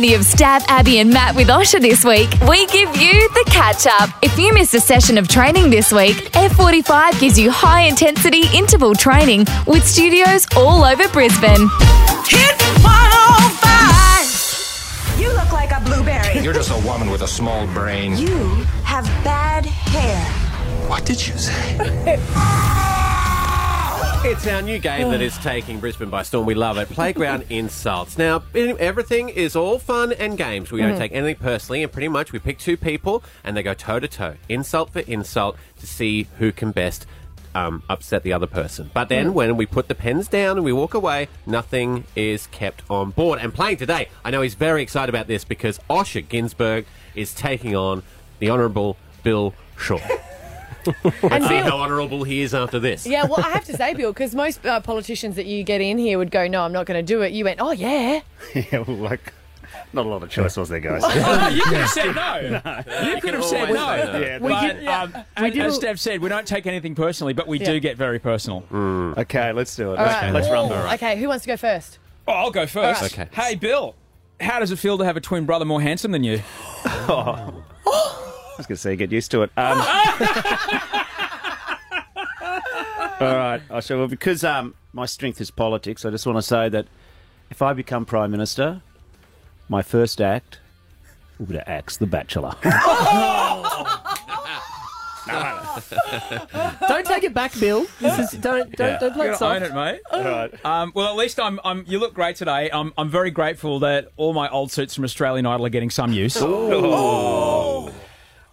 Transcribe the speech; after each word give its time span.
any 0.00 0.14
of 0.14 0.22
Stav, 0.22 0.64
Abby, 0.66 0.98
and 0.98 1.12
Matt 1.12 1.36
with 1.36 1.48
Osher 1.48 1.78
this 1.78 2.06
week, 2.06 2.30
we 2.48 2.64
give 2.68 2.96
you 2.96 3.28
the 3.34 3.44
catch 3.50 3.86
up. 3.86 4.08
If 4.22 4.38
you 4.38 4.54
missed 4.54 4.72
a 4.72 4.80
session 4.80 5.18
of 5.18 5.28
training 5.28 5.68
this 5.68 5.92
week, 5.92 6.16
F45 6.32 7.20
gives 7.20 7.38
you 7.38 7.50
high 7.50 7.82
intensity 7.82 8.44
interval 8.54 8.94
training 8.94 9.44
with 9.66 9.86
studios 9.86 10.46
all 10.56 10.84
over 10.84 11.06
Brisbane. 11.08 11.68
Hit 12.26 12.56
105. 12.80 15.20
You 15.20 15.30
look 15.34 15.52
like 15.52 15.70
a 15.70 15.82
blueberry. 15.84 16.40
You're 16.40 16.54
just 16.54 16.70
a 16.70 16.78
woman 16.86 17.10
with 17.10 17.20
a 17.20 17.28
small 17.28 17.66
brain. 17.66 18.16
You 18.16 18.64
have 18.84 19.04
bad 19.22 19.66
hair. 19.66 20.39
What 20.90 21.06
did 21.06 21.24
you 21.24 21.38
say? 21.38 22.18
It's 24.22 24.46
our 24.46 24.60
new 24.60 24.78
game 24.78 25.10
that 25.12 25.22
is 25.22 25.38
taking 25.38 25.80
Brisbane 25.80 26.10
by 26.10 26.24
storm. 26.24 26.44
We 26.44 26.54
love 26.54 26.76
it. 26.76 26.90
Playground 26.90 27.46
insults. 27.48 28.18
Now, 28.18 28.42
everything 28.54 29.30
is 29.30 29.56
all 29.56 29.78
fun 29.78 30.12
and 30.12 30.36
games. 30.36 30.70
We 30.70 30.82
don't 30.82 30.98
take 30.98 31.12
anything 31.12 31.36
personally, 31.36 31.82
and 31.82 31.90
pretty 31.90 32.08
much 32.08 32.30
we 32.30 32.38
pick 32.38 32.58
two 32.58 32.76
people 32.76 33.22
and 33.44 33.56
they 33.56 33.62
go 33.62 33.72
toe 33.72 33.98
to 33.98 34.06
toe, 34.06 34.34
insult 34.50 34.90
for 34.90 34.98
insult, 35.00 35.56
to 35.78 35.86
see 35.86 36.26
who 36.38 36.52
can 36.52 36.70
best 36.70 37.06
um, 37.54 37.82
upset 37.88 38.22
the 38.22 38.34
other 38.34 38.46
person. 38.46 38.90
But 38.92 39.08
then 39.08 39.32
when 39.32 39.56
we 39.56 39.64
put 39.64 39.88
the 39.88 39.94
pens 39.94 40.28
down 40.28 40.58
and 40.58 40.64
we 40.66 40.72
walk 40.72 40.92
away, 40.92 41.28
nothing 41.46 42.04
is 42.14 42.46
kept 42.48 42.82
on 42.90 43.12
board. 43.12 43.38
And 43.40 43.54
playing 43.54 43.78
today, 43.78 44.08
I 44.22 44.30
know 44.30 44.42
he's 44.42 44.54
very 44.54 44.82
excited 44.82 45.08
about 45.08 45.28
this 45.28 45.44
because 45.44 45.78
Osher 45.88 46.28
Ginsburg 46.28 46.84
is 47.14 47.32
taking 47.32 47.74
on 47.74 48.02
the 48.38 48.50
Honourable 48.50 48.98
Bill 49.22 49.54
Shaw. 49.78 50.00
Let's 51.22 51.48
see 51.48 51.56
how 51.56 51.78
honourable 51.78 52.24
he 52.24 52.40
is 52.42 52.54
after 52.54 52.78
this. 52.78 53.06
Yeah, 53.06 53.24
well, 53.24 53.38
I 53.40 53.50
have 53.50 53.64
to 53.66 53.76
say, 53.76 53.94
Bill, 53.94 54.12
because 54.12 54.34
most 54.34 54.64
uh, 54.66 54.80
politicians 54.80 55.36
that 55.36 55.46
you 55.46 55.62
get 55.64 55.80
in 55.80 55.98
here 55.98 56.18
would 56.18 56.30
go, 56.30 56.46
"No, 56.46 56.62
I'm 56.62 56.72
not 56.72 56.86
going 56.86 56.98
to 57.04 57.06
do 57.06 57.22
it." 57.22 57.32
You 57.32 57.44
went, 57.44 57.60
"Oh 57.60 57.72
yeah." 57.72 58.20
Yeah, 58.54 58.78
well, 58.80 58.96
like, 58.96 59.32
not 59.92 60.06
a 60.06 60.08
lot 60.08 60.22
of 60.22 60.30
choice, 60.30 60.56
was 60.56 60.68
there, 60.68 60.80
guys? 60.80 61.02
you 61.54 61.62
could 61.62 61.76
have 61.76 61.88
said 61.90 62.14
no. 62.14 62.40
You 63.12 63.20
could 63.20 63.34
have 63.34 63.44
said 63.44 63.68
no. 63.70 63.74
say 63.74 64.12
no. 64.12 64.18
Yeah, 64.18 64.38
But, 64.38 64.86
um, 64.86 65.24
as, 65.36 65.56
as 65.58 65.74
Steph 65.76 65.98
said, 65.98 66.20
we 66.20 66.28
don't 66.28 66.46
take 66.46 66.66
anything 66.66 66.94
personally, 66.94 67.32
but 67.32 67.46
we 67.46 67.58
Yeah. 67.60 67.66
do 67.66 67.80
get 67.80 67.96
very 67.96 68.18
personal. 68.18 68.64
okay, 68.72 69.52
let's 69.52 69.74
do 69.76 69.92
it. 69.92 69.98
All 69.98 70.04
Let's, 70.06 70.22
right. 70.22 70.32
let's 70.32 70.50
run. 70.50 70.70
Ooh, 70.72 70.94
Okay, 70.94 71.18
who 71.20 71.28
wants 71.28 71.44
to 71.44 71.48
go 71.48 71.56
first? 71.56 71.98
Oh, 72.28 72.32
I'll 72.32 72.50
go 72.50 72.66
first. 72.66 73.02
right. 73.02 73.12
Okay. 73.18 73.28
Hey, 73.32 73.54
Bill, 73.56 73.94
how 74.40 74.60
does 74.60 74.70
it 74.70 74.76
feel 74.78 74.96
to 74.98 75.04
have 75.04 75.16
a 75.16 75.20
twin 75.20 75.44
brother 75.46 75.64
more 75.64 75.80
handsome 75.80 76.12
than 76.12 76.24
you? 76.24 76.40
I 76.84 77.52
was 78.60 78.66
going 78.66 78.76
to 78.76 78.80
say, 78.82 78.96
get 78.96 79.10
used 79.12 79.30
to 79.32 79.42
it. 79.42 79.50
Um, 79.56 79.78
all 83.20 83.36
right, 83.36 83.60
I 83.70 83.80
shall. 83.80 83.98
Well, 83.98 84.08
because 84.08 84.44
um, 84.44 84.74
my 84.92 85.06
strength 85.06 85.40
is 85.40 85.50
politics, 85.50 86.04
I 86.04 86.10
just 86.10 86.26
want 86.26 86.38
to 86.38 86.42
say 86.42 86.68
that 86.68 86.86
if 87.50 87.62
I 87.62 87.72
become 87.72 88.04
Prime 88.04 88.30
Minister, 88.30 88.82
my 89.68 89.82
first 89.82 90.20
act 90.20 90.60
will 91.38 91.46
be 91.46 91.54
to 91.54 91.68
axe 91.70 91.96
The 91.96 92.06
Bachelor. 92.06 92.54
Don't 96.88 97.06
take 97.06 97.22
it 97.24 97.34
back, 97.34 97.52
Bill. 97.60 97.86
This 98.00 98.18
is 98.18 98.30
don't 98.40 98.74
don't 98.74 98.88
Yeah. 98.88 98.98
don't 98.98 99.12
play 99.14 99.26
You're 99.26 99.34
it 99.34 99.38
gonna 99.40 99.54
own 99.56 99.62
it, 99.62 99.74
mate. 99.74 100.00
all 100.10 100.22
right. 100.24 100.64
Um, 100.64 100.92
well, 100.94 101.08
at 101.08 101.14
least 101.16 101.38
I'm, 101.38 101.60
I'm. 101.62 101.84
You 101.86 102.00
look 102.00 102.14
great 102.14 102.34
today. 102.36 102.68
I'm. 102.72 102.92
I'm 102.98 103.08
very 103.10 103.30
grateful 103.30 103.78
that 103.80 104.08
all 104.16 104.32
my 104.32 104.48
old 104.48 104.72
suits 104.72 104.94
from 104.94 105.04
Australian 105.04 105.46
Idol 105.46 105.66
are 105.66 105.70
getting 105.70 105.90
some 105.90 106.12
use. 106.12 106.36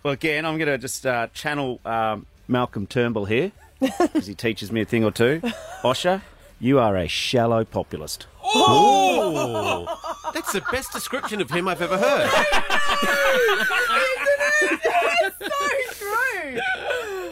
Well, 0.07 0.13
again, 0.13 0.45
I'm 0.45 0.57
going 0.57 0.69
to 0.69 0.77
just 0.77 1.05
uh, 1.05 1.27
channel 1.33 1.81
um, 1.83 2.27
Malcolm 2.47 2.87
Turnbull 2.87 3.25
here 3.25 3.51
because 3.81 4.25
he 4.25 4.35
teaches 4.35 4.71
me 4.71 4.79
a 4.79 4.85
thing 4.85 5.03
or 5.03 5.11
two. 5.11 5.41
Osher, 5.83 6.21
you 6.61 6.79
are 6.79 6.95
a 6.95 7.09
shallow 7.09 7.65
populist. 7.65 8.25
Oh, 8.41 9.85
that's 10.33 10.53
the 10.53 10.61
best 10.71 10.93
description 10.93 11.41
of 11.41 11.51
him 11.51 11.67
I've 11.67 11.81
ever 11.81 11.97
heard. 11.97 12.29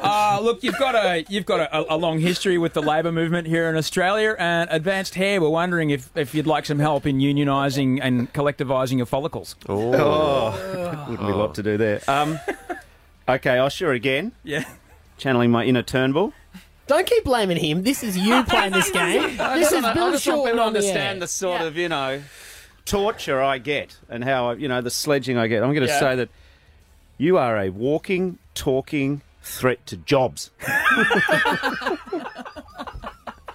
Uh, 0.06 0.40
look, 0.40 0.64
you've 0.64 0.78
got 0.78 0.94
a 0.94 1.26
you've 1.30 1.48
got 1.48 1.62
a, 1.62 1.94
a 1.94 1.98
long 1.98 2.20
history 2.20 2.60
with 2.60 2.74
the 2.74 2.82
labour 2.82 3.12
movement 3.12 3.48
here 3.48 3.68
in 3.70 3.76
Australia, 3.76 4.36
and 4.38 4.70
Advanced 4.72 5.16
Hair. 5.16 5.42
We're 5.42 5.50
wondering 5.50 5.90
if, 5.90 6.16
if 6.16 6.36
you'd 6.36 6.46
like 6.46 6.68
some 6.68 6.78
help 6.78 7.08
in 7.08 7.18
unionising 7.18 8.00
and 8.04 8.32
collectivising 8.32 8.98
your 8.98 9.08
follicles. 9.08 9.56
Oh, 9.68 11.06
wouldn't 11.10 11.28
be 11.28 11.34
a 11.34 11.36
lot 11.36 11.56
to 11.56 11.64
do 11.64 11.78
there. 11.78 12.02
Um, 12.08 12.40
okay, 13.28 13.56
Osher 13.58 13.96
again, 13.96 14.32
Yeah. 14.44 14.64
channeling 15.18 15.52
my 15.52 15.64
inner 15.66 15.84
Turnbull. 15.84 16.34
Don't 16.88 17.08
keep 17.08 17.24
blaming 17.24 17.58
him. 17.58 17.84
This 17.84 18.04
is 18.04 18.16
you 18.18 18.44
playing 18.48 18.72
this 18.74 18.92
game. 18.92 19.38
This 19.38 19.72
is 19.72 19.82
Bill 19.94 20.18
Shorten 20.18 20.60
on 20.60 20.74
the 20.74 20.80
understand 20.80 21.18
air. 21.18 21.20
the 21.22 21.28
sort 21.28 21.62
of, 21.62 21.76
you 21.78 21.90
know, 21.90 22.22
torture 22.86 23.42
I 23.42 23.58
get 23.58 23.98
and 24.10 24.24
how, 24.24 24.50
I, 24.52 24.54
you 24.54 24.68
know, 24.68 24.82
the 24.82 24.92
sledging 24.92 25.38
I 25.38 25.48
get. 25.48 25.64
I'm 25.64 25.74
going 25.74 25.88
to 25.88 25.92
Yeah. 25.92 26.00
say 26.00 26.16
that 26.18 26.30
you 27.18 27.38
are 27.38 27.58
a 27.58 27.70
walking, 27.70 28.38
talking 28.54 29.22
threat 29.42 29.84
to 29.88 29.98
jobs. 29.98 30.52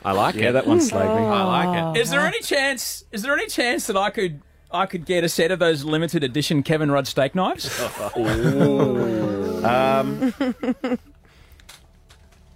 I 0.02 0.12
like 0.12 0.34
Yeah, 0.34 0.48
it. 0.48 0.52
that 0.52 0.66
one 0.66 0.80
slayed 0.80 1.08
me. 1.08 1.22
I 1.22 1.44
like 1.44 1.96
it. 1.96 2.00
Is 2.00 2.10
there 2.10 2.22
oh. 2.22 2.26
any 2.26 2.40
chance? 2.40 3.04
Is 3.12 3.22
there 3.22 3.34
any 3.34 3.46
chance 3.46 3.86
that 3.86 3.96
I 3.96 4.10
could 4.10 4.40
I 4.72 4.86
could 4.86 5.04
get 5.04 5.24
a 5.24 5.28
set 5.28 5.50
of 5.50 5.58
those 5.58 5.84
limited 5.84 6.22
edition 6.24 6.62
Kevin 6.62 6.90
Rudd 6.90 7.06
steak 7.06 7.34
knives? 7.34 7.64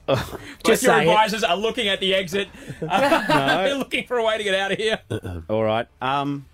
Just 0.06 0.22
Both 0.62 0.68
your 0.68 0.76
say 0.76 0.98
it. 0.98 1.08
advisors 1.08 1.42
are 1.44 1.56
looking 1.56 1.88
at 1.88 1.98
the 2.00 2.14
exit. 2.14 2.48
They're 2.80 3.74
looking 3.76 4.06
for 4.06 4.18
a 4.18 4.24
way 4.24 4.36
to 4.38 4.44
get 4.44 4.54
out 4.54 4.70
of 4.72 4.78
here. 4.78 5.00
All 5.48 5.64
right. 5.64 5.86
Um, 6.02 6.44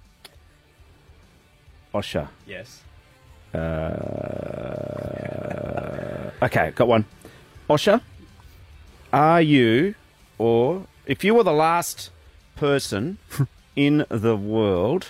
Osher. 1.92 2.28
Yes. 2.46 2.82
Okay, 6.42 6.70
got 6.74 6.86
one. 6.88 7.04
Osher, 7.68 8.00
are 9.12 9.42
you, 9.42 9.94
or 10.38 10.86
if 11.06 11.24
you 11.24 11.34
were 11.34 11.42
the 11.42 11.52
last 11.52 12.10
person 12.54 13.18
in 13.74 14.06
the 14.08 14.36
world, 14.36 15.08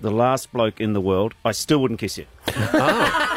the 0.00 0.10
last 0.10 0.52
bloke 0.52 0.80
in 0.80 0.92
the 0.92 1.00
world, 1.00 1.34
I 1.44 1.52
still 1.52 1.80
wouldn't 1.80 2.00
kiss 2.00 2.18
you. 2.18 2.26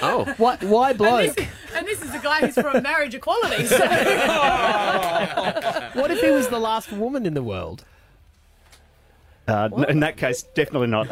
Oh, 0.00 0.24
Why, 0.36 0.56
why 0.56 0.92
bloke? 0.92 1.36
And 1.74 1.86
this 1.86 2.02
is 2.02 2.12
the 2.12 2.18
guy 2.18 2.40
who's 2.40 2.54
from 2.54 2.82
marriage 2.84 3.14
equality. 3.14 3.66
So. 3.66 3.78
What 5.94 6.10
if 6.10 6.20
he 6.20 6.30
was 6.30 6.48
the 6.48 6.58
last 6.58 6.92
woman 6.92 7.26
in 7.26 7.34
the 7.34 7.42
world? 7.42 7.84
Uh, 9.46 9.68
in 9.88 10.00
that 10.00 10.16
case, 10.16 10.42
definitely 10.54 10.88
not. 10.88 11.08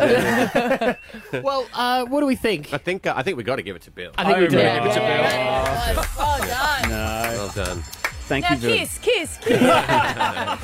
Well, 1.42 1.66
uh, 1.72 2.04
what 2.04 2.20
do 2.20 2.26
we 2.26 2.36
think? 2.36 2.72
I 2.72 2.78
think 2.78 3.06
uh, 3.06 3.14
I 3.16 3.22
think 3.22 3.38
we 3.38 3.42
got 3.44 3.56
to 3.56 3.62
give 3.62 3.76
it 3.76 3.82
to 3.82 3.90
Bill. 3.90 4.12
I 4.18 4.24
think 4.24 4.38
we 4.38 4.48
do. 4.48 4.58
Yeah. 4.58 4.84
Yeah. 4.84 6.06
well 6.16 6.38
done. 6.38 6.90
Well 6.90 7.48
done. 7.54 7.82
Thank 8.26 8.44
Now 8.44 8.52
you 8.52 8.56
very 8.58 8.78
kiss, 8.78 8.98
kiss, 8.98 9.36
kiss. 9.38 9.60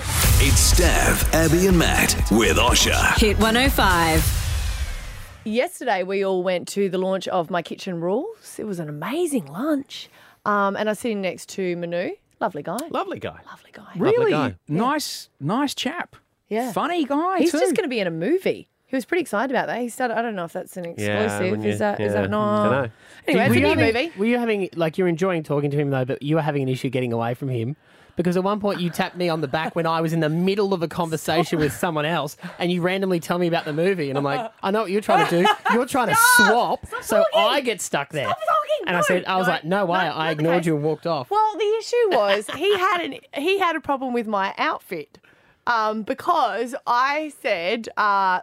It's 0.45 0.73
Stav, 0.75 1.33
Abby, 1.33 1.69
and 1.69 1.79
Matt 1.79 2.17
with 2.33 2.57
Osher. 2.57 3.17
Hit 3.19 3.39
105. 3.39 5.41
Yesterday, 5.45 6.03
we 6.03 6.25
all 6.25 6.43
went 6.43 6.67
to 6.69 6.89
the 6.89 6.99
launch 6.99 7.29
of 7.29 7.49
My 7.51 7.63
Kitchen 7.63 8.01
Rules. 8.01 8.59
It 8.59 8.67
was 8.67 8.81
an 8.81 8.89
amazing 8.89 9.47
lunch. 9.47 10.09
Um, 10.45 10.75
and 10.77 10.89
I 10.89 10.93
was 10.93 10.99
sitting 10.99 11.21
next 11.21 11.49
to 11.51 11.77
Manu. 11.77 12.11
Lovely 12.41 12.65
guy. 12.65 12.79
Lovely 12.91 13.21
guy. 13.21 13.39
Lovely 13.47 13.71
guy. 13.73 13.93
Really 13.95 14.33
guy. 14.33 14.57
nice, 14.67 15.29
nice 15.39 15.77
chap. 15.77 16.17
Yeah. 16.49 16.73
Funny 16.73 17.05
guy 17.05 17.39
He's 17.39 17.53
too. 17.53 17.61
just 17.61 17.77
going 17.77 17.85
to 17.85 17.89
be 17.89 18.01
in 18.01 18.09
a 18.09 18.11
movie. 18.11 18.67
He 18.87 18.97
was 18.97 19.05
pretty 19.05 19.23
excited 19.23 19.55
about 19.55 19.69
that. 19.69 19.81
He 19.81 19.89
started. 19.89 20.19
I 20.19 20.23
don't 20.23 20.35
know 20.35 20.45
if 20.45 20.53
that's 20.53 20.77
an 20.77 20.85
exclusive. 20.85 21.51
when 21.53 21.63
you- 21.63 21.71
is 21.71 21.79
that? 21.79 22.01
Is 22.01 22.13
yeah, 22.13 22.23
that 22.23 22.31
not? 22.31 22.91
Anyway, 23.27 23.45
it's 23.45 23.51
were, 23.51 23.55
a 23.55 23.57
you 23.57 23.63
new 23.63 23.69
having, 23.69 23.95
movie. 23.95 24.13
were 24.19 24.27
you 24.27 24.39
having 24.39 24.69
like 24.75 24.99
you're 24.99 25.09
enjoying 25.09 25.43
talking 25.43 25.71
to 25.71 25.77
him 25.77 25.91
though, 25.91 26.05
but 26.05 26.23
you 26.23 26.37
were 26.37 26.43
having 26.43 26.63
an 26.63 26.69
issue 26.69 26.91
getting 26.91 27.13
away 27.13 27.35
from 27.35 27.49
him? 27.49 27.77
Because 28.15 28.37
at 28.37 28.45
one 28.45 28.61
point 28.61 28.79
you 28.81 28.91
tapped 28.91 29.17
me 29.17 29.31
on 29.31 29.41
the 29.41 29.49
back 29.49 29.75
when 29.75 29.87
I 29.87 30.03
was 30.03 30.13
in 30.13 30.21
the 30.21 30.29
middle 30.29 30.75
of 30.75 30.83
a 30.83 30.89
conversation 30.89 31.59
with 31.59 31.73
someone 31.73 32.05
else, 32.05 32.37
and 32.59 32.71
you 32.71 32.83
randomly 32.83 33.21
tell 33.21 33.39
me 33.39 33.47
about 33.47 33.65
the 33.65 33.73
movie, 33.73 34.11
and 34.11 34.19
I'm 34.19 34.25
like, 34.25 34.53
I 34.63 34.71
know 34.71 34.83
what 34.83 34.91
you're 34.91 35.01
trying 35.01 35.27
to 35.29 35.43
do. 35.43 35.49
You're 35.73 35.87
trying 35.87 36.09
to 36.09 36.15
swap, 36.37 36.87
so 37.01 37.25
I 37.35 37.63
get 37.63 37.81
stuck 37.81 38.11
there. 38.11 38.27
talking. 38.27 38.87
And 38.87 38.97
I 38.97 39.01
said, 39.01 39.25
I 39.25 39.37
was 39.39 39.47
no, 39.47 39.53
like, 39.53 39.65
no 39.65 39.87
way. 39.87 39.99
I 39.99 40.09
not 40.09 40.25
the 40.25 40.31
ignored 40.33 40.59
case. 40.59 40.67
you 40.67 40.75
and 40.77 40.85
walked 40.85 41.07
off. 41.07 41.31
Well, 41.31 41.57
the 41.57 41.77
issue 41.79 42.11
was 42.11 42.47
he 42.55 42.77
had 42.77 43.01
an 43.01 43.15
he 43.35 43.59
had 43.59 43.77
a 43.77 43.81
problem 43.81 44.13
with 44.13 44.27
my 44.27 44.55
outfit 44.59 45.19
um, 45.67 46.03
because 46.03 46.75
I 46.87 47.33
said, 47.41 47.89
uh, 47.97 48.41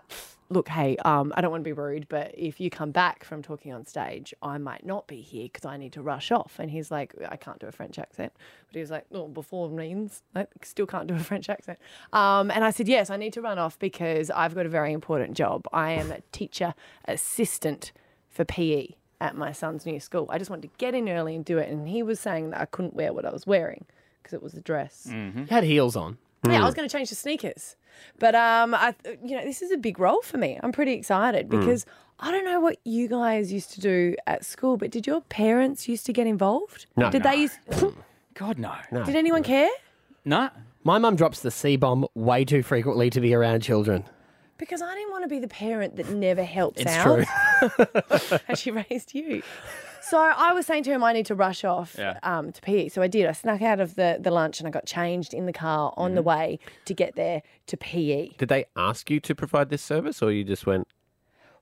"Look, 0.50 0.70
hey, 0.70 0.98
um, 0.98 1.32
I 1.36 1.42
don't 1.42 1.52
want 1.52 1.64
to 1.64 1.68
be 1.68 1.74
rude, 1.74 2.08
but 2.10 2.34
if 2.38 2.60
you 2.60 2.70
come 2.70 2.92
back 2.92 3.24
from 3.24 3.42
talking 3.42 3.74
on 3.74 3.86
stage, 3.86 4.34
I 4.42 4.58
might 4.58 4.86
not 4.86 5.08
be 5.08 5.22
here 5.22 5.44
because 5.44 5.66
I 5.66 5.78
need 5.78 5.94
to 5.94 6.02
rush 6.02 6.32
off." 6.32 6.58
And 6.60 6.72
he's 6.72 6.92
like, 6.92 7.14
"I 7.28 7.36
can't 7.36 7.60
do 7.60 7.68
a 7.68 7.72
French 7.72 8.00
accent," 8.00 8.34
but 8.68 8.74
he 8.76 8.80
was 8.80 8.92
like, 8.92 9.06
"Oh, 9.12 9.28
before 9.28 9.70
means 9.70 10.24
I 10.36 10.48
still 10.64 10.86
can't 10.86 11.08
do 11.08 11.16
a 11.16 11.20
French 11.20 11.50
accent." 11.50 11.80
Um, 12.14 12.52
and 12.52 12.64
I 12.64 12.72
said, 12.72 12.88
"Yes, 12.88 13.10
I 13.10 13.18
need 13.18 13.34
to 13.34 13.42
run 13.42 13.60
off 13.60 13.78
because 13.80 14.30
I've 14.32 14.56
got 14.56 14.66
a 14.66 14.70
very 14.70 14.94
important 14.94 15.38
job. 15.38 15.68
I 15.72 15.92
am 15.92 16.12
a 16.12 16.22
teacher 16.32 16.74
assistant 17.06 17.92
for 18.30 18.46
PE." 18.46 18.96
at 19.22 19.36
my 19.36 19.52
son's 19.52 19.86
new 19.86 20.00
school. 20.00 20.26
I 20.30 20.38
just 20.38 20.50
wanted 20.50 20.70
to 20.70 20.78
get 20.78 20.96
in 20.96 21.10
early 21.10 21.36
and 21.36 21.44
do 21.44 21.58
it. 21.58 21.70
And 21.70 21.90
he 21.90 22.02
was 22.04 22.22
saying 22.22 22.52
that 22.52 22.62
I 22.62 22.66
couldn't 22.66 22.94
wear 22.94 23.12
what 23.12 23.26
I 23.26 23.32
was 23.32 23.46
wearing 23.46 23.86
because 24.24 24.34
it 24.34 24.42
was 24.42 24.54
a 24.54 24.62
dress. 24.62 25.08
You 25.42 25.46
had 25.50 25.66
heels 25.66 25.98
on. 25.98 26.18
Yeah, 26.46 26.62
I 26.62 26.66
was 26.66 26.74
mm. 26.74 26.78
going 26.78 26.90
to 26.90 26.98
change 26.98 27.10
to 27.10 27.16
sneakers. 27.16 27.76
But 28.18 28.36
um, 28.36 28.74
I, 28.74 28.96
you 29.24 29.36
know, 29.36 29.44
this 29.44 29.62
is 29.62 29.72
a 29.72 29.78
big 29.78 30.00
role 30.00 30.22
for 30.22 30.38
me. 30.38 30.60
I'm 30.62 30.72
pretty 30.72 30.94
excited 30.94 31.50
mm. 31.50 31.60
because 31.60 31.86
I 32.20 32.32
don't 32.32 32.46
know 32.46 32.60
what 32.60 32.78
you 32.84 33.08
guys 33.08 33.52
used 33.52 33.72
to 33.74 33.82
do 33.82 34.16
at 34.28 34.46
school, 34.46 34.78
but 34.78 34.92
did 34.92 35.08
your 35.08 35.22
parents 35.22 35.88
used 35.88 36.06
to 36.06 36.14
get 36.14 36.28
involved? 36.28 36.86
No. 36.96 37.10
Did 37.12 37.24
they 37.24 37.36
use? 37.36 37.58
Hmm. 37.74 37.90
God, 38.36 38.58
no. 38.58 38.74
Did 39.04 39.18
anyone 39.18 39.44
care? 39.44 39.70
No. 40.24 40.50
My 40.86 40.98
mum 40.98 41.18
drops 41.18 41.42
the 41.42 41.52
C 41.52 41.76
bomb 41.76 42.08
way 42.16 42.46
too 42.46 42.64
frequently 42.64 43.10
to 43.10 43.20
be 43.20 43.34
around 43.34 43.62
children. 43.62 44.06
Because 44.58 44.82
I 44.82 44.94
didn't 44.96 45.12
want 45.12 45.24
to 45.24 45.28
be 45.28 45.40
the 45.40 45.48
parent 45.50 45.98
that 45.98 46.10
never 46.10 46.44
helps 46.44 46.82
It's 46.82 46.90
out. 46.90 47.04
true. 47.04 48.40
how 48.48 48.54
she 48.54 48.72
raised 48.72 49.14
you. 49.14 49.44
So 50.10 50.18
I 50.20 50.54
was 50.54 50.66
saying 50.66 50.84
to 50.84 50.92
him, 50.92 51.04
I 51.04 51.14
need 51.14 51.26
to 51.28 51.36
rush 51.36 51.64
off 51.64 51.96
Yeah. 51.98 52.20
um, 52.24 52.52
to 52.52 52.62
PE. 52.62 52.90
So 52.90 53.02
I 53.02 53.08
did. 53.08 53.26
I 53.28 53.32
snuck 53.34 53.62
out 53.62 53.80
of 53.80 53.96
the, 53.96 54.18
the 54.20 54.32
lunch 54.32 54.60
and 54.60 54.68
I 54.68 54.72
got 54.72 54.86
changed 54.86 55.34
in 55.34 55.46
the 55.46 55.54
car 55.54 55.94
on 55.98 56.10
Mm-hmm. 56.10 56.16
the 56.16 56.22
way 56.24 56.60
to 56.86 56.94
get 56.94 57.16
there 57.16 57.42
to 57.68 57.78
PE. 57.78 58.30
Did 58.38 58.50
they 58.50 58.66
ask 58.76 59.10
you 59.10 59.20
to 59.20 59.36
provide 59.36 59.70
this 59.70 59.82
service, 59.82 60.22
or 60.22 60.32
you 60.32 60.44
just 60.44 60.66
went? 60.66 60.88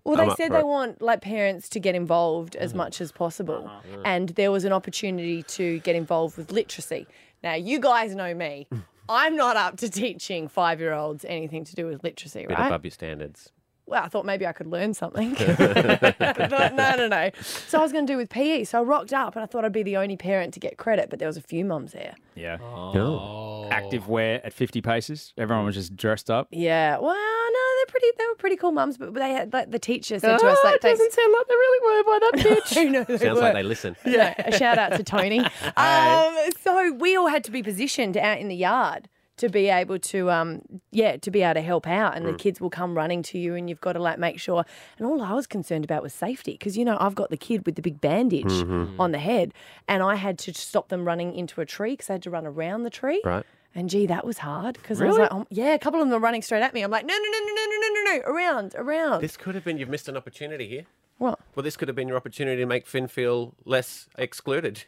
Well, 0.03 0.15
they 0.15 0.33
said 0.35 0.51
they 0.53 0.59
it. 0.59 0.59
Mm-hmm. 0.59 0.67
want 0.67 1.01
like 1.01 1.19
parents 1.21 1.67
to 1.69 1.79
get 1.81 1.93
involved 1.93 2.55
as 2.55 2.73
much 2.73 3.01
as 3.01 3.11
possible, 3.11 3.63
Uh-huh. 3.67 4.01
and 4.05 4.29
there 4.29 4.51
was 4.51 4.63
an 4.63 4.71
opportunity 4.71 5.43
to 5.43 5.79
get 5.79 5.95
involved 5.97 6.37
with 6.37 6.51
literacy. 6.51 7.07
Now, 7.43 7.55
you 7.55 7.79
guys 7.79 8.15
know 8.15 8.33
me. 8.33 8.67
I'm 9.09 9.35
not 9.35 9.55
up 9.57 9.77
to 9.77 9.89
teaching 9.89 10.47
five 10.47 10.79
year 10.79 10.93
olds 10.93 11.25
anything 11.25 11.63
to 11.65 11.75
do 11.75 11.85
with 11.87 12.03
literacy, 12.03 12.45
Bit 12.47 12.57
right? 12.57 12.67
above 12.67 12.83
your 12.85 12.91
standards. 12.91 13.51
Well, 13.87 14.03
I 14.03 14.09
thought 14.09 14.25
maybe 14.25 14.45
I 14.45 14.51
could 14.51 14.67
learn 14.67 14.93
something. 14.93 15.33
Thought, 15.35 16.73
no, 16.75 16.95
no, 16.95 17.07
no. 17.07 17.31
So 17.41 17.79
I 17.79 17.81
was 17.81 17.91
going 17.91 18.05
to 18.05 18.13
do 18.13 18.17
with 18.17 18.29
PE. 18.29 18.65
So 18.65 18.79
I 18.79 18.81
rocked 18.83 19.13
up 19.13 19.35
and 19.35 19.43
I 19.43 19.45
thought 19.45 19.63
I'd 19.65 19.71
be 19.71 19.83
the 19.83 19.97
only 19.97 20.17
parent 20.17 20.53
to 20.55 20.59
get 20.59 20.77
credit, 20.77 21.09
but 21.09 21.19
there 21.19 21.27
was 21.27 21.37
a 21.37 21.41
few 21.41 21.63
mums 21.65 21.93
there. 21.93 22.15
Yeah. 22.35 22.57
Oh. 22.61 23.67
Active 23.71 24.07
wear 24.07 24.45
at 24.45 24.53
50 24.53 24.81
paces. 24.81 25.33
Everyone 25.37 25.65
was 25.65 25.75
just 25.75 25.95
dressed 25.95 26.29
up. 26.29 26.47
Yeah. 26.51 26.97
Well, 26.97 27.13
no, 27.15 27.59
they're 27.77 27.85
pretty. 27.91 28.07
They 28.17 28.25
were 28.27 28.35
pretty 28.35 28.55
cool 28.57 28.71
mums, 28.71 28.97
but 28.97 29.13
they 29.13 29.31
had 29.31 29.53
like 29.53 29.71
the 29.71 29.79
teacher 29.79 30.19
said 30.19 30.37
to 30.37 30.45
Oh, 30.45 30.49
us 30.49 30.59
like, 30.63 30.75
it 30.75 30.81
doesn't 30.81 31.13
sound 31.13 31.33
like 31.33 31.47
they 31.47 31.55
really 31.55 31.85
were 31.85 32.03
by 32.03 32.19
that 32.19 32.43
pitch. 32.67 32.77
I 32.77 32.83
know 32.85 33.03
Sounds 33.05 33.21
were. 33.21 33.41
like 33.41 33.53
they 33.53 33.63
listen. 33.63 33.95
Yeah, 34.05 34.33
a 34.37 34.57
shout 34.57 34.77
out 34.77 34.93
to 34.97 35.03
Tony. 35.03 35.39
Um, 35.75 36.35
so 36.61 36.93
we 36.93 37.15
all 37.15 37.27
had 37.27 37.43
to 37.45 37.51
be 37.51 37.63
positioned 37.63 38.17
out 38.17 38.39
in 38.39 38.47
the 38.49 38.55
yard 38.55 39.07
to 39.37 39.49
be 39.49 39.69
able 39.69 39.99
to, 39.99 40.31
um, 40.31 40.61
yeah, 40.91 41.17
to 41.17 41.31
be 41.31 41.43
able 41.43 41.53
to 41.55 41.61
help 41.61 41.87
out, 41.87 42.17
and 42.17 42.25
the 42.25 42.33
kids 42.33 42.59
will 42.59 42.69
come 42.69 42.95
running 42.95 43.21
to 43.23 43.37
you, 43.37 43.55
and 43.55 43.69
you've 43.69 43.81
got 43.81 43.93
to 43.93 43.99
like 43.99 44.19
make 44.19 44.39
sure. 44.39 44.65
And 44.97 45.07
all 45.07 45.21
I 45.21 45.33
was 45.33 45.47
concerned 45.47 45.85
about 45.85 46.03
was 46.03 46.13
safety, 46.13 46.53
because 46.53 46.77
you 46.77 46.83
know 46.83 46.97
I've 46.99 47.15
got 47.15 47.29
the 47.29 47.37
kid 47.37 47.65
with 47.65 47.75
the 47.75 47.81
big 47.81 48.01
bandage 48.01 48.51
on 48.99 49.11
the 49.11 49.19
head, 49.19 49.53
and 49.87 50.03
I 50.03 50.15
had 50.15 50.37
to 50.39 50.53
stop 50.53 50.89
them 50.89 51.05
running 51.05 51.33
into 51.35 51.61
a 51.61 51.65
tree 51.65 51.93
because 51.93 52.09
I 52.09 52.13
had 52.13 52.23
to 52.23 52.29
run 52.29 52.45
around 52.45 52.83
the 52.83 52.89
tree. 52.89 53.21
Right. 53.23 53.45
And 53.75 53.91
gee, 53.91 54.07
that 54.07 54.25
was 54.25 54.39
hard 54.39 54.73
because 54.75 54.99
I 55.01 55.05
was 55.05 55.19
like, 55.19 55.31
oh, 55.31 55.45
yeah, 55.51 55.73
a 55.75 55.79
couple 55.79 56.01
of 56.01 56.07
them 56.07 56.11
were 56.11 56.19
running 56.23 56.41
straight 56.41 56.63
at 56.63 56.73
me. 56.73 56.81
I'm 56.81 56.89
like, 56.89 57.05
no, 57.05 57.13
no, 57.13 57.19
no, 57.19 57.39
no, 57.39 57.53
no, 57.53 57.65
no, 57.65 57.77
no, 57.79 57.89
no, 57.93 58.11
no, 58.11 58.33
around, 58.33 58.75
around. 58.75 59.21
This 59.21 59.37
could 59.37 59.53
have 59.53 59.63
been. 59.63 59.77
You've 59.77 59.89
missed 59.89 60.07
an 60.07 60.17
opportunity 60.17 60.67
here. 60.67 60.85
what? 61.19 61.39
Well, 61.53 61.63
this 61.63 61.77
could 61.77 61.87
have 61.87 61.95
been 61.95 62.07
your 62.07 62.17
opportunity 62.17 62.59
to 62.59 62.65
make 62.65 62.87
Finn 62.87 63.07
feel 63.07 63.53
less 63.65 64.07
excluded. 64.17 64.85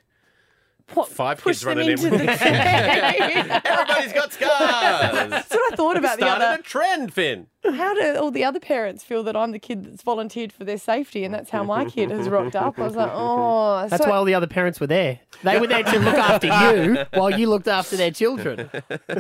What? 0.93 1.07
Five 1.09 1.37
push 1.39 1.57
kids 1.57 1.61
them 1.61 1.77
running 1.77 1.85
in 1.85 1.91
into 1.99 2.09
with- 2.09 2.19
the 2.19 2.25
tree. 2.37 2.49
Everybody's 3.65 4.13
got 4.13 4.33
scars. 4.33 4.49
That's 5.29 5.49
what 5.51 5.73
I 5.73 5.75
thought 5.75 5.97
about 5.97 6.19
the 6.19 6.25
Started 6.25 6.45
other. 6.45 6.59
a 6.59 6.63
trend, 6.63 7.13
Finn. 7.13 7.47
How 7.63 7.93
do 7.93 8.15
all 8.17 8.31
the 8.31 8.43
other 8.43 8.59
parents 8.59 9.03
feel 9.03 9.21
that 9.23 9.35
I'm 9.35 9.51
the 9.51 9.59
kid 9.59 9.83
that's 9.83 10.01
volunteered 10.01 10.53
for 10.53 10.63
their 10.63 10.77
safety, 10.77 11.25
and 11.25 11.33
that's 11.33 11.49
how 11.49 11.61
my 11.63 11.83
kid 11.85 12.09
has 12.09 12.29
rocked 12.29 12.55
up? 12.55 12.79
I 12.79 12.83
was 12.83 12.95
like, 12.95 13.11
oh, 13.13 13.85
That's 13.89 14.01
so- 14.03 14.09
why 14.09 14.15
all 14.15 14.23
the 14.25 14.33
other 14.33 14.47
parents 14.47 14.79
were 14.79 14.87
there. 14.87 15.19
They 15.43 15.59
were 15.59 15.67
there 15.67 15.83
to 15.83 15.99
look 15.99 16.15
after 16.15 16.47
you 16.47 17.05
while 17.13 17.29
you 17.29 17.49
looked 17.49 17.67
after 17.67 17.97
their 17.97 18.11
children. 18.11 18.69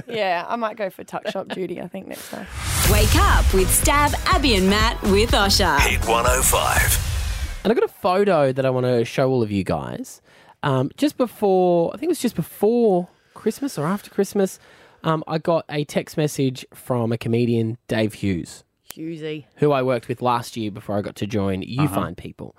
yeah, 0.07 0.45
I 0.47 0.55
might 0.55 0.77
go 0.77 0.89
for 0.89 1.03
tuck 1.03 1.27
shop 1.27 1.49
duty. 1.49 1.81
I 1.81 1.87
think 1.87 2.07
next 2.07 2.29
time. 2.31 2.47
Wake 2.91 3.13
up 3.15 3.53
with 3.53 3.67
Stav, 3.67 4.13
Abby, 4.33 4.55
and 4.55 4.69
Matt 4.69 5.01
with 5.03 5.31
Osher. 5.31 5.79
Hit 5.81 5.99
105. 6.07 7.59
And 7.65 7.71
I 7.71 7.75
got 7.75 7.83
a 7.83 7.93
photo 7.93 8.51
that 8.53 8.65
I 8.65 8.69
want 8.69 8.85
to 8.85 9.03
show 9.05 9.29
all 9.29 9.43
of 9.43 9.51
you 9.51 9.63
guys. 9.65 10.21
Um, 10.63 10.89
just 10.97 11.17
before, 11.17 11.91
I 11.93 11.97
think 11.97 12.03
it 12.05 12.09
was 12.09 12.19
just 12.19 12.35
before 12.35 13.07
Christmas 13.33 13.77
or 13.77 13.85
after 13.85 14.09
Christmas, 14.09 14.59
um, 15.03 15.23
I 15.27 15.37
got 15.37 15.65
a 15.69 15.85
text 15.85 16.17
message 16.17 16.65
from 16.73 17.11
a 17.11 17.17
comedian, 17.17 17.77
Dave 17.87 18.15
Hughes, 18.15 18.63
Husey. 18.93 19.45
who 19.55 19.71
I 19.71 19.81
worked 19.81 20.07
with 20.09 20.21
last 20.21 20.57
year 20.57 20.71
before 20.71 20.97
I 20.97 21.01
got 21.01 21.15
to 21.17 21.27
join 21.27 21.61
You 21.61 21.87
Find 21.87 22.17
People. 22.17 22.55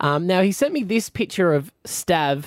Um, 0.00 0.26
now, 0.26 0.42
he 0.42 0.50
sent 0.52 0.72
me 0.72 0.82
this 0.82 1.08
picture 1.08 1.54
of 1.54 1.72
Stav 1.84 2.44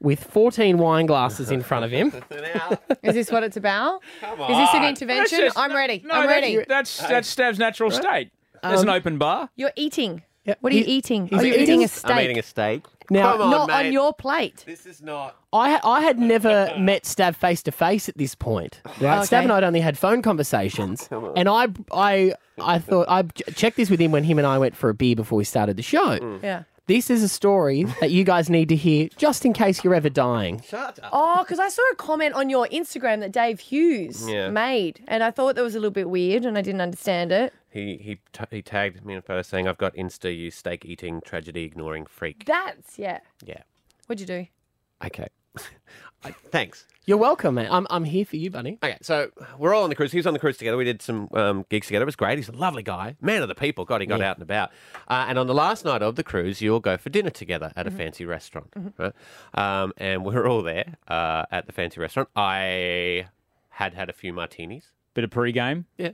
with 0.00 0.24
14 0.24 0.78
wine 0.78 1.06
glasses 1.06 1.50
in 1.50 1.62
front 1.62 1.84
of 1.84 1.90
him. 1.90 2.12
Is 3.02 3.14
this 3.14 3.30
what 3.30 3.42
it's 3.44 3.56
about? 3.56 4.02
Is 4.22 4.56
this 4.56 4.74
an 4.74 4.84
intervention? 4.84 5.38
Just- 5.38 5.58
I'm 5.58 5.72
ready. 5.74 6.02
No, 6.04 6.14
I'm 6.14 6.26
that's- 6.26 6.42
ready. 6.54 6.64
That's 6.68 6.98
that's 6.98 7.34
Stav's 7.34 7.58
natural 7.58 7.90
state. 7.90 8.30
There's 8.62 8.82
an 8.82 8.88
open 8.90 9.16
bar. 9.18 9.48
You're 9.56 9.72
eating. 9.76 10.22
Yeah, 10.44 10.54
What 10.60 10.72
are 10.72 10.76
you 10.76 10.84
he- 10.84 10.92
eating? 10.96 11.26
he's 11.28 11.38
Are 11.38 11.44
you 11.46 11.52
eating- 11.52 11.62
eating 11.62 11.84
a 11.84 11.88
steak? 11.88 12.10
I'm 12.10 12.20
eating 12.24 12.38
a 12.38 12.42
steak. 12.42 12.82
Now- 13.10 13.32
Come 13.32 13.42
on, 13.42 13.50
Not 13.50 13.68
mate. 13.68 13.86
on 13.86 13.92
your 13.92 14.14
plate. 14.14 14.62
This 14.66 14.86
is 14.86 15.02
not. 15.02 15.36
I, 15.52 15.72
ha- 15.72 15.80
I 15.84 16.00
had 16.02 16.18
never 16.18 16.72
met 16.78 17.02
Stav 17.02 17.34
face 17.36 17.62
to 17.64 17.72
face 17.72 18.08
at 18.08 18.16
this 18.16 18.34
point. 18.34 18.80
Right? 19.00 19.18
Okay. 19.18 19.26
Stav 19.36 19.42
and 19.42 19.52
I 19.52 19.56
had 19.56 19.64
only 19.64 19.80
had 19.80 19.98
phone 19.98 20.22
conversations, 20.22 21.08
oh, 21.12 21.32
and 21.36 21.48
I 21.48 21.66
I 21.92 22.34
I 22.62 22.78
thought 22.78 23.06
I 23.08 23.22
checked 23.54 23.76
this 23.76 23.90
with 23.90 24.00
him 24.00 24.12
when 24.12 24.24
him 24.24 24.38
and 24.38 24.46
I 24.46 24.58
went 24.58 24.76
for 24.76 24.88
a 24.88 24.94
beer 24.94 25.16
before 25.16 25.36
we 25.38 25.44
started 25.44 25.76
the 25.76 25.82
show. 25.82 26.18
Mm. 26.18 26.42
Yeah. 26.42 26.62
This 26.86 27.08
is 27.08 27.22
a 27.22 27.28
story 27.28 27.84
that 28.00 28.10
you 28.10 28.24
guys 28.24 28.50
need 28.50 28.68
to 28.70 28.76
hear 28.76 29.08
just 29.16 29.44
in 29.44 29.52
case 29.52 29.84
you're 29.84 29.94
ever 29.94 30.08
dying. 30.08 30.60
Shut 30.66 30.98
up. 31.02 31.10
Oh, 31.12 31.38
because 31.44 31.60
I 31.60 31.68
saw 31.68 31.82
a 31.92 31.94
comment 31.96 32.34
on 32.34 32.50
your 32.50 32.66
Instagram 32.68 33.20
that 33.20 33.30
Dave 33.32 33.60
Hughes 33.60 34.28
Yeah. 34.28 34.50
made, 34.50 35.00
and 35.06 35.22
I 35.22 35.30
thought 35.30 35.54
that 35.56 35.62
was 35.62 35.74
a 35.76 35.78
little 35.78 35.92
bit 35.92 36.10
weird, 36.10 36.44
and 36.44 36.58
I 36.58 36.62
didn't 36.62 36.80
understand 36.80 37.30
it. 37.32 37.52
He 37.70 37.96
he 37.96 38.20
t- 38.32 38.44
he 38.50 38.62
tagged 38.62 39.04
me 39.04 39.14
in 39.14 39.18
a 39.18 39.22
photo 39.22 39.42
saying, 39.42 39.68
"I've 39.68 39.78
got 39.78 39.94
Insta 39.94 40.36
you 40.36 40.50
steak 40.50 40.84
eating 40.84 41.20
tragedy 41.20 41.64
ignoring 41.64 42.06
freak." 42.06 42.44
That's 42.44 42.98
yeah. 42.98 43.20
Yeah. 43.44 43.62
What'd 44.06 44.20
you 44.20 44.26
do? 44.26 44.46
Okay. 45.06 45.28
I, 46.22 46.32
thanks. 46.50 46.86
You're 47.06 47.16
welcome, 47.16 47.54
man. 47.54 47.68
I'm 47.70 47.86
I'm 47.90 48.04
here 48.04 48.24
for 48.24 48.36
you, 48.36 48.50
buddy. 48.50 48.78
Okay, 48.82 48.98
so 49.00 49.30
we're 49.58 49.74
all 49.74 49.84
on 49.84 49.88
the 49.88 49.96
cruise. 49.96 50.12
He 50.12 50.18
was 50.18 50.26
on 50.26 50.32
the 50.32 50.38
cruise 50.38 50.58
together. 50.58 50.76
We 50.76 50.84
did 50.84 51.00
some 51.00 51.28
um, 51.32 51.64
gigs 51.70 51.86
together. 51.86 52.02
It 52.02 52.06
was 52.06 52.16
great. 52.16 52.36
He's 52.38 52.48
a 52.48 52.52
lovely 52.52 52.82
guy, 52.82 53.16
man 53.20 53.42
of 53.42 53.48
the 53.48 53.54
people. 53.54 53.84
God, 53.84 54.00
he 54.00 54.06
got 54.06 54.20
out 54.20 54.36
and 54.36 54.42
about. 54.42 54.70
Uh, 55.08 55.26
and 55.28 55.38
on 55.38 55.46
the 55.46 55.54
last 55.54 55.84
night 55.84 56.02
of 56.02 56.16
the 56.16 56.22
cruise, 56.22 56.60
you 56.60 56.74
all 56.74 56.80
go 56.80 56.96
for 56.98 57.08
dinner 57.08 57.30
together 57.30 57.72
at 57.74 57.86
a 57.86 57.90
fancy 57.90 58.24
restaurant. 58.26 58.68
Right? 58.98 59.12
Um, 59.54 59.92
and 59.96 60.24
we're 60.24 60.46
all 60.46 60.62
there 60.62 60.96
uh, 61.08 61.46
at 61.50 61.66
the 61.66 61.72
fancy 61.72 62.00
restaurant. 62.00 62.28
I 62.36 63.26
had 63.70 63.94
had 63.94 64.10
a 64.10 64.12
few 64.12 64.32
martinis. 64.32 64.88
Bit 65.14 65.24
of 65.24 65.30
pre-game. 65.30 65.86
Yeah. 65.96 66.10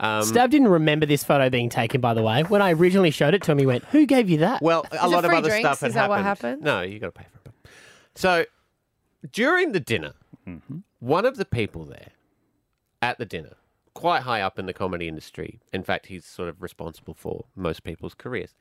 Um, 0.00 0.22
Stav 0.22 0.50
didn't 0.50 0.68
remember 0.68 1.06
this 1.06 1.22
photo 1.24 1.48
being 1.50 1.68
taken, 1.68 2.00
by 2.00 2.14
the 2.14 2.22
way. 2.22 2.42
When 2.42 2.60
I 2.60 2.72
originally 2.72 3.10
showed 3.12 3.32
it 3.34 3.42
to 3.44 3.52
him, 3.52 3.58
he 3.58 3.66
went, 3.66 3.84
"Who 3.86 4.06
gave 4.06 4.28
you 4.28 4.38
that?" 4.38 4.60
Well, 4.62 4.84
a 4.90 4.96
it 5.06 5.08
lot 5.08 5.24
of 5.24 5.30
free 5.30 5.38
other 5.38 5.48
drinks? 5.50 5.66
stuff 5.68 5.80
had 5.80 5.88
Is 5.88 5.94
that 5.94 6.08
what 6.08 6.22
happened. 6.22 6.62
happened? 6.62 6.62
No, 6.64 6.80
you 6.82 6.98
got 6.98 7.14
to 7.14 7.20
pay 7.20 7.26
for 7.30 7.48
it. 7.48 7.54
So 8.16 8.44
during 9.30 9.72
the 9.72 9.80
dinner, 9.80 10.14
one 11.00 11.24
of 11.24 11.36
the 11.36 11.44
people 11.44 11.84
there 11.84 12.08
at 13.00 13.18
the 13.18 13.24
dinner, 13.26 13.54
quite 13.94 14.22
high 14.22 14.40
up 14.40 14.58
in 14.58 14.66
the 14.66 14.72
comedy 14.72 15.06
industry, 15.08 15.60
in 15.72 15.82
fact, 15.84 16.06
he's 16.06 16.24
sort 16.24 16.48
of 16.48 16.60
responsible 16.60 17.14
for 17.14 17.44
most 17.54 17.84
people's 17.84 18.14
careers. 18.14 18.54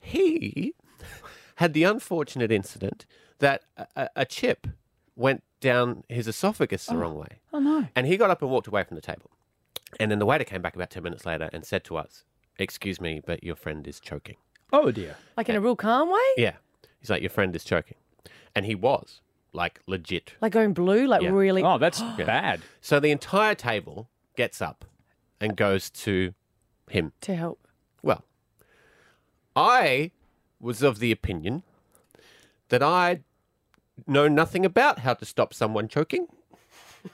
He 0.00 0.74
had 1.56 1.72
the 1.74 1.84
unfortunate 1.84 2.50
incident 2.50 3.06
that 3.38 3.62
a, 3.76 3.86
a- 3.96 4.10
a 4.16 4.24
chip 4.24 4.66
went 5.14 5.42
down 5.60 6.02
his 6.08 6.26
esophagus 6.28 6.86
the 6.86 6.96
wrong 6.96 7.14
way. 7.16 7.38
Oh 7.52 7.60
no. 7.60 7.86
And 7.96 8.06
he 8.06 8.16
got 8.16 8.30
up 8.30 8.42
and 8.42 8.50
walked 8.50 8.66
away 8.66 8.82
from 8.84 8.96
the 8.96 9.00
table. 9.00 9.30
And 9.98 10.10
then 10.10 10.18
the 10.18 10.26
waiter 10.26 10.44
came 10.44 10.62
back 10.62 10.74
about 10.76 10.90
10 10.90 11.02
minutes 11.02 11.24
later 11.26 11.48
and 11.52 11.64
said 11.64 11.84
to 11.84 11.96
us, 11.96 12.24
Excuse 12.58 13.00
me, 13.00 13.20
but 13.24 13.44
your 13.44 13.56
friend 13.56 13.86
is 13.86 14.00
choking. 14.00 14.36
Oh 14.72 14.90
dear. 14.90 15.16
Like 15.36 15.48
in 15.48 15.56
a 15.56 15.60
real 15.60 15.76
calm 15.76 16.10
way? 16.10 16.18
Yeah. 16.36 16.54
He's 17.00 17.10
like, 17.10 17.22
Your 17.22 17.30
friend 17.30 17.54
is 17.54 17.64
choking. 17.64 17.96
And 18.54 18.64
he 18.64 18.74
was, 18.74 19.20
like, 19.52 19.80
legit. 19.86 20.34
Like 20.40 20.52
going 20.52 20.72
blue? 20.72 21.06
Like 21.06 21.22
Yeah. 21.22 21.30
really? 21.30 21.62
Oh, 21.62 21.78
that's 21.78 22.00
bad. 22.18 22.62
So 22.80 22.98
the 23.00 23.10
entire 23.10 23.54
table 23.54 24.08
gets 24.36 24.62
up 24.62 24.84
and 25.40 25.56
goes 25.56 25.90
to 25.90 26.34
him. 26.90 27.12
To 27.22 27.34
help. 27.34 27.66
Well, 28.02 28.24
I 29.54 30.12
was 30.60 30.82
of 30.82 30.98
the 30.98 31.12
opinion 31.12 31.62
that 32.68 32.82
I 32.82 33.20
know 34.06 34.28
nothing 34.28 34.64
about 34.64 35.00
how 35.00 35.14
to 35.14 35.24
stop 35.24 35.54
someone 35.54 35.88
choking. 35.88 36.26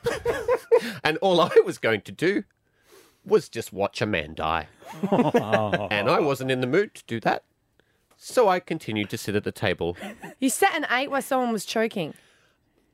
and 1.04 1.18
all 1.18 1.40
I 1.40 1.50
was 1.64 1.78
going 1.78 2.00
to 2.02 2.12
do 2.12 2.44
was 3.24 3.48
just 3.48 3.72
watch 3.72 4.00
a 4.02 4.06
man 4.06 4.34
die. 4.34 4.68
and 5.10 6.08
I 6.10 6.20
wasn't 6.20 6.50
in 6.50 6.60
the 6.60 6.66
mood 6.66 6.94
to 6.94 7.04
do 7.06 7.20
that. 7.20 7.44
So 8.16 8.48
I 8.48 8.60
continued 8.60 9.10
to 9.10 9.18
sit 9.18 9.34
at 9.34 9.44
the 9.44 9.52
table. 9.52 9.96
You 10.38 10.48
sat 10.50 10.74
and 10.74 10.86
ate 10.90 11.10
while 11.10 11.22
someone 11.22 11.52
was 11.52 11.64
choking. 11.64 12.14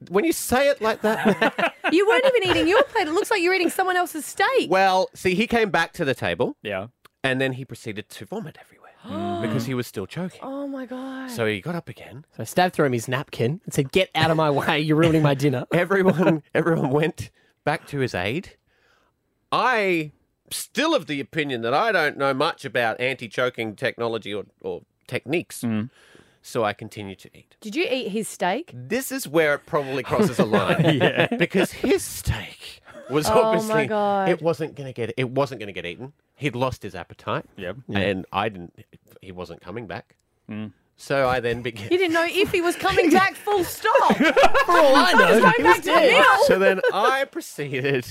When 0.08 0.24
you 0.24 0.32
say 0.32 0.68
it 0.68 0.80
like 0.80 1.02
that, 1.02 1.74
You 1.92 2.06
weren't 2.06 2.24
even 2.24 2.50
eating 2.50 2.68
your 2.68 2.82
plate. 2.84 3.08
It 3.08 3.12
looks 3.12 3.30
like 3.30 3.42
you're 3.42 3.52
eating 3.54 3.70
someone 3.70 3.96
else's 3.96 4.24
steak. 4.24 4.70
well, 4.70 5.08
see, 5.14 5.34
he 5.34 5.46
came 5.46 5.70
back 5.70 5.92
to 5.94 6.04
the 6.04 6.14
table 6.14 6.56
Yeah. 6.62 6.86
and 7.24 7.40
then 7.40 7.54
he 7.54 7.64
proceeded 7.64 8.08
to 8.10 8.24
vomit 8.26 8.56
everywhere. 8.60 8.74
Mm. 9.06 9.42
because 9.42 9.64
he 9.64 9.74
was 9.74 9.86
still 9.86 10.06
choking. 10.06 10.40
Oh 10.42 10.66
my 10.66 10.84
god. 10.84 11.30
So 11.30 11.46
he 11.46 11.60
got 11.60 11.76
up 11.76 11.88
again. 11.88 12.24
So 12.36 12.42
I 12.42 12.44
stabbed 12.44 12.74
through 12.74 12.86
him 12.86 12.92
his 12.92 13.06
napkin 13.06 13.60
and 13.64 13.72
said, 13.72 13.92
"Get 13.92 14.10
out 14.12 14.32
of 14.32 14.36
my 14.36 14.50
way! 14.50 14.80
You're 14.80 14.96
ruining 14.96 15.22
my 15.22 15.34
dinner." 15.34 15.66
Everyone, 15.72 16.42
everyone 16.52 16.90
went 16.90 17.30
back 17.64 17.86
to 17.88 18.00
his 18.00 18.12
aid. 18.12 18.56
I 19.52 20.10
still 20.50 20.94
of 20.94 21.06
the 21.06 21.20
opinion 21.20 21.62
that 21.62 21.74
I 21.74 21.92
don't 21.92 22.16
know 22.16 22.32
much 22.34 22.64
about 22.64 23.00
anti-choking 23.00 23.76
technology 23.76 24.32
or, 24.34 24.44
or 24.60 24.82
techniques. 25.06 25.62
Mm. 25.62 25.90
So 26.42 26.64
I 26.64 26.72
continue 26.72 27.14
to 27.16 27.28
eat. 27.36 27.56
Did 27.60 27.74
you 27.76 27.84
eat 27.90 28.08
his 28.10 28.28
steak? 28.28 28.70
This 28.72 29.10
is 29.12 29.26
where 29.28 29.54
it 29.54 29.66
probably 29.66 30.02
crosses 30.02 30.38
a 30.38 30.44
line. 30.56 30.98
Yeah. 30.98 31.26
Because 31.36 31.72
his 31.72 32.02
steak 32.04 32.80
was 33.10 33.28
Oh 33.28 33.34
my 33.34 33.40
obviously 33.42 33.86
God. 33.88 34.28
it 34.28 34.40
wasn't 34.40 34.74
gonna 34.74 34.92
get 34.92 35.12
it 35.16 35.30
wasn't 35.30 35.60
gonna 35.60 35.72
get 35.72 35.84
eaten. 35.84 36.12
He'd 36.36 36.54
lost 36.54 36.82
his 36.82 36.94
appetite. 36.94 37.44
Yep. 37.56 37.76
And 37.92 38.24
I 38.32 38.48
didn't 38.48 38.84
he 39.20 39.32
wasn't 39.32 39.60
coming 39.60 39.86
back. 39.86 40.14
Mm. 40.48 40.72
So 40.96 41.28
I 41.28 41.40
then 41.40 41.60
began 41.62 41.84
You 41.90 41.98
didn't 41.98 42.14
know 42.14 42.26
if 42.28 42.50
he 42.52 42.60
was 42.62 42.76
coming 42.76 43.10
back. 43.10 43.34
Full 43.34 43.64
stop. 43.64 44.16
For 44.16 44.72
all 44.72 44.96
I 44.96 45.12
know, 45.12 45.34
he 45.34 45.40
back 45.42 45.58
was 45.58 45.76
to 45.78 45.82
dead. 45.82 46.12
meal. 46.12 46.44
So 46.46 46.58
then 46.58 46.80
I 46.94 47.24
proceeded 47.24 48.06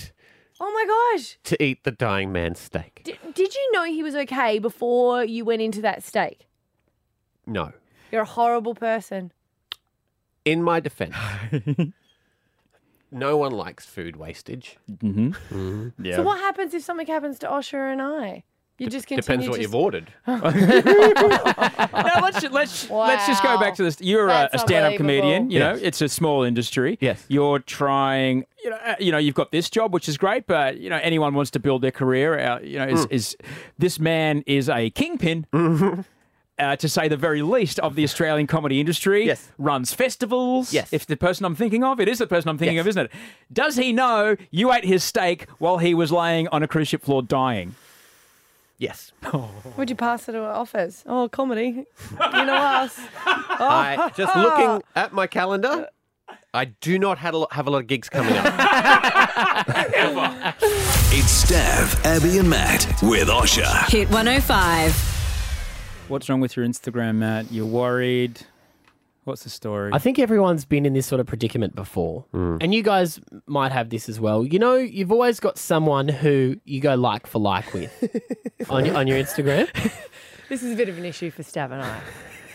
Oh 0.60 0.72
my 0.72 0.86
gosh. 1.18 1.38
to 1.44 1.64
eat 1.64 1.84
the 1.84 1.92
dying 1.92 2.32
man's 2.32 2.60
steak. 2.60 3.02
Did, 3.04 3.18
did 3.34 3.54
you 3.54 3.72
know 3.74 3.84
he 3.84 4.02
was 4.04 4.16
okay 4.16 4.60
before 4.60 5.24
you 5.24 5.46
went 5.46 5.62
into 5.62 5.82
that 5.82 6.04
steak? 6.04 6.48
No. 7.46 7.74
You're 8.12 8.24
a 8.24 8.26
horrible 8.26 8.74
person. 8.76 9.32
In 10.46 10.64
my 10.64 10.80
defense, 10.80 11.14
no 13.12 13.38
one 13.38 13.52
likes 13.52 13.86
food 13.86 14.16
wastage. 14.16 14.78
Mm-hmm. 14.90 15.90
Yeah. 16.04 16.16
So 16.16 16.24
what 16.24 16.40
happens 16.40 16.74
if 16.74 16.84
something 16.84 17.08
happens 17.08 17.38
to 17.40 17.48
Osher 17.48 17.92
and 17.92 18.02
I? 18.02 18.44
You 18.80 18.88
just 18.90 19.08
continue 19.08 19.22
Depends 19.24 19.50
what 19.50 19.56
to 19.56 19.62
you've 19.64 19.74
ordered. 19.76 20.14
no, 20.28 20.38
let's 22.22 22.44
let's 22.52 22.90
let's 22.90 23.28
just 23.28 23.42
go 23.44 23.58
back 23.60 23.76
to 23.76 23.84
this. 23.84 24.00
You're 24.00 24.26
a, 24.26 24.50
That's 24.52 24.56
a 24.56 24.60
stand-up 24.60 24.96
comedian. 24.98 25.44
unbelievable. 25.44 25.54
You 25.54 25.60
know, 25.60 25.88
it's 25.88 26.02
a 26.02 26.10
small 26.10 26.44
industry. 26.44 26.98
Yes. 27.02 27.24
You're 27.28 27.60
trying. 27.60 28.46
You 28.64 28.70
know, 28.72 28.76
uh, 28.86 28.96
you 29.00 29.12
know, 29.12 29.18
you've 29.18 29.36
got 29.36 29.52
this 29.52 29.70
job, 29.70 29.94
which 29.94 30.08
is 30.08 30.18
great, 30.18 30.46
but 30.48 30.78
you 30.78 30.90
know, 30.90 31.00
anyone 31.02 31.34
wants 31.34 31.52
to 31.52 31.60
build 31.60 31.82
their 31.82 31.92
career. 31.92 32.38
Uh, 32.40 32.60
you 32.60 32.78
know, 32.80 32.88
is, 32.88 33.06
Mm. 33.08 33.12
is 33.12 33.38
this 33.78 34.00
man 34.00 34.44
is 34.46 34.70
a 34.70 34.90
kingpin. 34.92 35.46
Uh, 36.60 36.76
to 36.76 36.90
say 36.90 37.08
the 37.08 37.16
very 37.16 37.44
least 37.44 37.78
of 37.82 37.94
the 37.94 38.04
Australian 38.04 38.48
comedy 38.48 38.80
industry, 38.80 39.28
Yes. 39.28 39.52
runs 39.60 39.94
festivals. 39.94 40.74
Yes. 40.74 40.92
If 40.92 41.06
the 41.06 41.16
person 41.16 41.46
I'm 41.46 41.54
thinking 41.54 41.84
of, 41.84 42.00
it 42.00 42.08
is 42.08 42.18
the 42.18 42.26
person 42.26 42.50
I'm 42.50 42.58
thinking 42.58 42.78
Yes. 42.78 42.82
of, 42.86 42.88
isn't 42.88 43.06
it? 43.06 43.12
Does 43.54 43.76
he 43.76 43.94
know 43.94 44.36
you 44.50 44.74
ate 44.74 44.84
his 44.84 45.04
steak 45.04 45.46
while 45.60 45.78
he 45.78 45.94
was 45.94 46.12
laying 46.12 46.48
on 46.48 46.64
a 46.64 46.68
cruise 46.68 46.88
ship 46.88 47.04
floor 47.04 47.22
dying? 47.22 47.76
Yes. 48.78 49.12
Would 49.78 49.90
you 49.90 49.96
pass 49.96 50.30
it 50.30 50.34
to 50.34 50.44
our 50.44 50.54
office? 50.54 51.04
Oh, 51.08 51.28
comedy. 51.30 51.86
You 52.12 52.46
know 52.46 52.56
us. 52.56 53.00
I 53.26 53.98
oh. 54.00 54.10
just 54.16 54.36
looking 54.36 54.84
at 54.96 55.14
my 55.14 55.28
calendar. 55.28 55.88
I 56.54 56.66
do 56.66 57.00
not 57.00 57.18
have 57.18 57.34
a 57.34 57.38
lot, 57.38 57.54
have 57.54 57.68
a 57.68 57.72
lot 57.72 57.80
of 57.80 57.88
gigs 57.88 58.10
coming 58.10 58.34
up. 58.36 58.46
It's 61.10 61.46
Stav, 61.46 62.06
Abby, 62.06 62.38
and 62.38 62.50
Matt 62.50 62.86
with 63.02 63.30
Osher. 63.30 63.90
Hit 63.90 64.10
105. 64.10 64.94
What's 66.10 66.30
wrong 66.30 66.42
with 66.42 66.56
your 66.56 66.66
Instagram, 66.66 67.16
Matt? 67.16 67.52
You're 67.52 67.66
worried. 67.66 68.42
What's 69.28 69.44
the 69.44 69.50
story? 69.50 69.92
I 69.94 70.00
think 70.00 70.20
everyone's 70.20 70.64
been 70.64 70.86
in 70.86 70.94
this 70.94 71.06
sort 71.06 71.20
of 71.20 71.28
predicament 71.28 71.76
before. 71.76 72.26
Hmm. 72.32 72.56
And 72.62 72.74
you 72.74 72.82
guys 72.82 73.20
might 73.46 73.74
have 73.74 73.90
this 73.90 74.08
as 74.08 74.22
well. 74.22 74.46
You 74.46 74.58
know, 74.58 74.76
you've 74.76 75.12
always 75.12 75.42
got 75.42 75.58
someone 75.58 76.08
who 76.08 76.56
you 76.64 76.80
go 76.80 76.96
like 76.96 77.28
for 77.28 77.40
like 77.40 77.74
with 77.74 77.92
on, 78.70 78.86
your, 78.86 78.96
on 78.96 79.06
your 79.06 79.18
Instagram. 79.18 79.68
This 80.50 80.64
is 80.64 80.72
a 80.72 80.76
bit 80.78 80.88
of 80.88 80.98
an 80.98 81.04
issue 81.04 81.30
for 81.30 81.44
Stav 81.44 81.74
and 81.74 81.82
I. 81.82 82.00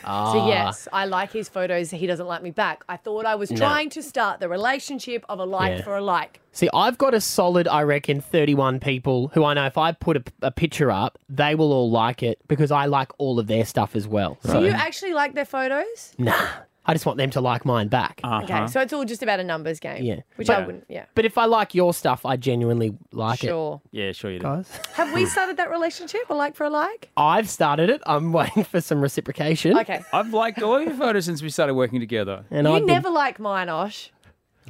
Ah. 0.04 0.32
So 0.32 0.46
yes, 0.48 0.88
I 0.92 1.04
like 1.06 1.32
his 1.32 1.48
photos. 1.48 1.90
He 1.90 2.06
doesn't 2.06 2.26
like 2.26 2.42
me 2.42 2.50
back. 2.50 2.84
I 2.88 2.96
thought 2.96 3.26
I 3.26 3.34
was 3.34 3.50
trying 3.50 3.90
to 3.90 4.02
start 4.02 4.40
the 4.40 4.48
relationship 4.48 5.24
of 5.28 5.38
a 5.38 5.44
like 5.44 5.78
Yeah. 5.78 5.84
for 5.84 5.96
a 5.96 6.00
like. 6.00 6.40
See, 6.52 6.68
I've 6.74 6.98
got 6.98 7.14
a 7.14 7.20
solid, 7.20 7.66
I 7.66 7.82
reckon, 7.82 8.20
31 8.20 8.80
people 8.80 9.28
who 9.34 9.44
I 9.44 9.54
know 9.54 9.64
if 9.66 9.78
I 9.78 9.92
put 9.92 10.16
a, 10.18 10.24
a 10.42 10.50
picture 10.50 10.90
up, 10.90 11.18
they 11.28 11.54
will 11.54 11.72
all 11.72 11.90
like 11.90 12.22
it 12.22 12.38
because 12.46 12.70
I 12.70 12.86
like 12.86 13.10
all 13.18 13.38
of 13.38 13.46
their 13.46 13.64
stuff 13.64 13.96
as 13.96 14.06
well. 14.06 14.36
So, 14.44 14.60
Do 14.60 14.66
you 14.66 14.72
actually 14.72 15.14
like 15.14 15.34
their 15.34 15.46
photos? 15.46 16.12
nah, 16.18 16.46
I 16.84 16.94
just 16.94 17.06
want 17.06 17.16
them 17.18 17.30
to 17.30 17.40
like 17.40 17.64
mine 17.64 17.86
back. 17.88 18.20
Okay, 18.24 18.66
so 18.66 18.80
it's 18.80 18.92
all 18.92 19.04
just 19.04 19.22
about 19.22 19.38
a 19.38 19.44
numbers 19.44 19.78
game. 19.78 20.02
Yeah. 20.02 20.20
Which 20.36 20.48
But- 20.48 20.58
I 20.62 20.66
wouldn't. 20.66 20.84
Yeah. 20.88 21.04
But 21.14 21.24
if 21.24 21.38
I 21.38 21.44
like 21.44 21.74
your 21.74 21.94
stuff, 21.94 22.26
I 22.26 22.36
genuinely 22.36 22.92
like 23.12 23.44
it. 23.44 23.48
Sure. 23.48 23.80
yeah, 23.92 24.10
sure 24.12 24.30
you 24.32 24.38
do. 24.40 24.42
Guys. 24.44 24.68
Have 24.94 25.12
we 25.12 25.26
started 25.26 25.56
that 25.58 25.70
relationship? 25.70 26.22
A 26.28 26.34
like 26.34 26.56
for 26.56 26.64
a 26.64 26.70
like? 26.70 27.10
I've 27.16 27.48
started 27.48 27.88
it. 27.88 28.02
I'm 28.06 28.32
waiting 28.38 28.64
for 28.64 28.80
some 28.80 29.00
reciprocation. 29.00 29.78
Okay. 29.78 30.02
I've 30.12 30.32
liked 30.34 30.60
all 30.62 30.76
of 30.76 30.82
your 30.82 30.94
photos 30.94 31.24
since 31.26 31.40
we 31.40 31.50
started 31.50 31.74
working 31.74 32.00
together. 32.00 32.44
And 32.50 32.66
you 32.66 32.72
I've 32.72 32.80
been- 32.80 32.86
never 32.86 33.10
like 33.10 33.38
mine, 33.38 33.68
Osh. 33.68 34.10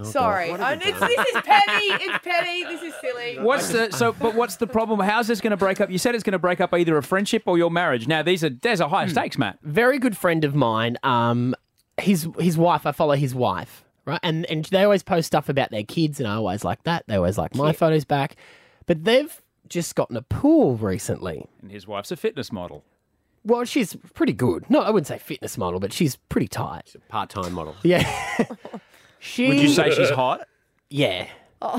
Sorry. 0.02 0.50
What 0.50 0.60
have 0.60 0.80
Oh, 0.82 0.88
it's, 0.88 1.00
this 1.00 1.10
is 1.34 1.42
petty. 1.42 1.86
It's 2.04 2.24
petty. 2.24 2.64
This 2.64 2.82
is 2.82 2.94
silly. 3.02 3.38
What's 3.40 3.68
the 3.68 3.90
so? 3.90 4.12
But 4.14 4.34
what's 4.34 4.56
the 4.56 4.66
problem? 4.66 5.00
How's 5.00 5.26
this 5.26 5.42
going 5.42 5.50
to 5.50 5.56
break 5.58 5.82
up? 5.82 5.90
You 5.90 5.98
said 5.98 6.14
it's 6.14 6.24
going 6.24 6.32
to 6.32 6.38
break 6.38 6.62
up 6.62 6.72
either 6.72 6.96
a 6.96 7.02
friendship 7.02 7.42
or 7.44 7.58
your 7.58 7.70
marriage. 7.70 8.08
Now 8.08 8.22
these 8.22 8.42
are 8.42 8.48
there's 8.48 8.80
a 8.80 8.88
high 8.88 9.06
stakes, 9.08 9.36
Matt. 9.36 9.58
very 9.62 9.98
good 9.98 10.16
friend 10.16 10.44
of 10.44 10.54
mine. 10.54 10.96
Um, 11.02 11.54
his 12.02 12.28
his 12.38 12.58
wife. 12.58 12.86
I 12.86 12.92
follow 12.92 13.14
his 13.14 13.34
wife, 13.34 13.84
right? 14.04 14.20
And 14.22 14.44
and 14.46 14.64
they 14.66 14.84
always 14.84 15.02
post 15.02 15.26
stuff 15.26 15.48
about 15.48 15.70
their 15.70 15.84
kids, 15.84 16.18
and 16.20 16.28
I 16.28 16.34
always 16.34 16.64
like 16.64 16.82
that. 16.84 17.04
They 17.06 17.16
always 17.16 17.38
like 17.38 17.54
my 17.54 17.72
photos 17.72 18.04
back, 18.04 18.36
but 18.86 19.04
they've 19.04 19.40
just 19.68 19.94
gotten 19.94 20.16
a 20.16 20.22
pool 20.22 20.76
recently. 20.76 21.46
And 21.62 21.70
his 21.70 21.86
wife's 21.86 22.10
a 22.10 22.16
fitness 22.16 22.52
model. 22.52 22.84
Well, 23.44 23.64
she's 23.64 23.96
pretty 24.14 24.34
good. 24.34 24.68
No, 24.70 24.80
I 24.82 24.90
wouldn't 24.90 25.08
say 25.08 25.18
fitness 25.18 25.58
model, 25.58 25.80
but 25.80 25.92
she's 25.92 26.14
pretty 26.16 26.46
tight. 26.46 26.82
She's 26.86 26.94
a 26.96 27.00
Part-time 27.00 27.52
model. 27.54 27.74
Yeah. 27.82 28.02
she. 29.18 29.48
Would 29.48 29.58
you 29.60 29.68
say 29.68 29.90
she's 29.90 30.10
hot? 30.10 30.46
Yeah. 30.90 31.26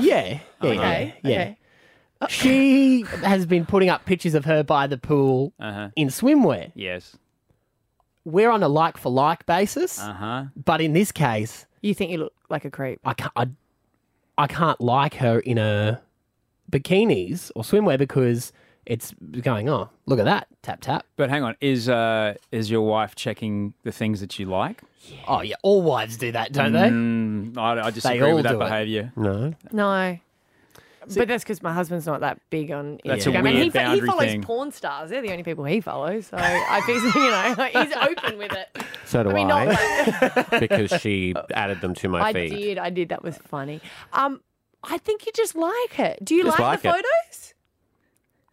Yeah. 0.00 0.40
Okay. 0.62 1.14
Yeah. 1.22 1.30
yeah. 1.30 1.54
Okay. 2.22 2.32
She 2.32 3.02
has 3.22 3.46
been 3.46 3.64
putting 3.66 3.88
up 3.90 4.04
pictures 4.04 4.34
of 4.34 4.44
her 4.46 4.62
by 4.62 4.86
the 4.86 4.98
pool 4.98 5.52
Uh 5.60 5.72
huh. 5.72 5.88
in 5.96 6.08
swimwear. 6.08 6.72
Yes. 6.74 7.16
We're 8.24 8.50
on 8.50 8.62
a 8.62 8.68
like 8.68 8.96
for 8.96 9.10
like 9.12 9.44
basis, 9.46 9.98
Uh 10.00 10.12
huh. 10.14 10.44
but 10.64 10.80
in 10.80 10.92
this 10.94 11.12
case, 11.12 11.66
You 11.82 11.92
think 11.94 12.10
you 12.10 12.18
look 12.18 12.32
like 12.48 12.64
a 12.64 12.70
creep? 12.70 13.00
I 13.04 13.12
can't. 13.14 13.32
I, 13.36 13.46
I 14.38 14.46
can't 14.46 14.80
like 14.80 15.14
her 15.16 15.38
in 15.40 15.58
a 15.58 16.00
bikinis 16.70 17.50
or 17.54 17.62
swimwear 17.62 17.98
because 17.98 18.52
it's 18.86 19.14
going. 19.42 19.68
Oh, 19.68 19.88
look 20.06 20.18
at 20.18 20.24
that! 20.24 20.46
Tap 20.62 20.80
tap. 20.80 21.06
But 21.16 21.30
hang 21.30 21.42
on, 21.42 21.56
is 21.60 21.88
uh 21.88 22.34
is 22.52 22.70
your 22.70 22.82
wife 22.82 23.14
checking 23.14 23.74
the 23.82 23.92
things 23.92 24.20
that 24.20 24.38
you 24.38 24.46
like? 24.46 24.82
Oh 25.28 25.42
yeah, 25.42 25.56
all 25.62 25.82
wives 25.82 26.16
do 26.16 26.32
that, 26.32 26.52
don't 26.52 26.72
they? 26.72 26.88
Mm, 26.88 27.58
I, 27.58 27.86
I 27.86 27.90
disagree 27.90 28.22
all 28.30 28.34
with 28.36 28.44
that 28.44 28.52
do 28.52 28.56
it. 28.56 28.64
behaviour. 28.64 29.12
No. 29.16 29.54
No. 29.72 30.18
But 31.14 31.28
that's 31.28 31.44
because 31.44 31.62
my 31.62 31.72
husband's 31.72 32.06
not 32.06 32.20
that 32.20 32.38
big 32.50 32.70
on 32.70 32.98
That's 33.04 33.26
a 33.26 33.30
Instagram. 33.30 33.48
and 33.50 33.58
he, 33.58 33.70
fa- 33.70 33.90
he 33.92 34.00
follows 34.00 34.22
thing. 34.30 34.42
porn 34.42 34.72
stars. 34.72 35.10
They're 35.10 35.22
the 35.22 35.30
only 35.32 35.42
people 35.42 35.64
he 35.64 35.80
follows. 35.80 36.26
So 36.28 36.36
I 36.38 36.80
think, 36.86 37.02
you 37.14 37.30
know, 37.30 37.84
he's 37.84 37.96
open 37.96 38.38
with 38.38 38.52
it. 38.52 38.84
So 39.04 39.22
do 39.22 39.28
I 39.30 39.32
I, 39.32 39.34
mean, 39.34 39.48
not 39.48 39.66
like, 39.68 40.50
because 40.60 41.00
she 41.00 41.34
added 41.52 41.80
them 41.80 41.94
to 41.94 42.08
my 42.08 42.20
I 42.28 42.32
feed. 42.32 42.52
I 42.52 42.56
did. 42.56 42.78
I 42.78 42.90
did. 42.90 43.08
That 43.10 43.22
was 43.22 43.36
funny. 43.38 43.80
Um, 44.12 44.40
I 44.82 44.98
think 44.98 45.26
you 45.26 45.32
just 45.34 45.54
like 45.54 45.98
it. 45.98 46.24
Do 46.24 46.34
you 46.34 46.44
Just 46.44 46.58
like, 46.58 46.82
the 46.82 46.88
it. 46.88 46.92
photos? 46.92 47.43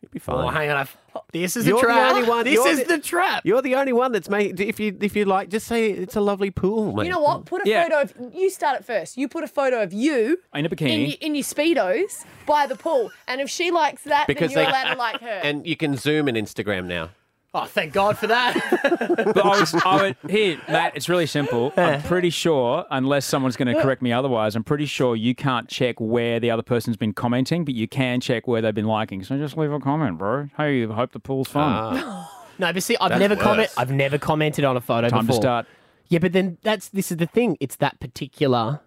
You'd 0.02 0.10
be 0.12 0.18
fine. 0.20 0.44
Oh, 0.46 0.48
hang 0.50 0.70
on. 0.72 0.78
I've, 0.78 0.98
this 1.32 1.56
is 1.56 1.68
You're 1.68 1.76
the 1.80 1.88
the 1.88 1.94
trap. 1.94 2.12
only 2.16 2.28
one- 2.28 2.44
This 2.44 2.54
you're 2.56 2.68
is 2.70 2.80
the- 2.80 2.86
the 2.86 3.00
trap. 3.00 3.46
You're 3.46 3.62
the 3.62 3.76
only 3.76 3.94
one 3.94 4.12
that's 4.12 4.30
made. 4.30 4.60
If 4.60 4.80
you 4.80 4.98
if 5.00 5.16
you 5.16 5.26
like, 5.26 5.50
just 5.50 5.68
say 5.68 5.92
it's 5.92 6.16
a 6.16 6.22
lovely 6.22 6.50
pool, 6.50 6.92
mate. 6.96 7.06
You 7.06 7.12
know 7.12 7.20
what? 7.20 7.46
Put 7.46 7.64
a 7.66 7.70
Yeah. 7.70 7.84
photo 7.84 8.02
of 8.02 8.34
you. 8.34 8.50
Start 8.50 8.80
it 8.80 8.86
first. 8.86 9.16
You 9.18 9.28
put 9.28 9.44
a 9.44 9.48
photo 9.48 9.84
of 9.84 9.94
you 9.94 10.40
In 10.56 10.66
a 10.66 10.70
in, 10.70 10.72
bikini. 10.76 11.08
your- 11.10 11.18
in 11.22 11.36
your 11.36 11.44
speedos 11.44 12.26
by 12.48 12.66
the 12.66 12.76
pool, 12.76 13.12
and 13.28 13.42
if 13.42 13.50
she 13.50 13.70
likes 13.70 14.02
that, 14.04 14.26
Because 14.26 14.54
then 14.54 14.64
you're 14.64 14.72
they- 14.72 14.72
allowed 14.72 14.94
to 14.94 14.98
like 14.98 15.22
her. 15.22 15.40
And 15.44 15.68
you 15.68 15.78
can 15.78 15.96
zoom 15.98 16.28
in 16.28 16.34
Instagram 16.36 16.86
now. 16.86 17.10
Oh, 17.54 17.66
thank 17.66 17.92
God 17.92 18.18
for 18.18 18.28
that. 18.28 18.56
But 19.32 19.46
I 19.46 19.60
was, 19.60 19.76
I 19.86 20.02
would, 20.02 20.32
here, 20.32 20.60
Matt, 20.70 20.96
it's 20.96 21.10
really 21.10 21.26
simple. 21.26 21.74
I'm 21.76 22.02
pretty 22.04 22.30
sure, 22.30 22.86
unless 22.90 23.26
someone's 23.26 23.58
going 23.58 23.74
to 23.74 23.82
correct 23.82 24.02
me 24.02 24.12
otherwise, 24.12 24.56
I'm 24.56 24.64
pretty 24.64 24.86
sure 24.86 25.16
you 25.16 25.36
can't 25.36 25.68
check 25.68 26.00
where 26.00 26.40
the 26.40 26.50
other 26.50 26.64
person's 26.64 26.98
been 26.98 27.14
commenting, 27.14 27.66
but 27.66 27.74
you 27.74 27.88
can 27.88 28.20
check 28.22 28.48
where 28.48 28.62
they've 28.62 28.74
been 28.74 28.88
liking. 28.88 29.24
So 29.24 29.38
just 29.38 29.58
leave 29.58 29.72
a 29.72 29.80
comment, 29.80 30.18
bro. 30.18 30.50
Hey, 30.58 30.86
hope 30.86 31.12
the 31.12 31.20
pool's 31.20 31.50
fun. 31.50 31.98
Ah. 31.98 32.44
no, 32.60 32.74
but 32.74 32.84
see, 32.84 32.98
I've 33.00 33.10
That's 33.10 33.20
never 33.20 33.36
comment. 33.36 33.70
I've 33.78 33.92
never 33.92 34.18
commented 34.18 34.64
on 34.66 34.78
a 34.78 34.82
photo 34.82 35.10
Time 35.10 35.28
to 35.28 35.34
start. 35.34 35.66
Yeah, 36.08 36.20
but 36.20 36.34
then 36.34 36.58
that's 36.62 36.90
this 36.90 37.12
is 37.12 37.18
the 37.18 37.28
thing. 37.28 37.58
It's 37.60 37.78
that 37.78 38.00
particular 38.00 38.82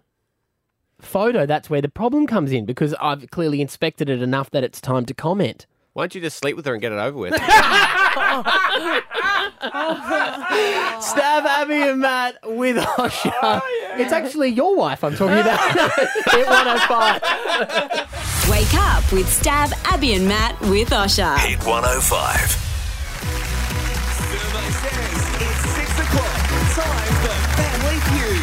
photo 0.99 1.45
that's 1.45 1.69
where 1.69 1.81
the 1.81 1.89
problem 1.89 2.25
comes 2.25 2.51
in 2.51 2.65
because 2.65 2.93
I've 2.95 3.29
clearly 3.29 3.61
inspected 3.61 4.09
it 4.09 4.21
enough 4.21 4.51
that 4.51 4.63
it's 4.63 4.79
time 4.79 5.05
to 5.05 5.13
comment. 5.13 5.65
Why 5.93 6.03
don't 6.03 6.15
you 6.15 6.21
just 6.21 6.37
sleep 6.37 6.55
with 6.55 6.65
her 6.65 6.73
and 6.73 6.81
get 6.81 6.91
it 6.91 6.97
over 6.97 7.17
with? 7.17 7.33
Stav 11.01 11.45
Abby 11.45 11.81
and 11.81 11.99
Matt 11.99 12.37
with 12.43 12.77
Osher. 12.77 13.33
Oh, 13.41 13.61
it's 13.97 14.13
actually 14.13 14.49
your 14.49 14.75
wife 14.75 15.03
I'm 15.03 15.15
talking 15.15 15.39
about. 15.39 15.59
Hit 16.31 16.47
105. 16.47 17.21
Wake 18.49 18.73
up 18.75 19.11
with 19.11 19.27
Stav, 19.27 19.73
Abby, 19.85 20.13
and 20.13 20.27
Matt 20.27 20.59
with 20.61 20.89
Osher. 20.91 21.37
Hit 21.39 21.59
105. 21.65 22.61
It's 25.37 25.69
six 25.75 25.91
o'clock. 25.99 26.39
Time 26.75 27.13
for 27.21 27.37
Family 27.59 27.99
Feud. 28.09 28.41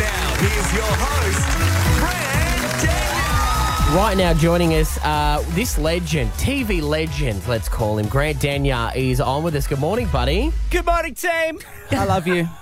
Now, 0.00 0.26
here's 0.40 0.70
your 0.74 0.92
host, 0.96 1.44
Brad 2.00 2.62
Daniel. 2.82 3.23
Right 3.92 4.16
now, 4.16 4.34
joining 4.34 4.74
us, 4.74 4.98
uh, 5.04 5.44
this 5.50 5.78
legend, 5.78 6.32
TV 6.32 6.82
legend, 6.82 7.46
let's 7.46 7.68
call 7.68 7.96
him, 7.98 8.08
Grant 8.08 8.40
Denyer, 8.40 8.90
is 8.96 9.20
on 9.20 9.44
with 9.44 9.54
us. 9.54 9.68
Good 9.68 9.78
morning, 9.78 10.08
buddy. 10.08 10.52
Good 10.70 10.84
morning, 10.84 11.14
team. 11.14 11.60
I 11.92 12.04
love 12.04 12.26
you. 12.26 12.48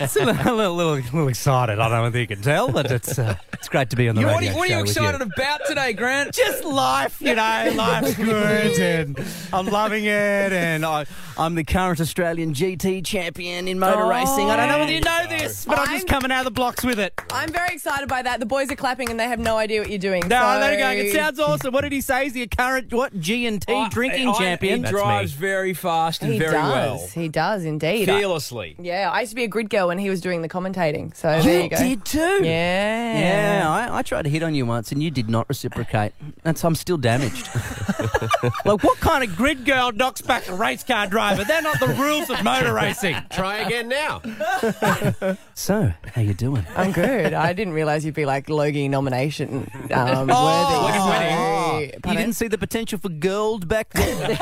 It's 0.00 0.16
a 0.16 0.24
little, 0.24 0.54
little, 0.56 0.74
little, 0.74 0.94
little 0.94 1.28
excited. 1.28 1.78
I 1.78 1.88
don't 1.88 1.98
know 1.98 2.02
whether 2.04 2.18
you 2.18 2.26
can 2.26 2.40
tell, 2.40 2.72
but 2.72 2.90
it's 2.90 3.18
uh, 3.18 3.36
it's 3.52 3.68
great 3.68 3.90
to 3.90 3.96
be 3.96 4.08
on 4.08 4.14
the 4.14 4.22
You- 4.22 4.26
what, 4.28 4.42
are 4.42 4.46
you, 4.46 4.54
what 4.56 4.70
are 4.70 4.80
you 4.80 4.86
show 4.86 5.02
with 5.02 5.16
excited 5.16 5.20
about 5.20 5.60
today, 5.66 5.92
Grant? 5.92 6.32
Just 6.32 6.64
life, 6.64 7.20
you 7.20 7.34
know, 7.34 7.70
life's 7.76 8.14
good, 8.16 8.80
and 8.80 9.22
I'm 9.52 9.66
loving 9.66 10.06
it. 10.06 10.52
And 10.54 10.86
I, 10.86 11.04
I'm 11.36 11.54
the 11.56 11.64
current 11.64 12.00
Australian 12.00 12.54
GT 12.54 13.04
champion 13.04 13.66
in 13.66 13.78
motor 13.78 14.02
Oh. 14.02 14.08
racing. 14.08 14.50
I 14.50 14.56
don't 14.56 14.68
know 14.68 14.78
whether 14.78 14.92
you 14.92 15.00
know 15.00 15.26
this, 15.28 15.64
but 15.64 15.78
I'm, 15.80 15.88
just 15.88 16.06
coming 16.06 16.30
out 16.30 16.40
of 16.40 16.44
the 16.44 16.50
blocks 16.52 16.84
with 16.84 17.00
it. 17.00 17.12
I'm 17.32 17.50
very 17.50 17.74
excited 17.74 18.08
by 18.08 18.22
that. 18.22 18.38
The 18.38 18.46
boys 18.46 18.70
are 18.70 18.76
clapping 18.76 19.10
and 19.10 19.18
they 19.18 19.24
have 19.24 19.40
no 19.40 19.56
idea 19.56 19.80
what 19.80 19.90
you're 19.90 19.98
doing. 19.98 20.28
No, 20.28 20.40
so... 20.40 20.60
they're 20.60 20.78
going. 20.78 20.98
It 21.06 21.12
sounds 21.12 21.40
awesome. 21.40 21.72
What 21.72 21.80
did 21.80 21.90
he 21.90 22.00
say? 22.00 22.24
He's 22.24 22.34
the 22.34 22.46
current 22.46 22.92
what 22.92 23.18
G 23.18 23.46
and 23.46 23.60
T 23.60 23.88
drinking 23.90 24.28
I- 24.28 24.38
champion. 24.38 24.84
He 24.84 24.90
drives 24.90 25.32
very 25.32 25.74
fast 25.74 26.22
and 26.22 26.32
He 26.32 26.38
very 26.38 26.52
does. 26.52 26.72
well. 26.72 27.08
He 27.08 27.28
does 27.28 27.64
indeed. 27.64 28.04
Fearlessly. 28.06 28.76
Yeah, 28.78 29.10
I 29.12 29.20
used 29.22 29.30
to 29.30 29.36
be 29.36 29.44
a 29.44 29.48
grid 29.48 29.70
girl 29.70 29.88
when 29.88 29.98
he 29.98 30.08
was 30.10 30.20
doing 30.20 30.42
the 30.42 30.48
commentating. 30.48 31.16
So 31.16 31.40
there 31.42 31.62
you 31.64 31.68
go. 31.68 31.76
did 31.76 32.04
too. 32.04 32.40
Yeah. 32.44 33.18
Yeah, 33.18 33.70
I, 33.70 33.98
I 33.98 34.02
tried 34.02 34.22
to 34.22 34.28
hit 34.28 34.42
on 34.44 34.54
you 34.54 34.66
once 34.66 34.92
and 34.92 35.02
you 35.02 35.10
did 35.10 35.28
not 35.28 35.48
reciprocate. 35.48 36.12
That's 36.44 36.64
I'm 36.64 36.76
still 36.76 36.96
damaged. 36.98 37.48
like, 38.64 38.82
what 38.84 38.98
kind 39.00 39.24
of 39.24 39.36
grid 39.36 39.64
girl 39.64 39.90
knocks 39.90 40.20
back 40.22 40.48
a 40.48 40.54
race 40.54 40.84
car 40.84 41.06
driver? 41.08 41.23
But 41.36 41.48
they're 41.48 41.62
not 41.62 41.80
the 41.80 41.88
rules 41.88 42.28
of 42.30 42.42
motor 42.44 42.72
racing. 42.74 43.16
Try 43.30 43.58
again 43.58 43.88
now. 43.88 44.20
So, 45.54 45.92
how 46.14 46.20
you 46.20 46.34
doing? 46.34 46.66
I'm 46.76 46.90
good. 46.92 47.32
I 47.32 47.52
didn't 47.52 47.72
realise 47.74 48.04
you'd 48.04 48.14
be 48.14 48.26
like 48.26 48.48
Logie 48.50 48.88
nomination 48.88 49.70
um, 49.92 50.28
Oh, 50.30 50.44
worthy. 50.90 51.28
oh, 51.32 51.98
So- 52.04 52.10
you 52.10 52.16
didn't 52.18 52.32
see 52.34 52.48
the 52.48 52.58
potential 52.58 52.98
for 52.98 53.08
gold 53.08 53.68
back 53.68 53.90
then. 53.90 54.36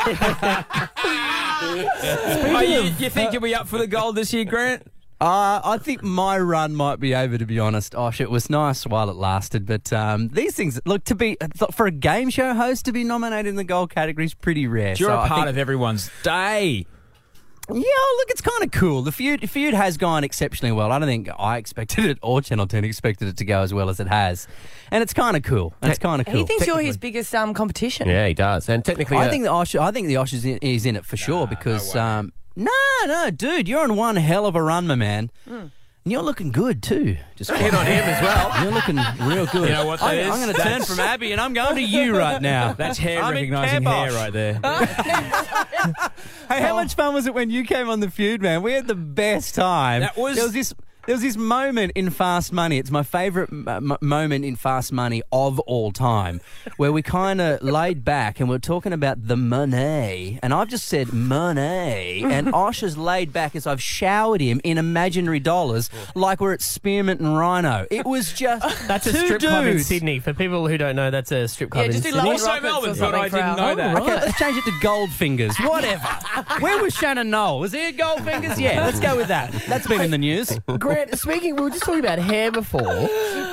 Are 2.56 2.64
you, 2.64 2.80
you 2.98 3.10
think 3.10 3.32
you'll 3.32 3.42
be 3.42 3.54
up 3.54 3.68
for 3.68 3.78
the 3.78 3.86
gold 3.86 4.16
this 4.16 4.32
year, 4.32 4.44
Grant? 4.44 4.86
Uh, 5.22 5.60
I 5.62 5.78
think 5.78 6.02
my 6.02 6.36
run 6.36 6.74
might 6.74 6.98
be 6.98 7.14
over, 7.14 7.38
to 7.38 7.46
be 7.46 7.60
honest. 7.60 7.94
Osh, 7.94 8.20
it 8.20 8.28
was 8.28 8.50
nice 8.50 8.84
while 8.84 9.08
it 9.08 9.14
lasted, 9.14 9.66
but 9.66 9.92
um, 9.92 10.26
these 10.30 10.56
things 10.56 10.80
look 10.84 11.04
to 11.04 11.14
be 11.14 11.36
for 11.70 11.86
a 11.86 11.92
game 11.92 12.28
show 12.28 12.54
host 12.54 12.86
to 12.86 12.92
be 12.92 13.04
nominated 13.04 13.46
in 13.50 13.54
the 13.54 13.62
gold 13.62 13.90
category 13.90 14.24
is 14.24 14.34
pretty 14.34 14.66
rare. 14.66 14.94
You're 14.96 15.10
So 15.10 15.14
a 15.14 15.20
I 15.20 15.28
part 15.28 15.38
think- 15.42 15.50
of 15.50 15.58
everyone's 15.58 16.10
day. 16.24 16.86
Yeah, 17.68 17.76
look, 17.76 18.30
it's 18.30 18.40
kind 18.40 18.64
of 18.64 18.72
cool. 18.72 19.02
The 19.02 19.12
feud, 19.12 19.48
feud 19.48 19.72
has 19.74 19.96
gone 19.96 20.24
exceptionally 20.24 20.72
well. 20.72 20.90
I 20.90 20.98
don't 20.98 21.06
think 21.06 21.28
I 21.38 21.56
expected 21.58 22.06
it 22.06 22.18
or 22.20 22.42
Channel 22.42 22.66
10 22.66 22.84
expected 22.84 23.28
it 23.28 23.36
to 23.36 23.44
go 23.44 23.62
as 23.62 23.72
well 23.72 23.88
as 23.88 24.00
it 24.00 24.08
has. 24.08 24.48
And 24.90 25.00
it's 25.00 25.14
kind 25.14 25.36
of 25.36 25.44
cool. 25.44 25.72
And 25.80 25.88
it's 25.92 26.00
kind 26.00 26.20
of 26.20 26.26
cool. 26.26 26.34
He 26.34 26.44
thinks 26.44 26.66
you're 26.66 26.80
his 26.80 26.96
biggest 26.96 27.32
um, 27.36 27.54
competition. 27.54 28.08
Yeah, 28.08 28.26
he 28.26 28.34
does. 28.34 28.68
And 28.68 28.84
technically, 28.84 29.16
I 29.18 29.28
uh, 29.28 29.30
think 29.30 29.44
the 29.44 29.52
Osh, 29.52 29.76
I 29.76 29.92
think 29.92 30.08
the 30.08 30.16
Osh 30.16 30.32
is 30.32 30.44
in, 30.44 30.58
is 30.58 30.84
in 30.84 30.96
it 30.96 31.06
for 31.06 31.16
sure 31.16 31.46
because 31.46 31.94
um, 31.94 32.32
no, 32.56 32.70
no, 33.06 33.30
dude, 33.30 33.68
you're 33.68 33.82
on 33.82 33.96
one 33.96 34.16
hell 34.16 34.46
of 34.46 34.54
a 34.54 34.62
run, 34.62 34.86
my 34.86 34.94
man. 34.94 35.30
Hmm. 35.46 35.66
And 36.04 36.10
you're 36.10 36.22
looking 36.22 36.50
good 36.50 36.82
too. 36.82 37.16
Just 37.36 37.50
Hit 37.52 37.72
on 37.72 37.86
him 37.86 38.02
as 38.04 38.20
well. 38.20 38.62
You're 38.64 38.72
looking 38.72 38.96
real 39.20 39.46
good. 39.46 39.68
You 39.68 39.74
know 39.74 39.86
what 39.86 40.00
that 40.00 40.06
I, 40.06 40.14
is? 40.14 40.30
I'm 40.30 40.40
going 40.40 40.52
to 40.52 40.60
turn 40.60 40.82
from 40.82 40.98
Abby 40.98 41.30
and 41.30 41.40
I'm 41.40 41.54
going 41.54 41.76
to 41.76 41.82
you 41.82 42.16
right 42.18 42.42
now. 42.42 42.72
That's 42.72 42.98
hair 42.98 43.22
I'm 43.22 43.34
recognising 43.34 43.84
hair 43.84 44.10
right 44.10 44.32
there. 44.32 44.54
Hey, 46.48 46.60
how 46.60 46.72
oh. 46.72 46.74
much 46.74 46.96
fun 46.96 47.14
was 47.14 47.26
it 47.26 47.34
when 47.34 47.50
you 47.50 47.64
came 47.64 47.88
on 47.88 48.00
the 48.00 48.10
feud, 48.10 48.42
man? 48.42 48.62
We 48.62 48.72
had 48.72 48.88
the 48.88 48.96
best 48.96 49.54
time. 49.54 50.00
That 50.00 50.16
was- 50.16 50.34
there 50.34 50.44
was 50.44 50.52
this. 50.52 50.74
There 51.04 51.16
was 51.16 51.22
this 51.22 51.36
moment 51.36 51.90
in 51.96 52.10
Fast 52.10 52.52
Money. 52.52 52.78
It's 52.78 52.92
my 52.92 53.02
favourite 53.02 53.48
m- 53.50 53.66
m- 53.66 53.96
moment 54.00 54.44
in 54.44 54.54
Fast 54.54 54.92
Money 54.92 55.20
of 55.32 55.58
all 55.60 55.90
time, 55.90 56.40
where 56.76 56.92
we 56.92 57.02
kind 57.02 57.40
of 57.40 57.60
laid 57.60 58.04
back 58.04 58.38
and 58.38 58.48
we're 58.48 58.60
talking 58.60 58.92
about 58.92 59.26
the 59.26 59.36
money, 59.36 60.38
and 60.44 60.54
I've 60.54 60.68
just 60.68 60.84
said 60.86 61.12
money, 61.12 62.22
and 62.24 62.48
Osh 62.54 62.82
has 62.82 62.96
laid 62.96 63.32
back 63.32 63.56
as 63.56 63.66
I've 63.66 63.82
showered 63.82 64.40
him 64.40 64.60
in 64.62 64.78
imaginary 64.78 65.40
dollars, 65.40 65.90
like 66.14 66.40
we're 66.40 66.52
at 66.52 66.62
Spearmint 66.62 67.18
and 67.20 67.36
Rhino. 67.36 67.84
It 67.90 68.06
was 68.06 68.32
just 68.32 68.62
That's 68.86 69.04
a 69.08 69.12
two 69.12 69.24
strip 69.24 69.40
club 69.40 69.66
in 69.66 69.72
dudes. 69.72 69.86
Sydney. 69.88 70.20
For 70.20 70.32
people 70.32 70.68
who 70.68 70.78
don't 70.78 70.94
know, 70.94 71.10
that's 71.10 71.32
a 71.32 71.48
strip 71.48 71.70
club 71.70 71.82
Yeah, 71.82 71.86
in 71.86 71.92
just 71.94 72.04
do 72.04 72.10
Sydney. 72.10 72.20
Lowell 72.22 72.32
Also 72.32 72.46
Rockets 72.46 72.62
or 72.64 72.70
Melbourne, 72.70 72.90
but 72.90 72.96
something 72.96 73.20
I 73.20 73.28
for 73.28 73.36
didn't 73.38 73.48
our- 73.50 73.56
know 73.56 73.74
that. 73.74 74.02
Okay, 74.02 74.14
let's 74.26 74.38
change 74.38 74.56
it 74.56 74.64
to 74.66 74.70
Goldfingers. 74.86 75.68
Whatever. 75.68 76.06
Where 76.62 76.80
was 76.80 76.94
Shannon 76.94 77.28
Noll? 77.30 77.58
Was 77.58 77.72
he 77.72 77.86
at 77.88 77.96
Goldfingers? 77.96 78.56
Yeah, 78.60 78.84
let's 78.84 79.00
go 79.00 79.16
with 79.16 79.26
that. 79.28 79.50
That's 79.66 79.88
been 79.88 80.00
in 80.02 80.12
the 80.12 80.18
news. 80.18 80.56
Speaking, 81.14 81.56
we 81.56 81.62
were 81.62 81.70
just 81.70 81.82
talking 81.82 82.00
about 82.00 82.18
hair 82.18 82.50
before. 82.50 83.08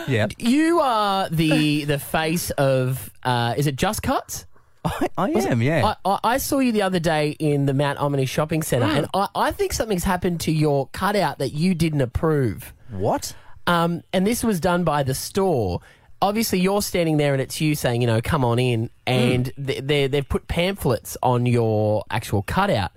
Yeah. 0.07 0.27
You 0.37 0.79
are 0.79 1.29
the 1.29 1.85
the 1.85 1.99
face 1.99 2.49
of, 2.51 3.11
uh, 3.23 3.53
is 3.57 3.67
it 3.67 3.75
Just 3.75 4.01
Cuts? 4.03 4.45
I, 4.85 5.09
I 5.17 5.29
am, 5.31 5.61
yeah. 5.61 5.93
I, 6.05 6.09
I, 6.09 6.19
I 6.23 6.37
saw 6.37 6.59
you 6.59 6.71
the 6.71 6.81
other 6.81 6.99
day 6.99 7.31
in 7.37 7.65
the 7.65 7.73
Mount 7.73 7.99
Ommaney 7.99 8.27
shopping 8.27 8.63
centre, 8.63 8.85
and 8.87 9.07
I, 9.13 9.27
I 9.35 9.51
think 9.51 9.73
something's 9.73 10.05
happened 10.05 10.39
to 10.41 10.51
your 10.51 10.87
cutout 10.93 11.39
that 11.39 11.49
you 11.49 11.75
didn't 11.75 12.01
approve. 12.01 12.73
what? 12.89 13.35
Um, 13.67 14.01
and 14.13 14.25
this 14.25 14.43
was 14.43 14.59
done 14.59 14.83
by 14.83 15.03
the 15.03 15.13
store. 15.13 15.81
Obviously, 16.21 16.59
you're 16.59 16.81
standing 16.81 17.17
there, 17.17 17.33
and 17.33 17.41
it's 17.41 17.61
you 17.61 17.75
saying, 17.75 18.01
you 18.01 18.07
know, 18.07 18.21
come 18.21 18.43
on 18.43 18.57
in, 18.57 18.89
and 19.05 19.51
they, 19.57 19.79
they, 19.79 20.07
they've 20.07 20.27
put 20.27 20.47
pamphlets 20.47 21.17
on 21.21 21.45
your 21.45 22.03
actual 22.09 22.41
cutout. 22.41 22.91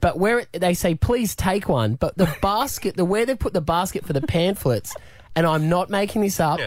But 0.00 0.18
where 0.18 0.40
it, 0.40 0.52
they 0.52 0.74
say, 0.74 0.94
please 0.94 1.34
take 1.34 1.68
one, 1.68 1.94
but 1.94 2.16
the 2.18 2.34
basket, 2.42 2.96
the 2.96 3.04
where 3.04 3.24
they 3.26 3.34
put 3.34 3.52
the 3.54 3.60
basket 3.60 4.04
for 4.04 4.12
the 4.12 4.20
pamphlets, 4.20 4.94
and 5.34 5.46
I'm 5.46 5.68
not 5.68 5.88
making 5.90 6.22
this 6.22 6.38
up, 6.38 6.60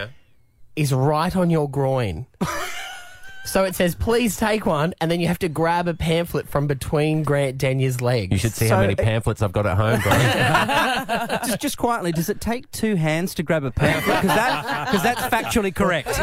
is 0.76 0.92
right 0.92 1.34
on 1.34 1.48
your 1.50 1.70
groin. 1.70 2.26
So 3.48 3.64
it 3.64 3.74
says, 3.74 3.94
please 3.94 4.36
take 4.36 4.66
one, 4.66 4.92
and 5.00 5.10
then 5.10 5.20
you 5.20 5.28
have 5.28 5.38
to 5.38 5.48
grab 5.48 5.88
a 5.88 5.94
pamphlet 5.94 6.46
from 6.48 6.66
between 6.66 7.22
Grant 7.22 7.56
Denyer's 7.56 8.02
legs. 8.02 8.30
You 8.30 8.36
should 8.38 8.52
see 8.52 8.66
how 8.68 8.76
So- 8.76 8.80
many 8.82 8.94
pamphlets 8.94 9.40
I've 9.40 9.52
got 9.52 9.64
at 9.66 9.76
home, 9.78 10.00
bro. 10.02 11.38
just, 11.46 11.60
just 11.60 11.78
quietly, 11.78 12.12
does 12.12 12.28
it 12.28 12.42
take 12.42 12.70
two 12.72 12.94
hands 12.96 13.34
to 13.36 13.42
grab 13.42 13.64
a 13.64 13.70
pamphlet? 13.70 14.20
Because 14.20 14.36
that, 14.36 15.02
that's 15.02 15.22
factually 15.34 15.74
correct. 15.74 16.08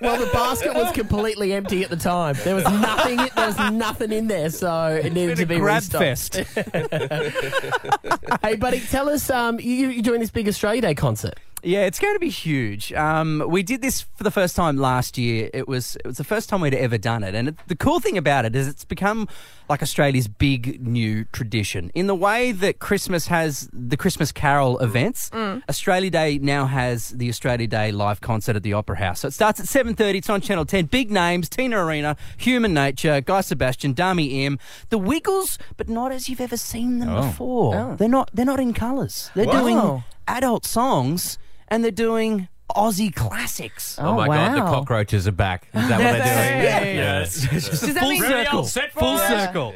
Well, 0.00 0.18
the 0.18 0.30
basket 0.32 0.74
was 0.74 0.90
completely 0.92 1.52
empty 1.52 1.82
at 1.84 1.90
the 1.90 1.96
time. 1.96 2.34
There 2.44 2.54
was 2.56 2.64
nothing. 2.64 3.16
There 3.16 3.46
was 3.46 3.58
nothing 3.72 4.10
in 4.12 4.26
there, 4.26 4.50
so 4.50 4.88
it 4.88 5.12
needed 5.12 5.36
to 5.36 5.46
be 5.46 5.58
grab 5.58 5.82
restocked. 5.82 6.02
fest. 6.02 6.34
hey, 8.42 8.56
buddy, 8.56 8.80
tell 8.80 9.08
us. 9.08 9.30
Um, 9.30 9.60
you, 9.60 9.88
you're 9.88 10.02
doing 10.02 10.20
this 10.20 10.30
big 10.30 10.48
Australia 10.48 10.80
Day 10.80 10.94
concert. 10.94 11.38
Yeah, 11.64 11.86
it's 11.86 12.00
going 12.00 12.14
to 12.14 12.18
be 12.20 12.28
huge. 12.28 12.92
Um, 12.92 13.44
we 13.46 13.62
did 13.62 13.82
this 13.82 14.00
for 14.00 14.24
the 14.24 14.32
first 14.32 14.56
time 14.56 14.76
last 14.78 15.16
year. 15.16 15.48
It 15.54 15.68
was 15.68 15.94
it 15.96 16.06
was 16.06 16.16
the 16.16 16.24
first 16.24 16.48
time 16.48 16.60
we'd 16.60 16.74
ever 16.74 16.98
done 16.98 17.22
it, 17.22 17.34
and 17.36 17.48
it, 17.48 17.56
the 17.68 17.76
cool 17.76 18.00
thing 18.00 18.18
about 18.18 18.44
it 18.44 18.56
is 18.56 18.66
it's 18.66 18.84
become 18.84 19.28
like 19.68 19.80
Australia's 19.80 20.26
big 20.26 20.84
new 20.84 21.24
tradition. 21.26 21.90
In 21.94 22.08
the 22.08 22.16
way 22.16 22.50
that 22.50 22.80
Christmas 22.80 23.28
has 23.28 23.68
the 23.72 23.96
Christmas 23.96 24.32
Carol 24.32 24.78
events, 24.80 25.30
Australia 25.68 26.10
Day 26.10 26.38
now 26.38 26.66
has 26.66 27.10
the 27.10 27.28
Australia 27.28 27.68
Day 27.68 27.92
live 27.92 28.20
concert 28.20 28.56
at 28.56 28.64
the 28.64 28.72
Opera 28.72 28.96
House. 28.98 29.20
So 29.20 29.28
it 29.28 29.32
starts 29.32 29.60
at 29.60 29.68
seven 29.68 29.94
thirty. 29.94 30.18
It's 30.18 30.28
on 30.30 30.40
Channel 30.40 30.64
Ten. 30.64 30.86
Big 30.86 31.12
names: 31.12 31.48
Tina 31.48 31.78
Arena, 31.84 32.16
Human 32.38 32.74
Nature, 32.74 33.20
Guy 33.20 33.40
Sebastian, 33.40 33.94
Dami 33.94 34.32
Im, 34.44 34.58
The 34.88 34.98
Wiggles, 34.98 35.58
but 35.76 35.88
not 35.88 36.10
as 36.10 36.28
you've 36.28 36.40
ever 36.40 36.56
seen 36.56 36.98
them 36.98 37.10
Oh. 37.10 37.22
before. 37.28 37.74
Oh. 37.76 37.96
They're 37.96 38.08
not. 38.08 38.30
They're 38.34 38.44
not 38.44 38.58
in 38.58 38.74
colours. 38.74 39.30
They're 39.36 39.46
Wow. 39.46 39.60
doing 39.62 40.04
adult 40.26 40.64
songs 40.66 41.38
and 41.72 41.82
they're 41.82 41.90
doing 41.90 42.48
Aussie 42.76 43.14
classics. 43.14 43.96
Oh, 43.98 44.08
oh 44.08 44.14
my 44.16 44.26
god, 44.26 44.56
the 44.56 44.60
cockroaches 44.60 45.26
are 45.26 45.32
back. 45.32 45.68
Is 45.74 45.88
that 45.88 45.98
what 45.98 46.12
they're 46.12 46.12
doing? 46.84 46.96
Yeah. 46.96 47.02
Yeah. 47.02 47.18
Does 47.20 47.80
that 47.94 48.00
Full 48.00 48.10
mean 48.10 48.20
circle. 48.22 48.64
Full 48.64 49.14
Yeah. 49.16 49.46
circle. 49.46 49.74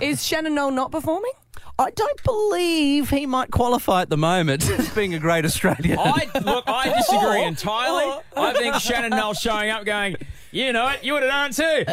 is 0.00 0.24
Shannon 0.24 0.54
Noll 0.54 0.70
not 0.70 0.90
performing? 0.90 1.32
I 1.76 1.90
don't 1.90 2.22
believe 2.22 3.10
he 3.10 3.26
might 3.26 3.50
qualify 3.50 4.02
at 4.02 4.10
the 4.10 4.16
moment 4.16 4.68
as 4.78 4.88
being 4.90 5.14
a 5.14 5.18
great 5.18 5.44
Australian. 5.44 5.98
I 5.98 6.28
look, 6.44 6.64
I 6.68 6.92
disagree 6.96 7.42
entirely. 7.44 8.20
I 8.36 8.52
think 8.52 8.76
Shannon 8.76 9.10
Noll 9.10 9.34
showing 9.34 9.70
up 9.70 9.84
going, 9.84 10.16
you 10.52 10.72
know 10.72 10.88
it, 10.88 11.02
you 11.02 11.14
would 11.14 11.24
have 11.24 11.32
done 11.32 11.50
it 11.50 11.56
too. 11.56 11.92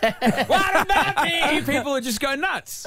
what 0.46 0.82
about 0.82 1.22
me? 1.24 1.60
People 1.62 1.92
would 1.92 2.04
just 2.04 2.20
go 2.20 2.34
nuts. 2.34 2.86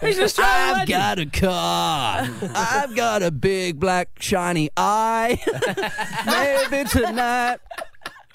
He's 0.00 0.20
Australian 0.20 0.30
I've 0.38 0.88
legend. 0.88 0.88
got 0.88 1.18
a 1.18 1.26
car. 1.26 2.28
I've 2.54 2.94
got 2.94 3.22
a 3.24 3.32
big 3.32 3.80
black 3.80 4.10
shiny 4.20 4.70
eye. 4.76 5.40
Maybe 6.26 6.88
tonight 6.88 7.58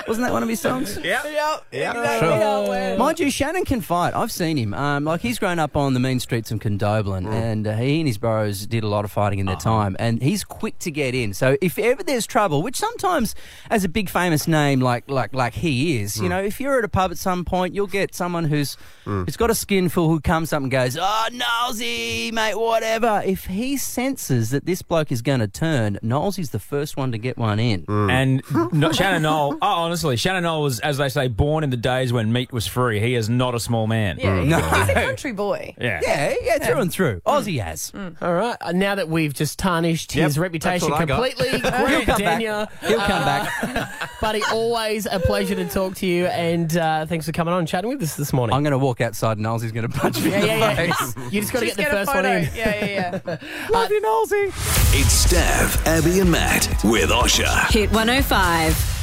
Wasn't 0.10 0.26
that 0.26 0.34
one 0.34 0.44
of 0.44 0.50
his 0.50 0.60
songs? 0.60 0.98
Yeah. 1.10 1.24
Yep. 1.24 1.66
Yeah. 1.72 2.20
Sure. 2.20 2.98
Mind 2.98 3.20
you, 3.20 3.32
Shannon 3.32 3.64
can 3.64 3.80
fight. 3.82 4.14
I've 4.14 4.32
seen 4.32 4.58
him. 4.58 4.74
Um, 4.74 5.06
like 5.06 5.22
he's 5.22 5.40
grown 5.40 5.60
up 5.60 5.78
on 5.78 5.94
the 5.94 6.00
mean 6.00 6.20
streets 6.20 6.52
of 6.52 6.60
Condobolin, 6.60 7.26
and 7.32 7.66
uh, 7.68 7.76
he 7.76 8.00
and 8.00 8.08
his 8.08 8.18
bros 8.18 8.66
did 8.68 8.84
a 8.84 8.88
lot 8.88 9.06
of 9.06 9.12
fighting 9.12 9.40
in 9.40 9.46
their 9.46 9.56
time. 9.56 9.96
And 10.00 10.22
he's 10.22 10.44
quick 10.44 10.78
to 10.80 10.92
get 10.92 11.16
in. 11.16 11.34
So 11.34 11.56
if 11.62 11.80
ever 11.80 12.04
there's 12.04 12.28
trouble, 12.28 12.62
which 12.64 12.76
sometimes, 12.76 13.34
as 13.70 13.84
a 13.84 13.90
big 13.90 14.10
famous 14.10 14.48
name 14.48 14.82
like 14.82 15.10
like 15.10 15.34
like 15.34 15.54
he 15.54 16.02
is, 16.02 16.20
you 16.20 16.28
know, 16.28 16.42
if 16.42 16.60
you're 16.60 16.80
at 16.80 16.84
a 16.86 16.90
pub 16.90 17.12
at 17.12 17.18
some 17.18 17.46
point, 17.46 17.74
you'll 17.76 17.88
get 17.88 18.14
someone 18.14 18.46
who's 18.46 18.76
who's 19.06 19.38
got 19.38 19.50
a 19.50 19.56
skinful 19.56 20.10
who 20.10 20.20
comes 20.20 20.52
up 20.54 20.62
and 20.62 20.72
goes, 20.72 20.98
"Oh, 21.00 21.28
Nolesy, 21.32 22.32
mate, 22.34 22.56
whatever." 22.56 23.22
If 23.26 23.46
he 23.46 23.78
senses 23.78 24.50
that 24.52 24.66
this 24.66 24.82
bloke 24.82 25.12
is 25.12 25.22
going 25.22 25.40
to 25.40 25.48
turn, 25.48 25.98
Nolesy's 26.02 26.50
the 26.50 26.60
first 26.60 26.98
one 26.98 27.12
to 27.12 27.18
get 27.18 27.38
one 27.38 27.60
in. 27.60 27.86
And 27.88 28.42
no, 28.74 28.92
Shannon 28.92 29.24
Noll, 29.24 29.54
oh, 29.62 29.68
honestly, 29.68 29.99
Shannon 30.18 30.44
Noll 30.44 30.62
was, 30.64 30.80
as 30.80 30.98
they 30.98 31.10
say, 31.10 31.28
born 31.28 31.64
in 31.64 31.70
the 31.70 31.78
days 31.78 32.12
when 32.14 32.32
meat 32.34 32.52
was 32.52 32.68
free. 32.68 33.00
He 33.00 33.16
is 33.16 33.30
not 33.30 33.56
a 33.56 33.60
small 33.60 33.88
man. 33.88 34.18
Yeah, 34.20 34.42
he's, 34.42 34.46
mm. 34.46 34.50
No. 34.50 34.60
he's 34.80 34.90
a 34.90 34.94
country 34.94 35.32
boy. 35.34 35.74
Yeah. 35.80 36.00
Yeah, 36.04 36.34
yeah, 36.42 36.58
through 36.60 36.80
and 36.82 36.92
through. 36.92 37.22
Aussie 37.26 37.62
has. 37.64 37.92
Mm. 37.92 38.12
Mm. 38.16 38.22
All 38.22 38.34
right. 38.34 38.58
uh, 38.62 38.72
Now 38.72 38.96
that 38.96 39.10
we've 39.10 39.34
just 39.34 39.60
tarnished 39.60 40.16
Yep, 40.16 40.26
his 40.26 40.40
reputation 40.40 40.90
that's 40.90 40.92
what 40.92 41.02
I 41.02 41.06
got. 41.06 41.16
completely, 41.24 41.60
He'll 41.60 41.70
Grant 41.86 42.06
come 42.06 42.18
back. 42.22 42.40
Denyer, 42.40 42.68
He'll 42.82 42.98
come 43.00 43.24
back. 43.26 43.64
Uh, 43.64 44.08
buddy, 44.22 44.42
always 44.52 45.06
a 45.06 45.20
pleasure 45.20 45.56
to 45.56 45.66
talk 45.68 45.96
to 45.96 46.06
you, 46.08 46.28
and 46.28 46.76
uh, 46.78 47.06
thanks 47.06 47.26
for 47.26 47.32
coming 47.32 47.54
on 47.54 47.60
and 47.60 47.68
chatting 47.68 47.90
with 47.90 48.02
us 48.02 48.16
this 48.16 48.32
morning. 48.34 48.56
I'm 48.56 48.64
going 48.64 48.72
to 48.72 48.78
walk 48.78 49.02
outside 49.02 49.38
and 49.38 49.46
Nolesy's 49.46 49.72
going 49.72 49.90
to 49.90 49.98
punch 49.98 50.20
me 50.22 50.32
yeah, 50.32 50.36
in 50.38 50.42
the 50.42 50.48
yeah, 50.48 50.82
yeah. 50.82 50.94
face. 50.94 51.16
You 51.34 51.42
just 51.42 51.54
got 51.54 51.60
to 51.60 51.66
get 51.66 51.76
Just 51.76 51.78
the 51.78 51.84
get 51.84 51.92
a 51.94 51.98
first 51.98 52.08
one 52.08 52.24
photo. 52.24 52.38
in. 52.38 52.44
Yeah, 52.56 52.86
yeah, 52.86 53.20
yeah. 53.26 53.34
Uh, 53.34 53.38
Love 53.72 53.92
you, 53.92 54.02
Nolesy. 54.02 54.36
It's 54.98 55.28
Stav, 55.28 55.86
Abby, 55.86 56.20
and 56.20 56.32
Matt 56.32 56.68
with 56.84 57.10
Osher. 57.10 57.72
Hit 57.72 57.92
105. 57.92 58.99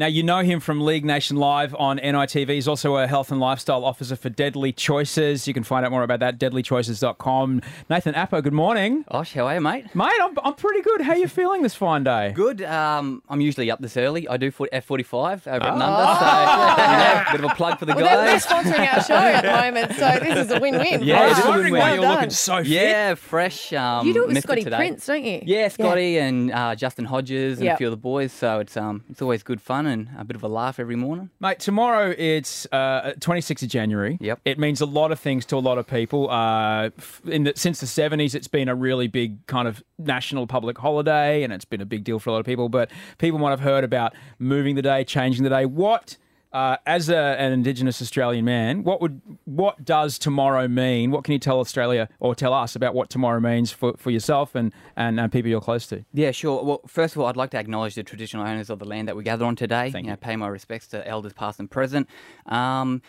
Now, 0.00 0.06
you 0.06 0.22
know 0.22 0.38
him 0.38 0.60
from 0.60 0.80
League 0.80 1.04
Nation 1.04 1.36
Live 1.36 1.74
on 1.78 1.98
NITV. 1.98 2.48
He's 2.48 2.66
also 2.66 2.96
a 2.96 3.06
health 3.06 3.30
and 3.30 3.38
lifestyle 3.38 3.84
officer 3.84 4.16
for 4.16 4.30
Deadly 4.30 4.72
Choices. 4.72 5.46
You 5.46 5.52
can 5.52 5.62
find 5.62 5.84
out 5.84 5.90
more 5.92 6.02
about 6.02 6.20
that, 6.20 6.38
deadlychoices.com. 6.40 7.60
Nathan 7.90 8.14
Appo, 8.14 8.42
good 8.42 8.54
morning. 8.54 9.04
Osh, 9.08 9.34
how 9.34 9.46
are 9.46 9.56
you, 9.56 9.60
mate? 9.60 9.94
Mate, 9.94 10.10
I'm, 10.22 10.34
I'm 10.42 10.54
pretty 10.54 10.80
good. 10.80 11.02
How 11.02 11.12
are 11.12 11.18
you 11.18 11.28
feeling 11.28 11.60
this 11.60 11.74
fine 11.74 12.02
day? 12.04 12.32
Good. 12.34 12.62
Um, 12.62 13.22
I'm 13.28 13.42
usually 13.42 13.70
up 13.70 13.82
this 13.82 13.94
early. 13.98 14.26
I 14.26 14.38
do 14.38 14.50
foot 14.50 14.70
F45 14.72 15.46
over 15.46 15.48
at 15.48 15.62
Ah. 15.64 15.76
Nundah, 15.76 16.76
so 16.78 16.82
yeah, 16.82 17.32
bit 17.32 17.44
of 17.44 17.50
a 17.50 17.54
plug 17.54 17.78
for 17.78 17.84
the 17.84 17.94
Well, 17.94 18.02
they're, 18.06 18.24
they're 18.24 18.38
sponsoring 18.38 18.90
our 18.94 19.02
show 19.04 19.14
at 19.16 19.42
the 19.42 19.50
moment, 19.52 19.92
so 19.96 20.18
this 20.18 20.46
is 20.46 20.50
a 20.50 20.60
win-win. 20.60 21.02
Yeah, 21.02 21.34
for 21.34 21.40
it 21.40 21.44
a 21.44 21.48
wondering 21.50 21.72
why 21.74 21.78
Well 21.80 21.94
you're 21.96 22.02
done. 22.04 22.14
looking 22.14 22.30
so 22.30 22.56
fit. 22.56 22.68
Yeah, 22.68 23.14
fresh. 23.16 23.74
Um, 23.74 24.06
You 24.06 24.14
do 24.14 24.22
it 24.22 24.28
with 24.28 24.42
Scotty 24.44 24.64
today. 24.64 24.76
Prince, 24.78 25.04
don't 25.04 25.24
you? 25.24 25.42
Yeah, 25.44 25.68
Scotty 25.68 26.16
and 26.16 26.50
uh, 26.52 26.74
Justin 26.74 27.04
Hodges 27.04 27.58
and 27.58 27.66
Yep. 27.66 27.74
a 27.74 27.76
few 27.76 27.86
of 27.88 27.90
the 27.90 27.98
boys. 27.98 28.32
So 28.32 28.60
it's 28.60 28.78
um, 28.78 29.04
it's 29.10 29.20
always 29.20 29.42
good 29.42 29.60
fun 29.60 29.89
and 29.90 30.08
a 30.18 30.24
bit 30.24 30.36
of 30.36 30.42
a 30.42 30.48
laugh 30.48 30.78
every 30.78 30.96
morning. 30.96 31.30
Mate, 31.40 31.58
tomorrow 31.58 32.14
it's 32.16 32.66
uh, 32.72 33.12
26th 33.18 33.62
of 33.62 33.68
January. 33.68 34.16
Yep. 34.20 34.40
It 34.44 34.58
means 34.58 34.80
a 34.80 34.86
lot 34.86 35.12
of 35.12 35.20
things 35.20 35.44
to 35.46 35.56
a 35.56 35.58
lot 35.58 35.78
of 35.78 35.86
people. 35.86 36.30
Uh, 36.30 36.90
in 37.26 37.44
the, 37.44 37.52
since 37.56 37.80
the 37.80 37.86
70s, 37.86 38.34
it's 38.34 38.48
been 38.48 38.68
a 38.68 38.74
really 38.74 39.08
big 39.08 39.46
kind 39.46 39.68
of 39.68 39.82
national 39.98 40.46
public 40.46 40.78
holiday, 40.78 41.42
and 41.42 41.52
it's 41.52 41.64
been 41.64 41.80
a 41.80 41.86
big 41.86 42.04
deal 42.04 42.18
for 42.18 42.30
a 42.30 42.32
lot 42.32 42.38
of 42.38 42.46
people. 42.46 42.68
But 42.68 42.90
people 43.18 43.38
might 43.38 43.50
have 43.50 43.60
heard 43.60 43.84
about 43.84 44.14
moving 44.38 44.74
the 44.76 44.82
day, 44.82 45.04
changing 45.04 45.44
the 45.44 45.50
day. 45.50 45.66
What, 45.66 46.16
uh, 46.52 46.76
as 46.84 47.08
a, 47.08 47.16
an 47.16 47.52
Indigenous 47.52 48.02
Australian 48.02 48.44
man, 48.44 48.82
what 48.82 49.00
would 49.00 49.20
what 49.44 49.84
does 49.84 50.18
tomorrow 50.18 50.66
mean? 50.66 51.10
What 51.10 51.24
can 51.24 51.32
you 51.32 51.38
tell 51.38 51.60
Australia 51.60 52.08
or 52.18 52.34
tell 52.34 52.52
us 52.52 52.74
about 52.74 52.94
what 52.94 53.08
tomorrow 53.08 53.40
means 53.40 53.70
for, 53.70 53.94
for 53.96 54.10
yourself 54.10 54.54
and, 54.54 54.72
and, 54.96 55.20
and 55.20 55.30
people 55.30 55.50
you're 55.50 55.60
close 55.60 55.86
to? 55.88 56.04
Yeah, 56.12 56.32
sure. 56.32 56.64
Well, 56.64 56.80
first 56.86 57.14
of 57.14 57.20
all, 57.20 57.28
I'd 57.28 57.36
like 57.36 57.50
to 57.50 57.58
acknowledge 57.58 57.94
the 57.94 58.02
traditional 58.02 58.46
owners 58.46 58.68
of 58.68 58.78
the 58.80 58.84
land 58.84 59.06
that 59.08 59.16
we 59.16 59.22
gather 59.22 59.44
on 59.44 59.54
today. 59.54 59.92
you 59.94 60.02
know, 60.02 60.16
pay 60.16 60.34
my 60.36 60.48
respects 60.48 60.88
to 60.88 61.06
elders 61.06 61.32
past 61.32 61.60
and 61.60 61.70
present. 61.70 62.08
Um, 62.46 63.02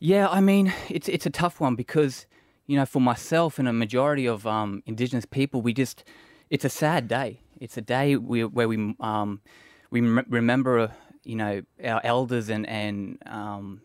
yeah, 0.00 0.28
I 0.28 0.40
mean, 0.40 0.72
it's 0.88 1.08
it's 1.08 1.26
a 1.26 1.30
tough 1.30 1.60
one 1.60 1.74
because 1.74 2.26
you 2.68 2.76
know, 2.76 2.86
for 2.86 3.00
myself 3.00 3.58
and 3.58 3.66
a 3.66 3.72
majority 3.72 4.26
of 4.26 4.46
um, 4.46 4.82
Indigenous 4.86 5.24
people, 5.24 5.60
we 5.60 5.72
just 5.72 6.04
it's 6.50 6.64
a 6.64 6.68
sad 6.68 7.08
day. 7.08 7.40
It's 7.60 7.76
a 7.76 7.80
day 7.80 8.16
we, 8.16 8.44
where 8.44 8.68
we 8.68 8.94
um, 9.00 9.40
we 9.90 10.00
rem- 10.00 10.26
remember, 10.28 10.78
uh, 10.78 10.88
you 11.24 11.36
know, 11.36 11.62
our 11.84 12.00
elders 12.04 12.48
and 12.48 12.66
and 12.68 13.18
um, 13.26 13.80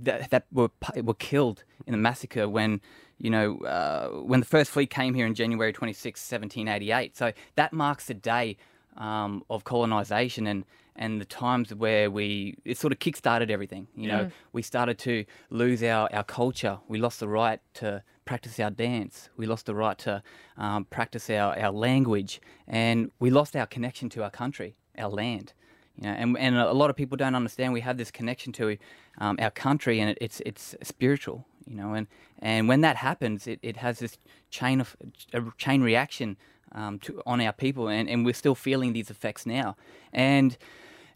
that, 0.00 0.30
that 0.30 0.46
were 0.52 0.70
were 1.02 1.14
killed 1.14 1.64
in 1.86 1.92
the 1.92 1.98
massacre 1.98 2.48
when 2.48 2.80
you 3.18 3.30
know 3.30 3.58
uh, 3.60 4.08
when 4.22 4.40
the 4.40 4.46
first 4.46 4.70
fleet 4.70 4.90
came 4.90 5.14
here 5.14 5.26
in 5.26 5.34
January 5.34 5.72
26, 5.72 6.20
1788. 6.20 7.16
So 7.16 7.32
that 7.56 7.72
marks 7.72 8.06
the 8.06 8.14
day 8.14 8.56
um, 8.96 9.42
of 9.50 9.64
colonisation 9.64 10.46
and 10.46 10.64
and 10.94 11.20
the 11.22 11.24
times 11.24 11.74
where 11.74 12.10
we 12.10 12.56
it 12.66 12.76
sort 12.76 12.92
of 12.92 12.98
kick-started 12.98 13.50
everything. 13.50 13.88
You 13.96 14.08
know, 14.08 14.20
Yeah. 14.22 14.28
we 14.52 14.60
started 14.62 14.98
to 15.00 15.24
lose 15.48 15.82
our, 15.82 16.08
our 16.12 16.24
culture. 16.24 16.78
We 16.86 16.98
lost 16.98 17.20
the 17.20 17.28
right 17.28 17.60
to 17.74 18.02
practice 18.26 18.60
our 18.60 18.70
dance. 18.70 19.30
We 19.38 19.46
lost 19.46 19.64
the 19.66 19.74
right 19.74 19.96
to 19.98 20.22
um, 20.58 20.84
practice 20.84 21.30
our, 21.30 21.58
our 21.58 21.72
language, 21.72 22.40
and 22.68 23.10
we 23.18 23.30
lost 23.30 23.56
our 23.56 23.66
connection 23.66 24.10
to 24.10 24.22
our 24.22 24.30
country, 24.30 24.76
our 24.98 25.08
land. 25.08 25.54
You 26.00 26.08
know, 26.08 26.14
and, 26.14 26.38
and 26.38 26.56
a 26.56 26.72
lot 26.72 26.90
of 26.90 26.96
people 26.96 27.16
don't 27.16 27.34
understand 27.34 27.72
we 27.72 27.80
have 27.82 27.98
this 27.98 28.10
connection 28.10 28.52
to 28.54 28.78
um, 29.18 29.36
our 29.40 29.50
country, 29.50 30.00
and 30.00 30.10
it, 30.10 30.18
it's 30.20 30.40
it's 30.46 30.74
spiritual. 30.82 31.46
You 31.66 31.76
know, 31.76 31.94
and, 31.94 32.06
and 32.40 32.66
when 32.66 32.80
that 32.80 32.96
happens, 32.96 33.46
it, 33.46 33.60
it 33.62 33.76
has 33.76 33.98
this 34.00 34.18
chain 34.50 34.80
of 34.80 34.96
a 35.32 35.42
chain 35.58 35.82
reaction 35.82 36.36
um, 36.72 36.98
to 37.00 37.22
on 37.26 37.40
our 37.40 37.52
people, 37.52 37.88
and, 37.88 38.08
and 38.08 38.24
we're 38.24 38.34
still 38.34 38.54
feeling 38.54 38.92
these 38.94 39.10
effects 39.10 39.46
now. 39.46 39.76
And 40.12 40.56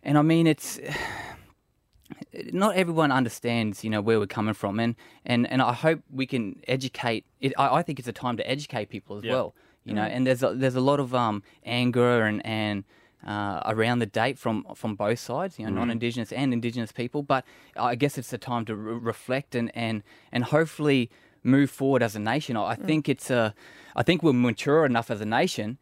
and 0.03 0.19
I 0.19 0.23
mean, 0.23 0.47
it's 0.47 0.79
not 2.53 2.77
everyone 2.77 3.11
understands, 3.11 3.83
you 3.83 3.91
know, 3.91 4.01
where 4.01 4.19
we're 4.21 4.27
coming 4.27 4.55
from, 4.55 4.79
and 4.79 4.95
and, 5.25 5.51
and 5.51 5.63
I 5.63 5.73
hope 5.73 6.01
we 6.13 6.27
can 6.27 6.61
educate. 6.69 7.25
It, 7.41 7.53
I, 7.59 7.77
I 7.77 7.83
think 7.83 7.99
it's 7.99 8.09
a 8.09 8.13
time 8.13 8.37
to 8.37 8.49
educate 8.49 8.89
people 8.89 9.19
as 9.19 9.25
Yeah. 9.25 9.33
well, 9.33 9.55
you 9.85 9.95
know. 9.95 10.03
Mm. 10.03 10.11
And 10.17 10.27
there's 10.27 10.43
a, 10.43 10.55
there's 10.55 10.77
a 10.77 10.81
lot 10.81 11.01
of 11.01 11.15
um, 11.15 11.43
anger 11.65 12.25
and 12.25 12.45
and 12.47 12.85
uh, 13.27 13.61
around 13.67 13.99
the 13.99 14.07
date 14.07 14.39
from 14.39 14.65
from 14.75 14.95
both 14.95 15.19
sides, 15.19 15.59
you 15.59 15.65
know, 15.67 15.73
Mm. 15.73 15.77
non-indigenous 15.77 16.33
and 16.33 16.53
indigenous 16.53 16.93
people. 16.93 17.23
But 17.23 17.45
I 17.77 17.95
guess 17.97 18.17
it's 18.19 18.33
a 18.33 18.39
time 18.39 18.65
to 18.67 18.75
re- 18.77 18.95
reflect 19.13 19.55
and 19.55 19.71
and 19.75 20.03
and 20.33 20.45
hopefully 20.45 21.11
move 21.43 21.71
forward 21.71 22.03
as 22.03 22.15
a 22.17 22.21
nation. 22.21 22.57
I 22.57 22.63
I 22.73 22.77
Mm. 22.77 22.85
think 22.87 23.09
it's 23.09 23.31
a, 23.31 23.55
I 23.97 24.03
think 24.03 24.23
we're 24.23 24.33
mature 24.51 24.85
enough 24.87 25.11
as 25.11 25.21
a 25.21 25.25
nation 25.27 25.79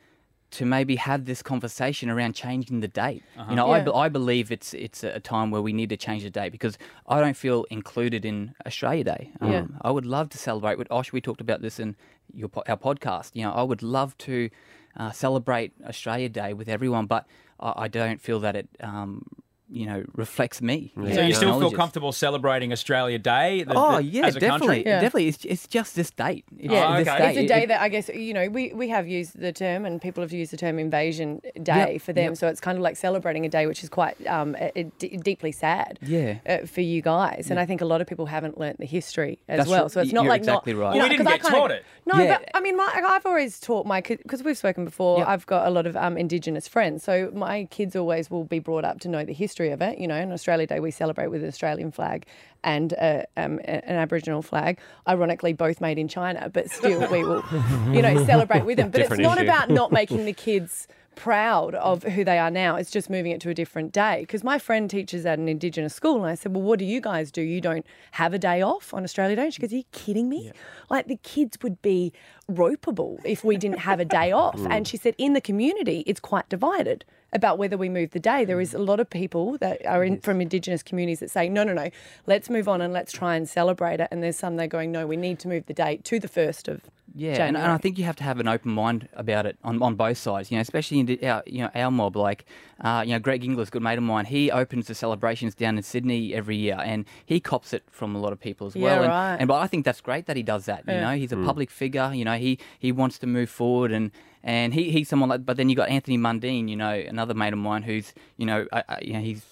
to 0.50 0.64
maybe 0.64 0.96
have 0.96 1.24
this 1.24 1.42
conversation 1.42 2.08
around 2.10 2.32
changing 2.34 2.78
the 2.80 2.86
date. 2.88 3.22
Uh-huh. 3.36 3.50
You 3.50 3.56
know, 3.56 3.70
I, 3.72 3.78
Yeah. 3.78 3.84
be- 3.84 3.92
I 4.04 4.08
believe 4.08 4.52
it's 4.52 4.72
it's 4.74 5.02
a 5.04 5.20
time 5.20 5.50
where 5.50 5.62
we 5.62 5.72
need 5.72 5.88
to 5.90 5.96
change 5.96 6.22
the 6.22 6.30
date 6.40 6.52
because 6.52 6.78
I 7.14 7.20
don't 7.20 7.36
feel 7.36 7.64
included 7.70 8.24
in 8.24 8.54
Australia 8.66 9.04
Day. 9.04 9.22
Um, 9.40 9.50
Yeah. 9.52 9.64
I 9.82 9.90
would 9.90 10.06
love 10.06 10.28
to 10.30 10.38
celebrate 10.38 10.78
with 10.78 10.88
Osh. 10.90 11.12
We 11.12 11.20
talked 11.20 11.40
about 11.40 11.60
this 11.60 11.78
in 11.80 11.96
your 12.32 12.50
our 12.68 12.78
podcast. 12.78 13.28
You 13.36 13.42
know, 13.44 13.52
I 13.52 13.64
would 13.70 13.82
love 13.82 14.10
to 14.28 14.48
uh, 14.96 15.10
celebrate 15.10 15.72
Australia 15.86 16.28
Day 16.28 16.52
with 16.52 16.68
everyone, 16.68 17.06
but 17.06 17.26
I, 17.60 17.84
I 17.84 17.88
don't 17.88 18.20
feel 18.20 18.40
that 18.40 18.56
it. 18.56 18.68
Um, 18.80 19.24
you 19.70 19.86
know, 19.86 20.04
reflects 20.14 20.60
me. 20.60 20.92
So 20.94 21.20
you 21.22 21.34
still 21.34 21.58
feel 21.58 21.70
comfortable 21.72 22.12
celebrating 22.12 22.72
Australia 22.72 23.18
Day? 23.18 23.62
the- 23.64 23.72
Oh 23.74 23.96
the- 23.96 24.02
yeah, 24.04 24.26
as 24.26 24.36
a 24.36 24.40
definitely, 24.40 24.66
country? 24.76 24.82
definitely. 24.84 25.28
It's, 25.28 25.44
it's 25.44 25.66
just 25.66 25.96
this 25.96 26.10
date. 26.10 26.44
It's 26.58 26.72
Yeah, 26.72 26.98
this 26.98 27.08
it's 27.08 27.16
date. 27.18 27.36
a 27.44 27.48
day 27.48 27.62
it- 27.64 27.68
that 27.68 27.80
I 27.80 27.88
guess 27.88 28.08
you 28.10 28.34
know 28.34 28.48
we, 28.48 28.72
we 28.74 28.88
have 28.90 29.08
used 29.08 29.38
the 29.38 29.52
term 29.52 29.84
and 29.86 30.00
people 30.02 30.22
have 30.22 30.32
used 30.32 30.52
the 30.52 30.56
term 30.58 30.78
Invasion 30.78 31.40
Day 31.62 31.92
Yep, 31.94 32.02
for 32.02 32.12
them. 32.12 32.24
yep. 32.32 32.36
So 32.36 32.48
it's 32.48 32.60
kind 32.60 32.76
of 32.76 32.82
like 32.82 32.96
celebrating 32.96 33.46
a 33.46 33.48
day 33.48 33.66
which 33.66 33.82
is 33.82 33.88
quite 33.88 34.14
um, 34.26 34.54
a- 34.60 34.72
a 34.78 34.82
d- 34.98 35.16
deeply 35.16 35.50
sad. 35.52 35.98
Yeah. 36.02 36.38
Uh, 36.46 36.58
for 36.66 36.82
you 36.82 37.00
guys, 37.00 37.48
and 37.50 37.58
I 37.58 37.64
think 37.66 37.80
a 37.80 37.86
lot 37.86 38.00
of 38.00 38.06
people 38.06 38.26
haven't 38.26 38.58
learnt 38.58 38.78
the 38.78 38.86
history 38.86 39.38
as 39.48 39.58
That's 39.58 39.70
well. 39.70 39.88
So 39.88 40.00
it's 40.02 40.12
not 40.12 40.24
You're 40.24 40.28
like 40.30 40.40
exactly 40.40 40.74
not. 40.74 40.80
right. 40.80 40.88
Well, 40.90 40.98
know, 40.98 41.02
we 41.04 41.08
didn't 41.16 41.26
'cause 41.26 41.32
I 41.32 41.36
get 41.36 41.42
kind 41.42 41.54
of- 41.54 41.60
taught 41.60 41.70
it. 41.70 41.84
No, 42.06 42.18
Yeah. 42.22 42.38
but 42.38 42.50
I 42.54 42.60
mean, 42.60 42.76
my, 42.76 43.02
I've 43.06 43.24
always 43.24 43.58
taught 43.58 43.86
my 43.86 44.02
because 44.02 44.42
we've 44.42 44.58
spoken 44.58 44.84
before. 44.84 45.26
I've 45.26 45.46
got 45.46 45.66
a 45.66 45.70
lot 45.70 45.86
of 45.86 45.96
um, 45.96 46.18
Indigenous 46.18 46.68
friends, 46.68 47.02
so 47.02 47.30
my 47.34 47.64
kids 47.70 47.96
always 47.96 48.30
will 48.30 48.44
be 48.44 48.58
brought 48.58 48.84
up 48.84 49.00
to 49.00 49.08
know 49.08 49.24
the 49.24 49.32
history 49.32 49.53
of 49.60 49.80
it. 49.82 49.98
You 49.98 50.08
know, 50.08 50.20
on 50.20 50.32
Australia 50.32 50.66
Day 50.66 50.80
we 50.80 50.90
celebrate 50.90 51.28
with 51.28 51.42
an 51.42 51.48
Australian 51.48 51.90
flag 51.92 52.26
and 52.62 52.94
uh, 52.94 53.22
um, 53.36 53.60
an 53.64 53.82
Aboriginal 53.86 54.42
flag. 54.42 54.78
Ironically, 55.08 55.52
both 55.52 55.80
made 55.80 55.98
in 55.98 56.08
China, 56.08 56.50
but 56.52 56.70
still 56.70 57.08
we 57.10 57.24
will, 57.24 57.44
you 57.92 58.02
know, 58.02 58.24
celebrate 58.24 58.64
with 58.64 58.78
them. 58.78 58.90
But 58.90 58.98
Different 58.98 59.20
it's 59.20 59.28
not 59.28 59.38
issue. 59.38 59.46
about 59.46 59.70
not 59.70 59.92
making 59.92 60.24
the 60.24 60.32
kids 60.32 60.88
proud 61.16 61.76
of 61.76 62.02
who 62.02 62.24
they 62.24 62.38
are 62.38 62.50
now. 62.50 62.74
It's 62.74 62.90
just 62.90 63.08
moving 63.08 63.30
it 63.30 63.40
to 63.42 63.50
a 63.50 63.54
different 63.54 63.92
day. 63.92 64.20
Because 64.22 64.42
my 64.42 64.58
friend 64.58 64.90
teaches 64.90 65.24
at 65.24 65.38
an 65.38 65.48
Indigenous 65.48 65.94
school, 65.94 66.16
and 66.16 66.26
I 66.26 66.34
said, 66.34 66.54
"Well, 66.54 66.62
what 66.62 66.78
do 66.78 66.84
you 66.84 67.00
guys 67.00 67.30
do? 67.30 67.42
You 67.42 67.60
don't 67.60 67.86
have 68.12 68.34
a 68.34 68.38
day 68.38 68.62
off 68.62 68.92
on 68.92 69.04
Australia 69.04 69.36
Day?" 69.36 69.44
And 69.44 69.54
she 69.54 69.60
goes, 69.60 69.72
"Are 69.72 69.76
you 69.76 69.84
kidding 69.92 70.28
me? 70.28 70.50
Like 70.90 71.06
the 71.06 71.16
kids 71.16 71.58
would 71.62 71.80
be 71.82 72.12
ropeable 72.50 73.20
if 73.24 73.44
we 73.44 73.56
didn't 73.56 73.80
have 73.80 74.00
a 74.00 74.04
day 74.04 74.32
off. 74.32 74.56
Mm. 74.56 74.70
And 74.70 74.88
she 74.88 74.96
said, 74.96 75.14
in 75.18 75.32
the 75.32 75.40
community, 75.40 76.04
it's 76.06 76.20
quite 76.20 76.48
divided 76.48 77.04
about 77.34 77.58
whether 77.58 77.76
we 77.76 77.88
move 77.88 78.10
the 78.12 78.20
day. 78.20 78.44
There 78.44 78.60
is 78.60 78.72
a 78.74 78.78
lot 78.78 79.00
of 79.00 79.10
people 79.10 79.58
that 79.58 79.84
are 79.86 80.04
in, 80.04 80.20
from 80.20 80.40
Indigenous 80.40 80.82
communities 80.82 81.20
that 81.20 81.30
say, 81.30 81.48
no, 81.48 81.64
no, 81.64 81.74
no, 81.74 81.90
let's 82.26 82.48
move 82.48 82.68
on 82.68 82.80
and 82.80 82.92
let's 82.92 83.12
try 83.12 83.34
and 83.36 83.48
celebrate 83.48 84.00
it. 84.00 84.08
And 84.10 84.22
there's 84.22 84.36
some 84.38 84.56
that 84.56 84.64
are 84.64 84.68
going, 84.68 84.92
no, 84.92 85.06
we 85.06 85.16
need 85.16 85.38
to 85.40 85.48
move 85.48 85.66
the 85.66 85.74
date 85.74 86.04
to 86.04 86.20
the 86.20 86.28
1st 86.28 86.68
of 86.68 86.80
Yeah, 87.14 87.44
and, 87.46 87.56
and 87.56 87.66
I 87.72 87.76
think 87.78 87.98
you 87.98 88.04
have 88.04 88.16
to 88.16 88.24
have 88.24 88.38
an 88.40 88.46
open 88.48 88.70
mind 88.72 89.08
about 89.14 89.46
it 89.46 89.56
on, 89.64 89.82
on 89.82 89.94
both 89.96 90.16
sides. 90.18 90.50
You 90.50 90.56
know, 90.58 90.62
especially 90.62 91.00
in 91.00 91.06
the- 91.06 91.26
our 91.26 91.42
you 91.46 91.58
know 91.62 91.70
our 91.74 91.90
mob. 91.90 92.16
Like, 92.16 92.44
uh, 92.80 93.02
you 93.06 93.12
know, 93.12 93.18
Greg 93.18 93.44
Inglis, 93.44 93.68
good 93.70 93.82
mate 93.82 93.98
of 93.98 94.04
mine. 94.04 94.24
He 94.26 94.50
opens 94.50 94.86
the 94.86 94.94
celebrations 94.94 95.54
down 95.54 95.76
in 95.76 95.82
Sydney 95.82 96.34
every 96.34 96.56
year, 96.56 96.78
and 96.84 97.04
he 97.26 97.40
cops 97.40 97.72
it 97.72 97.82
from 97.90 98.14
a 98.16 98.20
lot 98.20 98.32
of 98.32 98.40
people 98.40 98.66
as 98.68 98.74
Yeah, 98.76 98.82
well. 98.84 99.02
and, 99.02 99.08
right. 99.08 99.36
and 99.40 99.48
but 99.48 99.58
I 99.60 99.66
think 99.66 99.84
that's 99.84 100.00
great 100.00 100.26
that 100.26 100.36
he 100.36 100.42
does 100.42 100.64
that. 100.66 100.84
You 100.86 100.94
Yeah. 100.94 101.00
know, 101.10 101.16
he's 101.16 101.32
a 101.32 101.36
Mm. 101.36 101.46
public 101.46 101.70
figure. 101.70 102.12
You 102.14 102.24
know, 102.24 102.36
he 102.36 102.58
he 102.78 102.90
wants 102.92 103.18
to 103.18 103.26
move 103.26 103.50
forward 103.50 103.90
and. 103.92 104.10
And 104.46 104.74
he, 104.74 104.90
he's 104.90 105.08
someone 105.08 105.30
like, 105.30 105.46
but 105.46 105.56
then 105.56 105.70
you 105.70 105.74
got 105.74 105.88
Anthony 105.88 106.18
Mundine, 106.18 106.68
you 106.68 106.76
know, 106.76 106.90
another 106.92 107.32
mate 107.32 107.54
of 107.54 107.58
mine 107.58 107.82
who's, 107.82 108.12
you 108.36 108.44
know, 108.44 108.66
uh, 108.72 108.82
uh, 108.90 108.96
you 109.00 109.14
know, 109.14 109.20
he's 109.20 109.42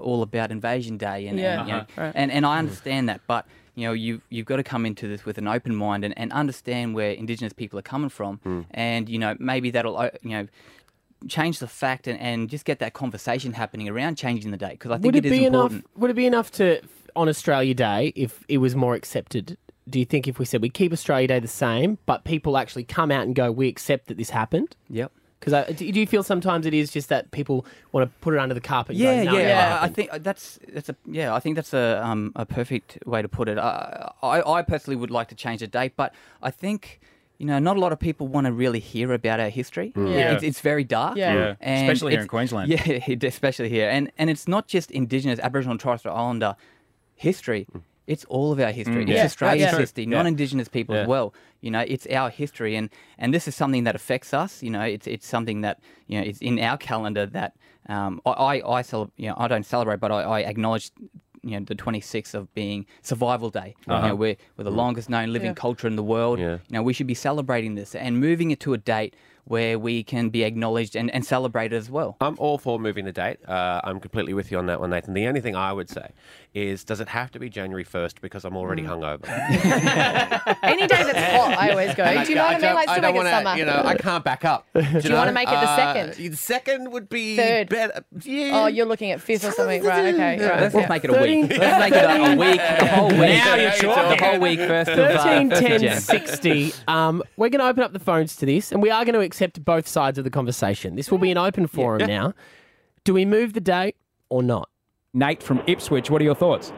all 0.00 0.22
about 0.22 0.50
Invasion 0.50 0.96
Day, 0.96 1.26
and 1.26 1.38
Yeah. 1.38 1.58
and, 1.60 1.68
you 1.68 1.74
know, 1.74 1.80
Uh-huh. 1.80 2.02
Right. 2.02 2.12
and 2.16 2.32
and 2.32 2.46
I 2.46 2.58
understand 2.58 3.10
that, 3.10 3.20
but 3.26 3.46
you 3.74 3.86
know, 3.86 3.92
you've 3.92 4.22
you've 4.30 4.46
got 4.46 4.56
to 4.56 4.62
come 4.64 4.86
into 4.86 5.06
this 5.06 5.26
with 5.26 5.36
an 5.36 5.46
open 5.46 5.74
mind 5.76 6.02
and, 6.02 6.16
and 6.18 6.32
understand 6.32 6.94
where 6.94 7.10
Indigenous 7.12 7.52
people 7.52 7.78
are 7.78 7.82
coming 7.82 8.08
from, 8.08 8.40
and 8.70 9.08
you 9.10 9.18
know, 9.18 9.36
maybe 9.38 9.70
that'll 9.70 9.98
uh, 9.98 10.10
you 10.22 10.30
know 10.30 10.48
change 11.28 11.58
the 11.58 11.66
fact 11.66 12.06
and, 12.06 12.18
and 12.20 12.48
just 12.48 12.64
get 12.64 12.78
that 12.78 12.94
conversation 12.94 13.52
happening 13.52 13.86
around 13.88 14.16
changing 14.16 14.50
the 14.50 14.56
date 14.56 14.72
because 14.78 14.92
I 14.92 14.94
think 14.94 15.04
would 15.06 15.16
it, 15.16 15.26
it 15.26 15.32
is 15.32 15.38
be 15.38 15.44
important. 15.46 15.72
enough? 15.82 15.84
Would 15.96 16.10
it 16.10 16.14
be 16.16 16.26
enough 16.26 16.50
to 16.52 16.80
on 17.14 17.28
Australia 17.28 17.74
Day 17.74 18.12
if 18.16 18.44
it 18.48 18.58
was 18.58 18.74
more 18.74 18.94
accepted? 18.94 19.58
Do 19.88 19.98
you 19.98 20.04
think 20.04 20.28
if 20.28 20.38
we 20.38 20.44
said 20.44 20.62
we 20.62 20.68
keep 20.68 20.92
Australia 20.92 21.28
Day 21.28 21.40
the 21.40 21.48
same, 21.48 21.98
but 22.06 22.24
people 22.24 22.56
actually 22.58 22.84
come 22.84 23.10
out 23.10 23.22
and 23.26 23.34
go, 23.34 23.50
we 23.50 23.68
accept 23.68 24.08
that 24.08 24.16
this 24.18 24.30
happened? 24.30 24.76
Yep. 24.90 25.12
Because 25.40 25.76
do 25.76 25.92
do 25.92 26.00
you 26.00 26.06
feel 26.06 26.24
sometimes 26.24 26.66
it 26.66 26.74
is 26.74 26.90
just 26.90 27.08
that 27.10 27.30
people 27.30 27.64
want 27.92 28.10
to 28.10 28.18
put 28.20 28.34
it 28.34 28.40
under 28.40 28.54
the 28.54 28.60
carpet? 28.60 28.96
And 28.96 28.98
Yeah, 28.98 29.24
go, 29.24 29.32
no, 29.32 29.38
it 29.38 29.46
yeah. 29.46 29.78
I- 29.80 29.84
I 29.84 29.88
think 29.88 30.10
that's 30.24 30.58
that's 30.72 30.88
a 30.88 30.96
yeah. 31.06 31.32
I 31.32 31.38
think 31.38 31.54
that's 31.54 31.72
a 31.72 32.04
um, 32.04 32.32
a 32.34 32.44
perfect 32.44 32.98
way 33.06 33.22
to 33.22 33.28
put 33.28 33.48
it. 33.48 33.56
I, 33.56 34.10
I 34.20 34.42
I 34.58 34.62
personally 34.62 34.96
would 34.96 35.12
like 35.12 35.28
to 35.28 35.36
change 35.36 35.60
the 35.60 35.66
date, 35.68 35.92
but 35.96 36.12
I 36.42 36.50
think. 36.50 37.00
You 37.40 37.46
know, 37.46 37.60
not 37.60 37.76
a 37.76 37.80
lot 37.80 37.92
of 37.92 38.00
people 38.00 38.26
want 38.26 38.46
to 38.48 38.52
really 38.52 38.80
hear 38.80 39.12
about 39.12 39.38
our 39.38 39.48
history. 39.48 39.92
Mm. 39.94 40.12
Yeah. 40.12 40.32
It's, 40.32 40.42
it's 40.42 40.60
very 40.60 40.82
dark. 40.82 41.16
Yeah. 41.16 41.34
Yeah. 41.34 41.54
And 41.60 41.88
Especially 41.88 42.10
here 42.14 42.22
in 42.22 42.26
Queensland. 42.26 42.68
Yeah, 43.08 43.14
especially 43.22 43.68
here. 43.68 43.88
And 43.88 44.10
and 44.18 44.28
it's 44.28 44.48
not 44.48 44.66
just 44.66 44.90
Indigenous, 44.90 45.38
Aboriginal 45.38 45.70
and 45.74 45.80
Torres 45.80 46.00
Strait 46.00 46.10
Islander 46.10 46.56
history. 47.14 47.68
It's 48.12 48.24
all 48.36 48.50
of 48.54 48.58
our 48.66 48.72
history. 48.72 49.02
Mm. 49.04 49.08
It's 49.10 49.18
Yeah. 49.18 49.24
Australia's 49.30 49.72
Yeah. 49.72 49.78
history, 49.78 50.04
Yeah. 50.04 50.16
non-Indigenous 50.18 50.68
people 50.68 50.94
Yeah. 50.94 51.02
as 51.02 51.08
well. 51.14 51.28
You 51.60 51.70
know, 51.74 51.84
it's 51.94 52.06
our 52.18 52.30
history, 52.30 52.72
and 52.78 52.88
and 53.18 53.32
this 53.34 53.46
is 53.48 53.54
something 53.54 53.84
that 53.84 53.94
affects 53.94 54.32
us. 54.42 54.62
You 54.62 54.70
know, 54.70 54.82
it's 54.96 55.06
it's 55.06 55.26
something 55.34 55.60
that 55.66 55.76
you 56.10 56.16
know 56.18 56.24
is 56.30 56.38
in 56.40 56.58
our 56.68 56.76
calendar 56.78 57.24
that 57.38 57.50
um, 57.88 58.12
I 58.26 58.30
I, 58.52 58.54
I 58.78 58.82
cele- 58.82 59.12
you 59.22 59.28
know 59.28 59.36
I 59.44 59.46
don't 59.52 59.66
celebrate, 59.74 60.00
but 60.00 60.10
I, 60.10 60.20
I 60.22 60.38
acknowledge. 60.52 60.90
You 61.50 61.52
know, 61.60 61.64
the 61.64 61.76
26th 61.76 62.34
of 62.34 62.52
being 62.52 62.84
Survival 63.00 63.48
Day. 63.48 63.70
You 63.86 63.92
Uh-huh. 63.94 64.08
know, 64.08 64.16
we're, 64.16 64.36
we're 64.56 64.64
the 64.64 64.72
Mm. 64.72 64.82
longest 64.84 65.08
known 65.08 65.32
living 65.32 65.52
Yeah. 65.54 65.62
culture 65.66 65.86
in 65.86 65.94
the 65.94 66.02
world. 66.14 66.40
Yeah. 66.40 66.54
You 66.68 66.74
know, 66.74 66.82
we 66.82 66.92
should 66.92 67.06
be 67.06 67.14
celebrating 67.14 67.76
this 67.76 67.94
and 67.94 68.18
moving 68.18 68.50
it 68.50 68.58
to 68.66 68.72
a 68.74 68.76
date 68.96 69.14
where 69.48 69.78
we 69.78 70.02
can 70.04 70.28
be 70.28 70.42
acknowledged 70.44 70.94
and, 70.94 71.10
and 71.10 71.24
celebrated 71.24 71.74
as 71.76 71.90
well. 71.90 72.16
I'm 72.20 72.36
all 72.38 72.58
for 72.58 72.78
moving 72.78 73.04
the 73.06 73.12
date. 73.12 73.38
Uh, 73.48 73.80
I'm 73.82 73.98
completely 73.98 74.34
with 74.34 74.50
you 74.52 74.58
on 74.58 74.66
that 74.66 74.78
one, 74.80 74.90
Nathan. 74.90 75.14
The 75.14 75.26
only 75.26 75.40
thing 75.40 75.56
I 75.56 75.72
would 75.72 75.88
say 75.90 76.10
is, 76.54 76.84
does 76.84 77.00
it 77.00 77.08
have 77.08 77.30
to 77.32 77.38
be 77.38 77.48
January 77.48 77.84
1st 77.84 78.20
because 78.20 78.44
I'm 78.44 78.56
already 78.56 78.82
Mm. 78.82 78.88
hungover? 79.20 79.28
Any 80.62 80.86
day 80.86 81.02
that's 81.02 81.32
hot, 81.36 81.58
I 81.58 81.70
always 81.70 81.94
go. 81.94 82.04
Do 82.24 82.28
you 82.30 82.34
know 82.36 82.44
what 82.44 82.56
I 82.56 82.58
mean? 82.60 82.74
Like, 82.74 82.88
I 82.88 82.92
still 82.92 83.02
don't 83.02 83.02
make 83.02 83.14
wanna- 83.16 83.30
summer. 83.30 83.56
You 83.56 83.64
know, 83.64 83.82
I 83.84 83.94
can't 83.96 84.24
back 84.24 84.44
up. 84.44 84.66
Do 84.74 84.80
you, 84.82 85.00
you 85.02 85.14
wanna 85.14 85.32
make 85.32 85.48
it 85.48 85.52
the 85.52 85.56
Uh, 85.58 85.76
second? 85.76 86.14
The 86.30 86.36
second 86.36 86.92
would 86.92 87.08
be 87.08 87.36
Third. 87.36 87.68
better. 87.68 88.04
Yeah. 88.22 88.50
Oh, 88.62 88.66
you're 88.66 88.86
looking 88.86 89.10
at 89.12 89.20
fifth 89.20 89.44
or 89.44 89.50
something, 89.52 89.82
right? 89.82 90.14
Okay, 90.14 90.38
right. 90.46 90.60
Let's, 90.60 90.74
yeah. 90.74 90.86
make 90.88 91.04
it 91.04 91.10
a 91.10 91.20
week. 91.20 91.50
Let's 91.58 91.78
make 91.80 91.92
it 91.92 92.04
a, 92.04 92.32
a 92.32 92.36
week, 92.36 92.60
the 92.80 92.86
whole 92.86 93.08
week. 93.08 93.18
Now 93.18 93.54
you're 93.56 93.70
The 93.70 94.16
whole 94.20 94.38
week, 94.40 94.58
first 94.58 94.90
of, 94.90 94.98
uh, 94.98 95.22
13, 95.22 95.50
10, 95.50 96.00
60. 96.00 96.72
Um, 96.86 97.22
we're 97.36 97.48
going 97.48 97.60
to 97.60 97.66
open 97.68 97.82
up 97.82 97.92
the 97.92 97.98
phones 97.98 98.36
to 98.36 98.46
this, 98.46 98.72
and 98.72 98.82
we 98.82 98.90
are 98.90 99.04
going 99.04 99.14
to 99.14 99.20
accept 99.38 99.64
both 99.64 99.86
sides 99.86 100.18
of 100.18 100.24
the 100.24 100.30
conversation. 100.30 100.96
This 100.96 101.10
will 101.10 101.18
be 101.18 101.30
an 101.30 101.38
open 101.38 101.66
forum 101.68 102.00
Yeah. 102.00 102.06
now. 102.06 102.34
Do 103.04 103.14
we 103.14 103.24
move 103.24 103.52
the 103.52 103.60
date 103.60 103.94
or 104.30 104.42
not? 104.42 104.68
Nate 105.14 105.42
from 105.42 105.62
Ipswich, 105.66 106.10
what 106.10 106.20
are 106.20 106.24
your 106.24 106.34
thoughts? 106.34 106.72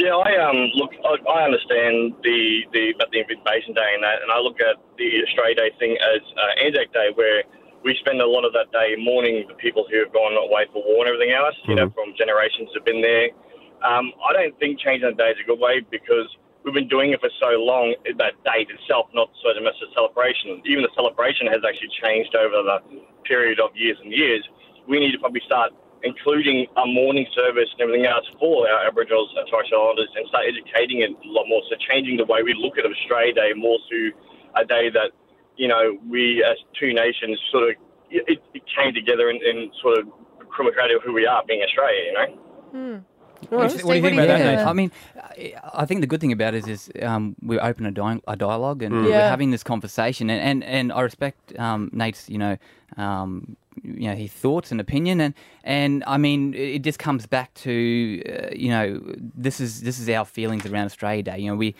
Yeah, 0.00 0.16
I 0.16 0.32
um 0.48 0.56
look. 0.74 0.92
I, 1.04 1.12
I 1.30 1.44
understand 1.44 2.16
the 2.24 2.64
the 2.72 2.92
about 2.96 3.12
the 3.12 3.20
invasion 3.20 3.74
day 3.76 3.90
and 3.92 4.02
that, 4.02 4.22
and 4.22 4.32
I 4.32 4.38
look 4.40 4.56
at 4.58 4.76
the 4.96 5.22
Australia 5.28 5.54
Day 5.54 5.70
thing 5.78 5.92
as 6.00 6.22
uh, 6.40 6.64
Anzac 6.64 6.90
Day, 6.94 7.10
where 7.14 7.42
we 7.84 7.94
spend 8.00 8.18
a 8.22 8.26
lot 8.26 8.46
of 8.48 8.52
that 8.54 8.72
day 8.72 8.96
mourning 8.98 9.44
the 9.46 9.54
people 9.54 9.84
who 9.90 9.98
have 10.00 10.10
gone 10.12 10.32
away 10.40 10.64
for 10.72 10.80
war 10.82 11.04
and 11.04 11.12
everything 11.12 11.36
else. 11.36 11.54
You 11.68 11.74
know, 11.76 11.90
from 11.90 12.16
generations 12.16 12.70
have 12.74 12.84
been 12.86 13.02
there. 13.02 13.28
Um, 13.84 14.12
I 14.24 14.32
don't 14.32 14.58
think 14.58 14.80
changing 14.80 15.10
the 15.10 15.14
day 15.16 15.30
is 15.36 15.38
a 15.44 15.46
good 15.46 15.60
way 15.60 15.84
because 15.90 16.28
we've 16.64 16.74
been 16.74 16.88
doing 16.88 17.12
it 17.12 17.20
for 17.20 17.30
so 17.40 17.56
long. 17.58 17.94
That 18.04 18.34
date 18.44 18.68
itself, 18.70 19.08
not 19.14 19.30
so 19.42 19.48
much 19.62 19.74
the 19.80 19.86
celebration. 19.94 20.62
Even 20.64 20.82
the 20.82 20.94
celebration 20.94 21.46
has 21.48 21.62
actually 21.66 21.90
changed 22.02 22.34
over 22.34 22.62
the 22.62 22.78
period 23.24 23.60
of 23.60 23.70
years 23.74 23.98
and 24.02 24.12
years. 24.12 24.46
We 24.88 25.00
need 25.00 25.12
to 25.12 25.18
probably 25.18 25.42
start 25.44 25.72
including 26.02 26.66
a 26.76 26.86
morning 26.86 27.26
service 27.34 27.68
and 27.72 27.80
everything 27.82 28.06
else 28.06 28.24
for 28.38 28.68
our 28.68 28.86
Aboriginals 28.86 29.32
and 29.36 29.46
Torres 29.48 29.66
Strait 29.66 29.78
Islanders 29.78 30.08
and 30.16 30.26
start 30.28 30.44
educating 30.48 31.02
it 31.02 31.10
a 31.10 31.28
lot 31.28 31.44
more. 31.46 31.62
So 31.68 31.76
changing 31.76 32.16
the 32.16 32.24
way 32.24 32.42
we 32.42 32.54
look 32.54 32.78
at 32.78 32.84
Australia 32.86 33.34
Day 33.34 33.52
more 33.54 33.78
to 33.90 34.12
a 34.56 34.64
day 34.64 34.88
that, 34.90 35.12
you 35.56 35.68
know, 35.68 35.98
we 36.08 36.42
as 36.42 36.56
two 36.78 36.94
nations 36.94 37.38
sort 37.52 37.70
of, 37.70 37.76
it, 38.10 38.40
it 38.54 38.62
came 38.74 38.94
together 38.94 39.28
and, 39.28 39.40
sort 39.82 39.98
of 39.98 40.08
created 40.48 41.00
who 41.04 41.12
we 41.12 41.26
are 41.26 41.44
being 41.46 41.62
Australia, 41.62 42.02
you 42.04 42.12
know? 42.12 42.26
Hmm. 42.72 42.98
What 43.48 43.70
Steve, 43.70 43.82
do 43.82 43.94
you 43.94 44.02
think 44.02 44.04
what 44.04 44.12
about 44.12 44.14
do 44.14 44.20
you 44.20 44.26
that, 44.26 44.38
think? 44.38 44.58
Nate? 44.58 44.66
I 44.66 44.72
mean, 44.72 44.90
I- 45.16 45.82
I 45.82 45.86
think 45.86 46.00
the 46.02 46.06
good 46.06 46.20
thing 46.20 46.32
about 46.32 46.54
it 46.54 46.68
is, 46.68 46.90
is 46.90 47.02
um, 47.02 47.34
we 47.42 47.58
open 47.58 47.86
a, 47.86 47.90
di- 47.90 48.20
a 48.28 48.36
dialogue 48.36 48.82
and 48.82 48.94
Mm. 48.94 49.04
we're 49.04 49.28
having 49.28 49.50
this 49.50 49.62
conversation, 49.62 50.28
and, 50.30 50.40
and, 50.40 50.64
and 50.64 50.92
I 50.92 51.00
respect 51.00 51.58
um, 51.58 51.88
Nate's, 51.92 52.28
you 52.28 52.38
know, 52.38 52.56
um, 52.96 53.56
you 53.82 54.08
know, 54.08 54.14
his 54.14 54.30
thoughts 54.32 54.70
and 54.72 54.80
opinion, 54.80 55.20
and 55.20 55.34
and 55.64 56.04
I 56.06 56.18
mean, 56.18 56.54
it 56.54 56.74
it 56.76 56.82
just 56.82 56.98
comes 56.98 57.26
back 57.26 57.54
to, 57.64 58.22
uh, 58.28 58.48
you 58.54 58.68
know, 58.68 59.00
this 59.16 59.60
is 59.60 59.80
this 59.82 59.98
is 59.98 60.08
our 60.10 60.24
feelings 60.26 60.66
around 60.66 60.84
Australia 60.86 61.22
Day. 61.22 61.38
You 61.38 61.50
know, 61.50 61.56
we 61.56 61.74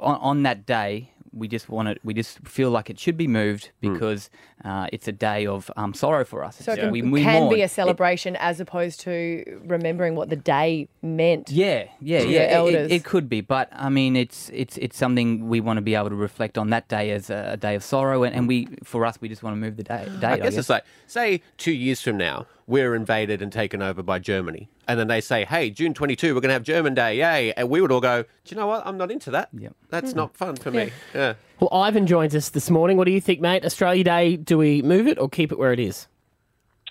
on, 0.00 0.16
on 0.20 0.42
that 0.44 0.64
day. 0.66 1.10
We 1.36 1.48
just 1.48 1.68
want 1.68 1.88
it. 1.88 1.98
We 2.02 2.14
just 2.14 2.38
feel 2.48 2.70
like 2.70 2.88
it 2.90 2.98
should 2.98 3.16
be 3.16 3.28
moved 3.28 3.70
because 3.80 4.30
uh, 4.64 4.86
it's 4.92 5.06
a 5.06 5.12
day 5.12 5.46
of 5.46 5.70
um, 5.76 5.92
sorrow 5.94 6.24
for 6.24 6.42
us. 6.42 6.56
So 6.56 6.72
it 6.72 6.78
can, 6.80 6.90
we, 6.90 7.02
we 7.02 7.22
can 7.22 7.42
mourn. 7.42 7.54
be 7.54 7.60
a 7.60 7.66
It- 7.66 7.70
celebration 7.70 8.36
as 8.36 8.58
opposed 8.58 9.00
to 9.00 9.60
remembering 9.66 10.14
what 10.16 10.30
the 10.30 10.36
day 10.36 10.88
meant. 11.02 11.50
Yeah, 11.50 11.84
yeah, 12.00 12.20
to 12.20 12.26
yeah. 12.28 12.30
your 12.30 12.42
it- 12.42 12.52
elders. 12.52 12.90
It, 12.90 12.94
it 12.96 13.04
could 13.04 13.28
be, 13.28 13.42
but 13.42 13.68
I 13.72 13.88
mean, 13.90 14.16
it's 14.16 14.50
it's 14.54 14.78
it's 14.78 14.96
something 14.96 15.48
we 15.48 15.60
want 15.60 15.76
to 15.76 15.82
be 15.82 15.94
able 15.94 16.08
to 16.08 16.16
reflect 16.16 16.56
on 16.58 16.70
that 16.70 16.88
day 16.88 17.10
as 17.10 17.28
a, 17.30 17.50
a 17.52 17.56
day 17.56 17.74
of 17.74 17.84
sorrow, 17.84 18.22
and, 18.22 18.34
and 18.34 18.48
we 18.48 18.66
for 18.82 19.04
us 19.04 19.20
we 19.20 19.28
just 19.28 19.42
want 19.42 19.54
to 19.54 19.60
move 19.60 19.76
the 19.76 19.82
day. 19.82 20.06
Date, 20.20 20.24
I 20.24 20.38
guess 20.38 20.56
it's 20.56 20.70
like, 20.70 20.84
say, 21.06 21.42
two 21.58 21.72
years 21.72 22.00
from 22.00 22.16
now, 22.16 22.46
we're 22.66 22.94
invaded 22.94 23.40
and 23.42 23.52
taken 23.52 23.80
over 23.80 24.02
by 24.02 24.18
Germany. 24.18 24.68
And 24.88 24.98
then 24.98 25.06
they 25.06 25.20
say, 25.20 25.44
hey, 25.44 25.70
June 25.70 25.94
22, 25.94 26.34
we're 26.34 26.40
going 26.40 26.48
to 26.48 26.54
have 26.54 26.62
German 26.64 26.94
Day, 26.94 27.18
yay. 27.18 27.52
And 27.52 27.68
we 27.70 27.80
would 27.80 27.92
all 27.92 28.00
go, 28.00 28.22
do 28.22 28.28
you 28.46 28.56
know 28.56 28.66
what? 28.66 28.84
I'm 28.86 28.96
not 28.96 29.10
into 29.10 29.30
that. 29.30 29.50
Yep. 29.52 29.74
That's 29.90 30.10
Hmm. 30.12 30.16
not 30.18 30.36
fun 30.36 30.56
for 30.56 30.70
me. 30.70 30.90
Yeah. 31.14 31.34
Well, 31.60 31.70
Ivan 31.72 32.06
joins 32.06 32.34
us 32.34 32.48
this 32.50 32.68
morning. 32.70 32.96
What 32.96 33.04
do 33.04 33.12
you 33.12 33.20
think, 33.20 33.40
mate? 33.40 33.64
Australia 33.64 34.02
Day, 34.04 34.36
do 34.36 34.58
we 34.58 34.82
move 34.82 35.06
it 35.06 35.18
or 35.18 35.28
keep 35.28 35.52
it 35.52 35.58
where 35.58 35.72
it 35.72 35.78
is? 35.80 36.08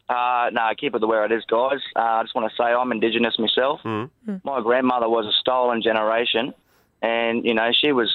Uh, 0.08 0.50
no, 0.54 0.70
keep 0.78 0.94
it 0.96 1.00
the 1.00 1.08
where 1.08 1.26
it 1.26 1.32
is, 1.32 1.44
guys. 1.46 1.80
Uh, 1.96 2.00
I 2.00 2.24
just 2.24 2.36
want 2.36 2.50
to 2.50 2.56
say 2.56 2.64
I'm 2.66 2.92
Indigenous 2.92 3.38
myself. 3.40 3.82
My 3.84 4.62
grandmother 4.62 5.10
was 5.10 5.26
a 5.26 5.32
stolen 5.40 5.82
generation, 5.82 6.54
and 7.02 7.44
you 7.44 7.56
know 7.56 7.72
she 7.74 7.92
was 7.92 8.12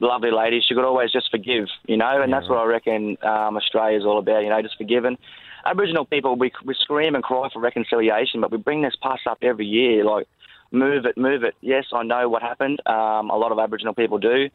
lovely 0.00 0.30
lady. 0.30 0.62
She 0.66 0.74
could 0.74 0.84
always 0.86 1.12
just 1.12 1.30
forgive, 1.30 1.68
you 1.86 1.98
know, 1.98 2.22
and 2.22 2.32
that's 2.32 2.48
what 2.48 2.58
I 2.58 2.64
reckon 2.64 3.18
um, 3.22 3.58
Australia's 3.58 4.04
all 4.06 4.18
about. 4.18 4.42
You 4.42 4.48
know, 4.48 4.62
just 4.62 4.78
forgiving. 4.78 5.18
Aboriginal 5.64 6.04
people, 6.04 6.36
we 6.36 6.52
we 6.64 6.74
scream 6.74 7.14
and 7.14 7.24
cry 7.24 7.48
for 7.52 7.60
reconciliation, 7.60 8.40
but 8.40 8.50
we 8.50 8.58
bring 8.58 8.82
this 8.82 8.96
past 9.02 9.22
up 9.26 9.38
every 9.42 9.66
year. 9.66 10.04
Like, 10.04 10.26
move 10.70 11.04
it, 11.04 11.16
move 11.16 11.44
it. 11.44 11.54
Yes, 11.60 11.84
I 11.92 12.02
know 12.02 12.28
what 12.28 12.42
happened. 12.42 12.80
Um, 12.86 13.30
a 13.30 13.36
lot 13.36 13.52
of 13.52 13.58
Aboriginal 13.58 13.94
people 13.94 14.18
do. 14.18 14.48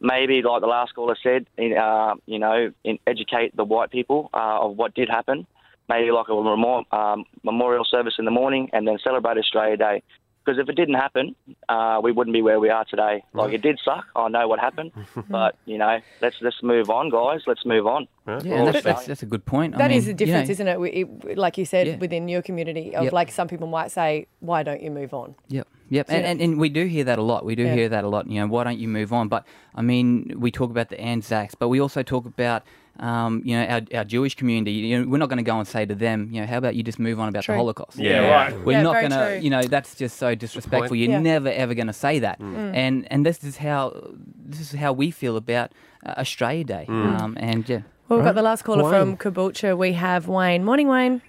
Maybe, 0.00 0.42
like 0.42 0.60
the 0.60 0.68
last 0.68 0.94
caller 0.94 1.16
said, 1.22 1.46
in, 1.56 1.76
uh, 1.76 2.14
you 2.26 2.38
know, 2.38 2.72
in, 2.84 2.98
educate 3.06 3.56
the 3.56 3.64
white 3.64 3.90
people 3.90 4.30
uh, 4.32 4.60
of 4.60 4.76
what 4.76 4.94
did 4.94 5.08
happen 5.08 5.46
maybe 5.88 6.10
like 6.10 6.28
a 6.28 6.34
memorial, 6.34 6.84
um, 6.92 7.24
memorial 7.42 7.84
service 7.84 8.14
in 8.18 8.24
the 8.24 8.30
morning 8.30 8.68
and 8.72 8.86
then 8.86 8.98
celebrate 9.02 9.38
Australia 9.38 9.76
Day. 9.76 10.02
Because 10.48 10.62
if 10.62 10.68
it 10.70 10.76
didn't 10.76 10.94
happen, 10.94 11.36
uh, 11.68 12.00
we 12.02 12.10
wouldn't 12.10 12.32
be 12.32 12.40
where 12.40 12.58
we 12.58 12.70
are 12.70 12.82
today. 12.86 13.22
Like 13.34 13.52
it 13.52 13.60
did 13.60 13.78
suck. 13.84 14.06
I 14.16 14.28
know 14.28 14.48
what 14.48 14.58
happened, 14.58 14.92
but 15.28 15.56
you 15.66 15.76
know, 15.76 15.98
let's 16.22 16.36
let's 16.40 16.62
move 16.62 16.88
on, 16.88 17.10
guys. 17.10 17.42
Let's 17.46 17.66
move 17.66 17.86
on. 17.86 18.08
Yeah, 18.26 18.38
We're 18.44 18.52
and 18.52 18.52
all 18.52 18.72
that's, 18.72 18.82
that's, 18.84 19.04
that's 19.06 19.22
a 19.22 19.26
good 19.26 19.44
point. 19.44 19.76
That 19.76 19.90
I 19.90 19.94
is 19.94 20.06
mean, 20.06 20.16
the 20.16 20.24
you 20.24 20.32
know, 20.32 20.38
difference, 20.38 20.48
isn't 20.50 20.68
it? 20.68 20.80
We- 20.80 20.90
it? 20.90 21.36
Like 21.36 21.58
you 21.58 21.66
said, 21.66 21.86
Yeah. 21.86 21.96
within 21.96 22.28
your 22.28 22.40
community, 22.40 22.94
of 22.96 23.04
Yep. 23.04 23.12
like 23.12 23.30
some 23.30 23.46
people 23.46 23.66
might 23.66 23.90
say, 23.90 24.26
"Why 24.40 24.62
don't 24.62 24.82
you 24.82 24.90
move 24.90 25.12
on?" 25.12 25.34
Yep. 25.48 25.68
Yep, 25.90 26.06
and, 26.10 26.24
and, 26.24 26.40
and 26.40 26.58
we 26.58 26.70
do 26.70 26.86
hear 26.86 27.04
that 27.04 27.18
a 27.18 27.22
lot. 27.22 27.44
We 27.44 27.54
do 27.54 27.64
Yeah. 27.64 27.74
hear 27.74 27.88
that 27.90 28.04
a 28.04 28.08
lot. 28.08 28.26
You 28.26 28.40
know, 28.40 28.46
why 28.46 28.64
don't 28.64 28.78
you 28.78 28.88
move 28.88 29.12
on? 29.12 29.28
But 29.28 29.44
I 29.74 29.82
mean, 29.82 30.32
we 30.38 30.50
talk 30.50 30.70
about 30.70 30.88
the 30.88 30.98
Anzacs, 31.00 31.54
but 31.54 31.68
we 31.68 31.78
also 31.78 32.02
talk 32.02 32.24
about, 32.24 32.62
um, 32.98 33.42
you 33.44 33.56
know, 33.56 33.64
our, 33.64 33.80
our 33.94 34.04
Jewish 34.04 34.34
community. 34.34 34.72
You 34.72 34.98
know, 35.00 35.08
we're 35.08 35.18
not 35.18 35.28
going 35.28 35.38
to 35.38 35.42
go 35.44 35.58
and 35.58 35.66
say 35.66 35.86
to 35.86 35.94
them, 35.94 36.28
you 36.32 36.40
know, 36.40 36.46
how 36.46 36.58
about 36.58 36.74
you 36.74 36.82
just 36.82 36.98
move 36.98 37.20
on 37.20 37.28
about 37.28 37.44
True. 37.44 37.54
the 37.54 37.58
Holocaust? 37.58 37.98
Yeah, 37.98 38.28
right. 38.28 38.64
We're 38.64 38.72
Yeah, 38.72 38.82
not 38.82 38.94
going 38.94 39.10
to, 39.10 39.40
you 39.42 39.50
know, 39.50 39.62
that's 39.62 39.94
just 39.94 40.16
so 40.18 40.34
disrespectful. 40.34 40.96
You're 40.96 41.10
Yeah. 41.12 41.20
never 41.20 41.48
ever 41.48 41.74
going 41.74 41.86
to 41.86 41.92
say 41.92 42.18
that. 42.18 42.40
Mm. 42.40 42.74
And 42.74 43.06
and 43.12 43.24
this 43.26 43.44
is 43.44 43.56
how 43.58 43.92
this 44.36 44.60
is 44.60 44.72
how 44.72 44.92
we 44.92 45.10
feel 45.10 45.36
about 45.36 45.72
uh, 46.04 46.14
Australia 46.18 46.64
Day. 46.64 46.86
Mm. 46.88 47.20
Um, 47.20 47.36
and 47.40 47.68
yeah. 47.68 47.80
Well, 48.08 48.18
we've 48.18 48.24
got 48.24 48.34
the 48.34 48.42
last 48.42 48.62
caller 48.62 48.84
Wayne. 48.84 49.16
from 49.16 49.16
Caboolture. 49.18 49.76
We 49.76 49.92
have 49.92 50.28
Wayne. 50.28 50.64
Morning, 50.64 50.88
Wayne. 50.88 51.20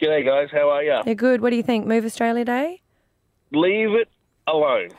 G'day, 0.00 0.24
guys. 0.24 0.48
How 0.52 0.70
are 0.70 0.82
you? 0.82 1.00
They're 1.04 1.14
good. 1.14 1.40
What 1.40 1.50
do 1.50 1.56
you 1.56 1.62
think? 1.62 1.86
Move 1.86 2.04
Australia 2.04 2.44
Day? 2.44 2.80
Leave 3.52 3.90
it 3.92 4.08
alone. 4.46 4.90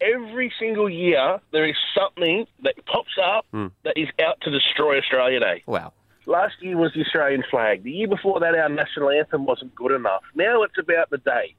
Every 0.00 0.52
single 0.58 0.88
year, 0.88 1.40
there 1.52 1.68
is 1.68 1.76
something 1.96 2.46
that 2.62 2.74
pops 2.86 3.16
up 3.22 3.46
that 3.52 3.96
is 3.96 4.08
out 4.20 4.40
to 4.42 4.50
destroy 4.50 4.98
Australia 4.98 5.40
Day. 5.40 5.62
Wow. 5.66 5.92
Last 6.26 6.54
year 6.60 6.76
was 6.76 6.92
the 6.94 7.02
Australian 7.02 7.44
flag. 7.48 7.84
The 7.84 7.92
year 7.92 8.08
before 8.08 8.40
that, 8.40 8.54
our 8.54 8.68
national 8.68 9.10
anthem 9.10 9.46
wasn't 9.46 9.74
good 9.74 9.92
enough. 9.92 10.22
Now 10.34 10.64
it's 10.64 10.78
about 10.78 11.08
the 11.10 11.18
day. 11.18 11.54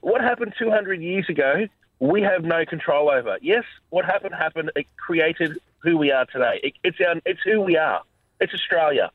What 0.00 0.22
happened 0.22 0.54
200 0.58 1.02
years 1.02 1.28
ago, 1.28 1.66
we 1.98 2.22
have 2.22 2.42
no 2.42 2.64
control 2.64 3.10
over. 3.10 3.36
Yes, 3.42 3.64
what 3.90 4.06
happened 4.06 4.34
happened. 4.34 4.72
It 4.74 4.86
created 4.96 5.58
who 5.80 5.98
we 5.98 6.10
are 6.10 6.24
today. 6.26 6.60
It, 6.62 6.74
it's 6.82 6.96
our, 7.06 7.16
it's 7.26 7.40
who 7.44 7.60
we 7.60 7.76
are. 7.76 8.02
It's 8.40 8.54
Australia. 8.54 9.10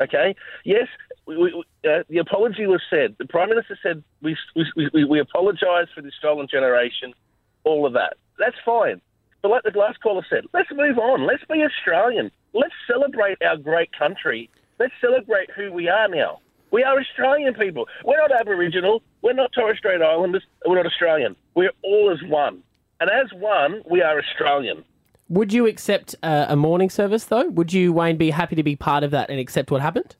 Okay. 0.00 0.34
Yes, 0.64 0.88
we, 1.26 1.36
we, 1.36 1.64
uh, 1.88 2.02
the 2.08 2.18
apology 2.18 2.66
was 2.66 2.82
said. 2.88 3.16
The 3.18 3.26
prime 3.26 3.50
minister 3.50 3.78
said 3.82 4.02
we 4.22 4.36
we, 4.54 4.90
we, 4.92 5.04
we 5.04 5.20
apologise 5.20 5.88
for 5.94 6.02
the 6.02 6.10
stolen 6.18 6.48
generation. 6.50 7.14
All 7.66 7.84
of 7.84 7.92
that. 7.92 8.16
That's 8.38 8.56
fine. 8.64 9.02
But 9.42 9.50
like 9.50 9.62
the 9.64 9.78
last 9.78 10.00
caller 10.00 10.24
said, 10.30 10.44
let's 10.54 10.70
move 10.72 10.98
on. 10.98 11.26
Let's 11.26 11.44
be 11.44 11.62
Australian. 11.62 12.30
Let's 12.54 12.74
celebrate 12.86 13.36
our 13.42 13.56
great 13.58 13.90
country. 13.92 14.48
Let's 14.78 14.94
celebrate 15.00 15.50
who 15.50 15.72
we 15.72 15.88
are 15.88 16.08
now. 16.08 16.38
We 16.70 16.82
are 16.82 16.98
Australian 16.98 17.54
people. 17.54 17.86
We're 18.04 18.16
not 18.16 18.32
Aboriginal. 18.32 19.02
We're 19.22 19.34
not 19.34 19.52
Torres 19.52 19.78
Strait 19.78 20.00
Islanders. 20.00 20.44
We're 20.64 20.76
not 20.76 20.86
Australian. 20.86 21.36
We're 21.54 21.72
all 21.82 22.10
as 22.10 22.28
one. 22.28 22.62
And 23.00 23.10
as 23.10 23.32
one, 23.38 23.82
we 23.90 24.00
are 24.00 24.18
Australian. 24.18 24.84
Would 25.28 25.52
you 25.52 25.66
accept 25.66 26.14
uh, 26.22 26.46
a 26.48 26.56
mourning 26.56 26.90
service 26.90 27.24
though? 27.24 27.48
Would 27.48 27.72
you, 27.72 27.92
Wayne, 27.92 28.16
be 28.16 28.30
happy 28.30 28.56
to 28.56 28.62
be 28.62 28.76
part 28.76 29.04
of 29.04 29.10
that 29.10 29.28
and 29.28 29.40
accept 29.40 29.70
what 29.70 29.82
happened? 29.82 30.16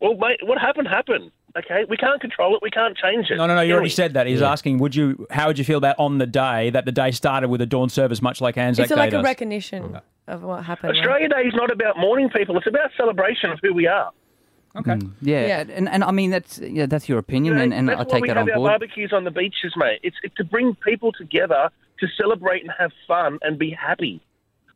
Well, 0.00 0.16
mate, 0.16 0.40
what 0.42 0.58
happened 0.58 0.88
happened. 0.88 1.30
Okay, 1.56 1.84
we 1.88 1.96
can't 1.96 2.20
control 2.20 2.54
it. 2.56 2.62
We 2.62 2.70
can't 2.70 2.96
change 2.96 3.30
it. 3.30 3.36
No, 3.36 3.46
no, 3.46 3.54
no. 3.54 3.60
You 3.60 3.74
already 3.74 3.86
we? 3.86 3.90
said 3.90 4.14
that. 4.14 4.26
He's 4.26 4.40
asking, 4.42 4.78
would 4.78 4.94
you? 4.94 5.26
How 5.30 5.48
would 5.48 5.58
you 5.58 5.64
feel 5.64 5.78
about 5.78 5.96
on 5.98 6.18
the 6.18 6.26
day 6.26 6.70
that 6.70 6.84
the 6.86 6.92
day 6.92 7.10
started 7.10 7.48
with 7.48 7.60
a 7.60 7.66
dawn 7.66 7.88
service, 7.90 8.22
much 8.22 8.40
like 8.40 8.56
Anzac 8.56 8.86
Is 8.86 8.90
it 8.90 8.94
Day 8.94 9.00
like 9.00 9.08
a 9.12 9.16
does? 9.16 9.24
recognition 9.24 9.98
of 10.28 10.42
what 10.42 10.64
happened? 10.64 10.96
Australia 10.96 11.28
Day 11.28 11.42
is 11.42 11.54
not 11.54 11.70
about 11.70 11.98
mourning 11.98 12.30
people. 12.30 12.56
It's 12.56 12.66
about 12.66 12.90
celebration 12.96 13.50
of 13.50 13.58
who 13.62 13.74
we 13.74 13.86
are. 13.86 14.10
Okay. 14.74 14.96
Yeah, 15.20 15.46
Yeah. 15.46 15.64
And, 15.76 15.86
and 15.86 16.02
I 16.02 16.10
mean 16.12 16.30
that's 16.30 16.58
yeah, 16.58 16.86
that's 16.86 17.06
your 17.06 17.18
opinion, 17.18 17.52
You 17.52 17.58
know, 17.58 17.64
and, 17.64 17.74
and 17.74 17.88
that's 17.90 18.00
I 18.00 18.04
why 18.04 18.10
take 18.10 18.22
we 18.22 18.28
that 18.28 18.38
have 18.38 18.46
on 18.46 18.50
our 18.52 18.56
board. 18.56 18.70
barbecues 18.70 19.12
on 19.12 19.24
the 19.24 19.30
beaches, 19.30 19.74
mate. 19.76 20.00
It's, 20.02 20.16
it's 20.22 20.34
to 20.36 20.44
bring 20.44 20.74
people 20.76 21.12
together 21.12 21.68
to 22.00 22.06
celebrate 22.16 22.62
and 22.62 22.70
have 22.78 22.90
fun 23.06 23.38
and 23.42 23.58
be 23.58 23.68
happy. 23.70 24.22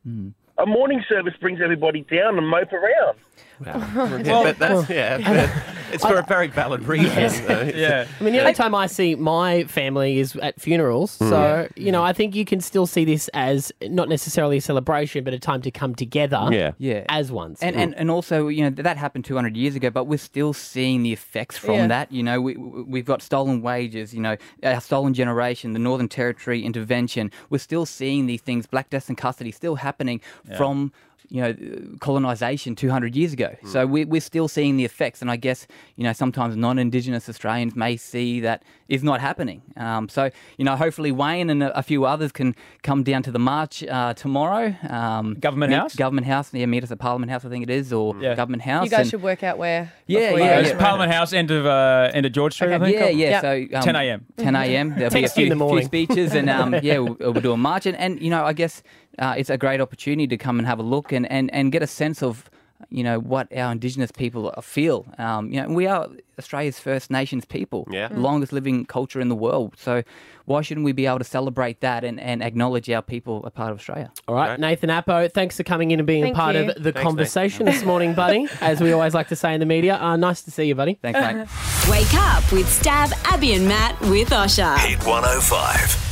Hmm. 0.03 0.29
A 0.59 0.67
mourning 0.67 1.03
service 1.09 1.33
brings 1.41 1.61
everybody 1.63 2.01
down 2.01 2.37
and 2.37 2.47
mope 2.47 2.71
around. 2.73 3.17
Yeah, 3.65 4.43
but 4.43 4.59
that's, 4.59 4.89
yeah, 4.89 5.17
but 5.87 5.93
it's 5.93 6.05
for 6.05 6.17
a 6.17 6.23
very 6.23 6.47
valid 6.47 6.83
reason. 6.87 7.45
though. 7.47 7.61
Yeah. 7.75 8.07
I 8.19 8.23
mean, 8.23 8.33
the 8.33 8.39
only 8.39 8.53
time 8.53 8.75
I 8.75 8.87
see 8.87 9.15
my 9.15 9.63
family 9.65 10.19
is 10.19 10.35
at 10.37 10.59
funerals. 10.59 11.17
Hmm. 11.17 11.29
So, 11.29 11.67
you 11.75 11.91
know, 11.91 12.03
I 12.03 12.13
think 12.13 12.35
you 12.35 12.45
can 12.45 12.61
still 12.61 12.85
see 12.85 13.05
this 13.05 13.29
as 13.33 13.71
not 13.81 14.09
necessarily 14.09 14.57
a 14.57 14.61
celebration, 14.61 15.23
but 15.23 15.33
a 15.33 15.39
time 15.39 15.61
to 15.63 15.71
come 15.71 15.95
together 15.95 16.47
Yeah. 16.51 16.71
Yeah. 16.77 17.05
as 17.09 17.31
one. 17.31 17.55
And, 17.61 17.75
and 17.75 17.95
and 17.95 18.11
also, 18.11 18.47
you 18.47 18.63
know, 18.63 18.69
that 18.69 18.97
happened 18.97 19.25
200 19.25 19.55
years 19.57 19.75
ago, 19.75 19.89
but 19.89 20.05
we're 20.05 20.17
still 20.17 20.53
seeing 20.53 21.03
the 21.03 21.13
effects 21.13 21.57
from 21.57 21.75
Yeah. 21.75 21.87
that. 21.87 22.11
You 22.11 22.23
know, 22.23 22.41
we, 22.41 22.55
we've 22.57 23.05
got 23.05 23.21
stolen 23.21 23.61
wages, 23.61 24.13
you 24.13 24.21
know, 24.21 24.37
our 24.63 24.81
stolen 24.81 25.13
generation, 25.13 25.73
the 25.73 25.79
Northern 25.79 26.09
Territory 26.09 26.63
intervention. 26.63 27.31
We're 27.49 27.57
still 27.59 27.85
seeing 27.85 28.25
these 28.27 28.41
things, 28.41 28.67
Black 28.67 28.89
Death 28.89 29.07
and 29.09 29.17
custody, 29.17 29.51
still 29.51 29.75
happening 29.75 30.21
from, 30.57 30.91
you 31.29 31.41
know, 31.41 31.55
colonisation 31.99 32.75
200 32.75 33.15
years 33.15 33.33
ago. 33.33 33.55
So 33.65 33.85
hmm. 33.85 33.91
we, 33.91 34.05
we're 34.05 34.21
still 34.21 34.47
seeing 34.47 34.77
the 34.77 34.85
effects. 34.85 35.21
And 35.21 35.29
I 35.29 35.35
guess, 35.35 35.67
you 35.95 36.03
know, 36.03 36.13
sometimes 36.13 36.55
non 36.55 36.79
Indigenous 36.79 37.27
Australians 37.27 37.75
may 37.75 37.97
see 37.97 38.39
that 38.41 38.63
is 38.89 39.03
not 39.03 39.19
happening. 39.21 39.61
Um, 39.75 40.09
so, 40.09 40.29
you 40.57 40.65
know, 40.65 40.75
hopefully 40.75 41.11
Wayne 41.11 41.49
and 41.49 41.61
a, 41.63 41.77
a 41.77 41.83
few 41.83 42.05
others 42.05 42.31
can 42.31 42.55
come 42.83 43.03
down 43.03 43.23
to 43.23 43.31
the 43.31 43.39
march 43.39 43.83
uh, 43.83 44.13
tomorrow. 44.13 44.75
Um, 44.89 45.35
Government 45.35 45.71
meet- 45.71 45.77
House? 45.77 45.95
Government 45.95 46.27
House, 46.27 46.53
yeah, 46.53 46.65
meet 46.65 46.83
us 46.83 46.91
at 46.91 46.99
Parliament 46.99 47.31
House, 47.31 47.45
I 47.45 47.49
think 47.49 47.63
it 47.63 47.69
is, 47.69 47.91
or 47.91 48.15
Yeah. 48.19 48.35
Government 48.35 48.63
House. 48.63 48.85
You 48.85 48.91
guys 48.91 48.99
and- 49.01 49.09
should 49.09 49.21
work 49.23 49.43
out 49.43 49.57
where. 49.57 49.91
Yeah, 50.07 50.19
before 50.31 50.39
yeah, 50.39 50.57
you 50.59 50.63
go 50.63 50.69
it's 50.71 50.79
Parliament 50.79 51.11
House, 51.11 51.33
end 51.33 51.51
of 51.51 51.65
uh, 51.65 52.11
end 52.13 52.25
of 52.25 52.31
George 52.31 52.53
Street, 52.53 52.71
I 52.71 52.75
Okay. 52.75 52.85
think. 52.85 53.19
Yeah, 53.19 53.41
yeah. 53.41 53.41
Yep. 53.41 53.71
So 53.71 53.77
um, 53.77 53.83
10 53.83 53.95
a.m.. 53.95 54.25
10 54.37 54.55
a.m. 54.55 54.95
There'll 54.95 55.13
be 55.13 55.23
a 55.25 55.29
few, 55.29 55.51
in 55.51 55.57
the 55.57 55.67
few 55.67 55.83
speeches, 55.83 56.33
and 56.33 56.49
um, 56.49 56.73
yeah, 56.81 56.99
we'll, 56.99 57.17
we'll 57.19 57.33
do 57.33 57.51
a 57.51 57.57
march, 57.57 57.85
and, 57.85 57.97
and 57.97 58.21
you 58.21 58.29
know, 58.29 58.43
I 58.45 58.53
guess 58.53 58.83
uh, 59.19 59.35
it's 59.37 59.49
a 59.49 59.57
great 59.57 59.81
opportunity 59.81 60.27
to 60.27 60.37
come 60.37 60.59
and 60.59 60.67
have 60.67 60.79
a 60.79 60.83
look 60.83 61.11
and, 61.11 61.29
and, 61.31 61.53
and 61.53 61.71
get 61.71 61.81
a 61.83 61.87
sense 61.87 62.21
of 62.23 62.49
you 62.89 63.03
know 63.03 63.19
what 63.19 63.51
our 63.55 63.71
Indigenous 63.71 64.11
people 64.11 64.53
feel. 64.61 65.05
Um, 65.17 65.51
you 65.51 65.61
know, 65.61 65.69
we 65.69 65.87
are 65.87 66.07
Australia's 66.39 66.79
First 66.79 67.09
Nations 67.11 67.45
people, 67.45 67.87
Yeah. 67.91 68.09
Mm. 68.09 68.19
longest 68.21 68.53
living 68.53 68.85
culture 68.85 69.19
in 69.19 69.29
the 69.29 69.35
world. 69.35 69.75
So 69.77 70.03
why 70.45 70.61
shouldn't 70.61 70.85
we 70.85 70.91
be 70.91 71.05
able 71.07 71.17
to 71.17 71.23
celebrate 71.25 71.81
that 71.81 72.03
and, 72.03 72.19
and 72.19 72.41
acknowledge 72.43 72.89
our 72.89 73.01
people 73.01 73.41
are 73.43 73.49
part 73.49 73.71
of 73.71 73.79
Australia? 73.79 74.11
All 74.27 74.35
right, 74.35 74.59
Nathan 74.59 74.89
Appo, 74.89 75.31
thanks 75.31 75.57
for 75.57 75.63
coming 75.63 75.91
in 75.91 75.99
and 75.99 76.07
being 76.07 76.23
Thank 76.23 76.35
a 76.35 76.39
part 76.39 76.55
you. 76.55 76.69
of 76.71 76.83
the 76.83 76.91
Thanks, 76.91 77.01
conversation 77.03 77.65
this 77.65 77.83
morning, 77.83 78.13
buddy. 78.23 78.47
As 78.61 78.79
we 78.79 78.91
always 78.91 79.13
like 79.13 79.27
to 79.29 79.35
say 79.35 79.53
in 79.53 79.59
the 79.59 79.65
media, 79.65 79.97
uh, 79.99 80.15
nice 80.15 80.43
to 80.43 80.51
see 80.51 80.65
you, 80.65 80.75
buddy. 80.75 80.93
Thanks, 81.01 81.19
mate. 81.19 81.47
Wake 81.89 82.13
up 82.13 82.49
with 82.51 82.67
Stav, 82.67 83.11
Abby, 83.25 83.53
and 83.53 83.67
Matt 83.67 83.99
with 84.01 84.29
Osher. 84.29 84.77
Hit 84.79 84.99
105. 85.05 86.06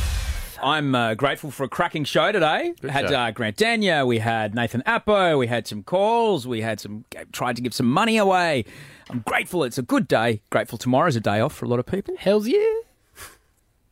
I'm 0.61 0.95
uh, 0.95 1.13
grateful 1.13 1.51
for 1.51 1.63
a 1.63 1.69
cracking 1.69 2.03
show 2.03 2.31
today. 2.31 2.73
We 2.81 2.89
had 2.89 3.11
uh, 3.11 3.31
Grant 3.31 3.57
Denyer, 3.57 4.05
we 4.05 4.19
had 4.19 4.55
Nathan 4.55 4.83
Appo, 4.85 5.37
we 5.37 5.47
had 5.47 5.67
some 5.67 5.83
calls, 5.83 6.47
we 6.47 6.61
had 6.61 6.79
some 6.79 7.05
tried 7.31 7.55
to 7.57 7.61
give 7.61 7.73
some 7.73 7.89
money 7.89 8.17
away. 8.17 8.65
I'm 9.09 9.19
grateful. 9.19 9.63
It's 9.63 9.77
a 9.77 9.83
good 9.83 10.07
day. 10.07 10.41
Grateful 10.49 10.77
tomorrow's 10.77 11.15
a 11.15 11.19
day 11.19 11.39
off 11.39 11.53
for 11.53 11.65
a 11.65 11.67
lot 11.67 11.79
of 11.79 11.85
people. 11.85 12.15
Hells 12.17 12.47
yeah. 12.47 12.79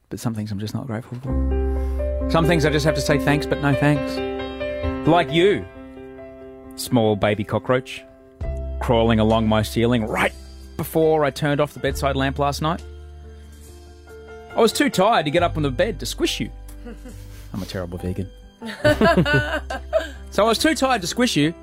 But 0.09 0.19
some 0.19 0.33
things 0.33 0.51
I'm 0.51 0.59
just 0.59 0.73
not 0.73 0.87
grateful 0.87 1.17
for. 1.19 2.27
Some 2.29 2.45
things 2.45 2.65
I 2.65 2.69
just 2.69 2.85
have 2.85 2.95
to 2.95 3.01
say 3.01 3.19
thanks, 3.19 3.45
but 3.45 3.61
no 3.61 3.73
thanks. 3.75 5.07
Like 5.07 5.31
you, 5.31 5.65
small 6.75 7.15
baby 7.15 7.43
cockroach, 7.43 8.03
crawling 8.79 9.19
along 9.19 9.47
my 9.47 9.61
ceiling 9.61 10.05
right 10.05 10.33
before 10.77 11.25
I 11.25 11.29
turned 11.29 11.61
off 11.61 11.73
the 11.73 11.79
bedside 11.79 12.15
lamp 12.15 12.39
last 12.39 12.61
night. 12.61 12.83
I 14.55 14.59
was 14.59 14.71
too 14.71 14.89
tired 14.89 15.25
to 15.25 15.31
get 15.31 15.41
up 15.43 15.57
on 15.57 15.63
the 15.63 15.71
bed 15.71 15.99
to 15.99 16.05
squish 16.05 16.39
you. 16.39 16.51
I'm 17.53 17.61
a 17.61 17.65
terrible 17.65 17.97
vegan. 17.97 18.29
so 20.31 20.43
I 20.43 20.47
was 20.47 20.57
too 20.57 20.75
tired 20.75 21.01
to 21.01 21.07
squish 21.07 21.35
you, 21.35 21.53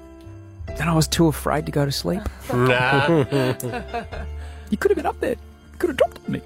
then 0.66 0.88
I 0.88 0.94
was 0.94 1.06
too 1.06 1.28
afraid 1.28 1.66
to 1.66 1.72
go 1.72 1.84
to 1.84 1.92
sleep. 1.92 2.22
Nah. 2.52 3.24
You 4.70 4.76
could 4.76 4.90
have 4.90 4.96
been 4.96 5.06
up 5.06 5.18
there. 5.20 5.30
You 5.30 5.78
could 5.78 5.90
have 5.90 5.96
dropped 5.96 6.18
on 6.24 6.32
me. 6.32 6.42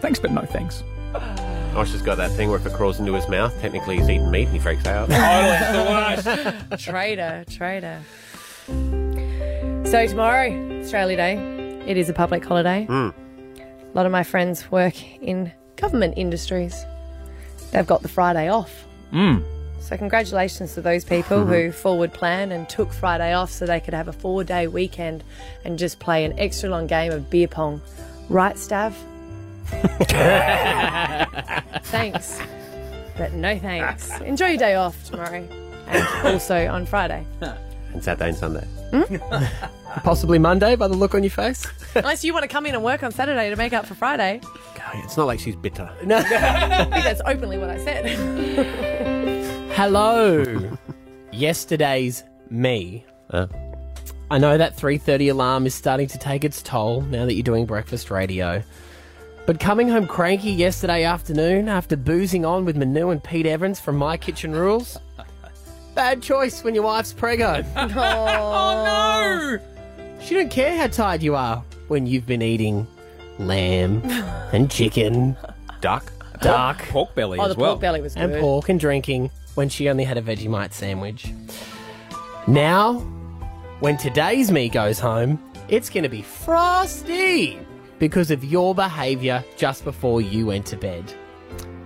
Thanks, 0.00 0.18
but 0.18 0.30
no 0.30 0.42
thanks. 0.42 0.82
Osh 1.14 1.92
has 1.92 2.02
got 2.02 2.16
that 2.16 2.30
thing 2.32 2.48
where 2.48 2.58
if 2.58 2.66
it 2.66 2.72
crawls 2.72 2.98
into 2.98 3.14
his 3.14 3.28
mouth, 3.28 3.58
technically 3.60 3.98
he's 3.98 4.08
eating 4.08 4.30
meat 4.30 4.44
and 4.44 4.54
he 4.54 4.58
freaks 4.58 4.86
out. 4.86 5.08
traitor, 6.78 7.44
traitor. 7.50 8.00
So 8.66 10.06
tomorrow, 10.06 10.80
Australia 10.80 11.16
Day, 11.16 11.36
it 11.86 11.96
is 11.96 12.08
a 12.08 12.12
public 12.12 12.44
holiday. 12.44 12.86
Mm. 12.88 13.14
A 13.58 13.96
lot 13.96 14.06
of 14.06 14.12
my 14.12 14.22
friends 14.22 14.70
work 14.70 15.00
in 15.22 15.52
government 15.76 16.14
industries. 16.16 16.84
They've 17.72 17.86
got 17.86 18.02
the 18.02 18.08
Friday 18.08 18.48
off. 18.48 18.84
Mm. 19.12 19.44
So 19.80 19.96
congratulations 19.96 20.74
to 20.74 20.80
those 20.80 21.04
people 21.04 21.46
who 21.46 21.70
forward 21.70 22.12
plan 22.12 22.50
and 22.50 22.68
took 22.68 22.92
Friday 22.92 23.32
off 23.32 23.52
so 23.52 23.66
they 23.66 23.78
could 23.78 23.94
have 23.94 24.08
a 24.08 24.12
four 24.12 24.42
day 24.42 24.66
weekend 24.66 25.22
and 25.64 25.78
just 25.78 26.00
play 26.00 26.24
an 26.24 26.36
extra 26.38 26.68
long 26.68 26.86
game 26.86 27.12
of 27.12 27.30
beer 27.30 27.46
pong. 27.46 27.80
Right, 28.28 28.56
Stav? 28.56 28.94
thanks. 31.84 32.40
But 33.16 33.32
no 33.32 33.58
thanks. 33.58 34.20
Enjoy 34.20 34.48
your 34.48 34.58
day 34.58 34.74
off 34.74 35.04
tomorrow 35.04 35.46
and 35.86 36.26
also 36.26 36.66
on 36.66 36.86
Friday. 36.86 37.24
and 37.40 38.02
Saturday 38.02 38.30
and 38.30 38.36
Sunday. 38.36 38.66
Hmm? 38.92 39.16
Possibly 40.02 40.38
Monday 40.38 40.76
by 40.76 40.88
the 40.88 40.94
look 40.94 41.14
on 41.14 41.22
your 41.22 41.30
face. 41.30 41.66
Unless 41.94 42.24
you 42.24 42.32
want 42.32 42.42
to 42.42 42.48
come 42.48 42.66
in 42.66 42.74
and 42.74 42.84
work 42.84 43.02
on 43.02 43.12
Saturday 43.12 43.48
to 43.50 43.56
make 43.56 43.72
up 43.72 43.86
for 43.86 43.94
Friday. 43.94 44.40
It's 44.94 45.16
not 45.16 45.26
like 45.26 45.40
she's 45.40 45.56
bitter. 45.56 45.90
I 46.00 46.84
think 46.84 47.04
that's 47.04 47.22
openly 47.26 47.58
what 47.58 47.70
I 47.70 47.78
said. 47.78 48.06
Hello. 49.72 50.70
Yesterday's 51.32 52.24
me. 52.50 53.04
Huh? 53.30 53.46
I 54.30 54.38
know 54.38 54.58
that 54.58 54.76
3:30 54.76 55.30
alarm 55.30 55.66
is 55.66 55.74
starting 55.74 56.08
to 56.08 56.18
take 56.18 56.44
its 56.44 56.62
toll 56.62 57.02
now 57.02 57.24
that 57.24 57.34
you're 57.34 57.42
doing 57.42 57.66
breakfast 57.66 58.10
radio. 58.10 58.62
But 59.46 59.60
coming 59.60 59.88
home 59.88 60.08
cranky 60.08 60.50
yesterday 60.50 61.04
afternoon 61.04 61.68
after 61.68 61.96
boozing 61.96 62.44
on 62.44 62.64
with 62.64 62.76
Manu 62.76 63.10
and 63.10 63.22
Pete 63.22 63.46
Evans 63.46 63.78
from 63.78 63.96
My 63.96 64.16
Kitchen 64.16 64.52
Rules. 64.52 64.98
Bad 65.96 66.22
choice 66.22 66.62
when 66.62 66.74
your 66.74 66.84
wife's 66.84 67.12
prego. 67.14 67.64
oh 67.76 67.88
no! 68.84 69.58
She 70.20 70.34
don't 70.34 70.50
care 70.50 70.76
how 70.76 70.86
tired 70.88 71.22
you 71.22 71.34
are 71.34 71.64
when 71.88 72.06
you've 72.06 72.26
been 72.26 72.42
eating 72.42 72.86
lamb 73.38 74.02
and 74.52 74.70
chicken, 74.70 75.36
duck, 75.80 76.12
duck, 76.42 76.82
pork 76.90 77.14
belly 77.14 77.38
Oh, 77.38 77.48
the 77.48 77.54
pork 77.54 77.80
belly 77.80 78.02
was 78.02 78.14
and 78.14 78.30
good. 78.32 78.40
pork 78.42 78.68
and 78.68 78.78
drinking 78.78 79.30
when 79.54 79.70
she 79.70 79.88
only 79.88 80.04
had 80.04 80.18
a 80.18 80.22
Vegemite 80.22 80.74
sandwich. 80.74 81.32
Now, 82.46 82.98
when 83.80 83.96
today's 83.96 84.52
me 84.52 84.68
goes 84.68 84.98
home, 84.98 85.42
it's 85.68 85.88
going 85.88 86.02
to 86.04 86.10
be 86.10 86.20
frosty 86.22 87.58
because 87.98 88.30
of 88.30 88.44
your 88.44 88.74
behaviour 88.74 89.42
just 89.56 89.82
before 89.82 90.20
you 90.20 90.44
went 90.46 90.66
to 90.66 90.76
bed. 90.76 91.10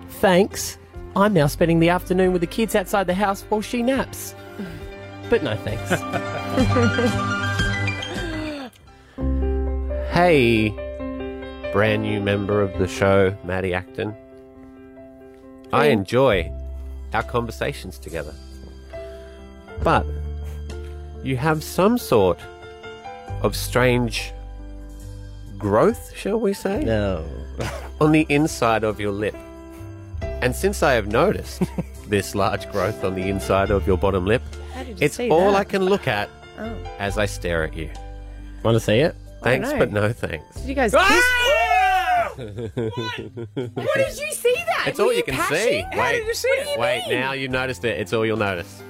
Thanks. 0.08 0.78
I'm 1.16 1.32
now 1.32 1.46
spending 1.46 1.80
the 1.80 1.88
afternoon 1.88 2.32
with 2.32 2.40
the 2.40 2.46
kids 2.46 2.74
outside 2.74 3.06
the 3.06 3.14
house 3.14 3.42
while 3.48 3.62
she 3.62 3.82
naps. 3.82 4.34
But 5.28 5.42
no 5.42 5.56
thanks. 5.56 5.90
Hey, 10.10 10.68
brand 11.72 12.02
new 12.02 12.20
member 12.20 12.60
of 12.60 12.78
the 12.78 12.86
show, 12.86 13.34
Maddie 13.42 13.72
Acton. 13.72 14.14
I 15.72 15.86
enjoy 15.86 16.52
our 17.14 17.22
conversations 17.22 17.98
together. 17.98 18.34
But 19.82 20.04
you 21.22 21.38
have 21.38 21.64
some 21.64 21.96
sort 21.96 22.38
of 23.40 23.56
strange 23.56 24.32
growth, 25.56 26.14
shall 26.14 26.38
we 26.38 26.52
say? 26.52 26.84
No. 26.84 27.24
on 28.00 28.12
the 28.12 28.26
inside 28.28 28.84
of 28.84 29.00
your 29.00 29.12
lip. 29.12 29.36
And 30.42 30.54
since 30.56 30.82
I 30.82 30.92
have 30.94 31.06
noticed 31.08 31.62
this 32.08 32.34
large 32.34 32.70
growth 32.72 33.04
on 33.04 33.14
the 33.14 33.28
inside 33.28 33.70
of 33.70 33.86
your 33.86 33.96
bottom 33.98 34.24
lip, 34.26 34.42
you 34.86 34.96
it's 35.00 35.20
all 35.20 35.52
that? 35.52 35.58
I 35.58 35.64
can 35.64 35.84
look 35.84 36.08
at 36.08 36.28
Oh. 36.58 36.76
as 36.98 37.16
I 37.16 37.24
stare 37.26 37.64
at 37.64 37.74
you. 37.74 37.88
Want 38.62 38.74
to 38.74 38.80
see 38.80 38.98
it? 38.98 39.14
Thanks, 39.42 39.72
but 39.72 39.92
no 39.92 40.12
thanks. 40.12 40.44
Did 40.60 40.68
you 40.68 40.74
guys 40.74 40.92
kiss? 40.92 41.00
Ah! 41.02 42.32
What 42.36 43.94
did 43.96 44.18
you 44.18 44.32
see 44.32 44.54
that? 44.66 44.84
It's 44.88 44.98
Were 44.98 45.06
all 45.06 45.10
you 45.12 45.18
you 45.18 45.22
can 45.24 45.34
pashing? 45.34 45.56
see. 45.56 45.80
How 45.92 45.98
Wait, 46.00 46.18
did 46.18 46.26
you 46.26 46.34
see 46.34 46.48
it? 46.48 46.64
Do 46.64 46.70
you 46.72 46.78
wait. 46.78 47.02
mean? 47.08 47.20
Now 47.20 47.32
you've 47.32 47.50
noticed 47.50 47.84
it. 47.84 47.98
It's 47.98 48.12
all 48.12 48.26
you'll 48.26 48.36
notice. 48.36 48.82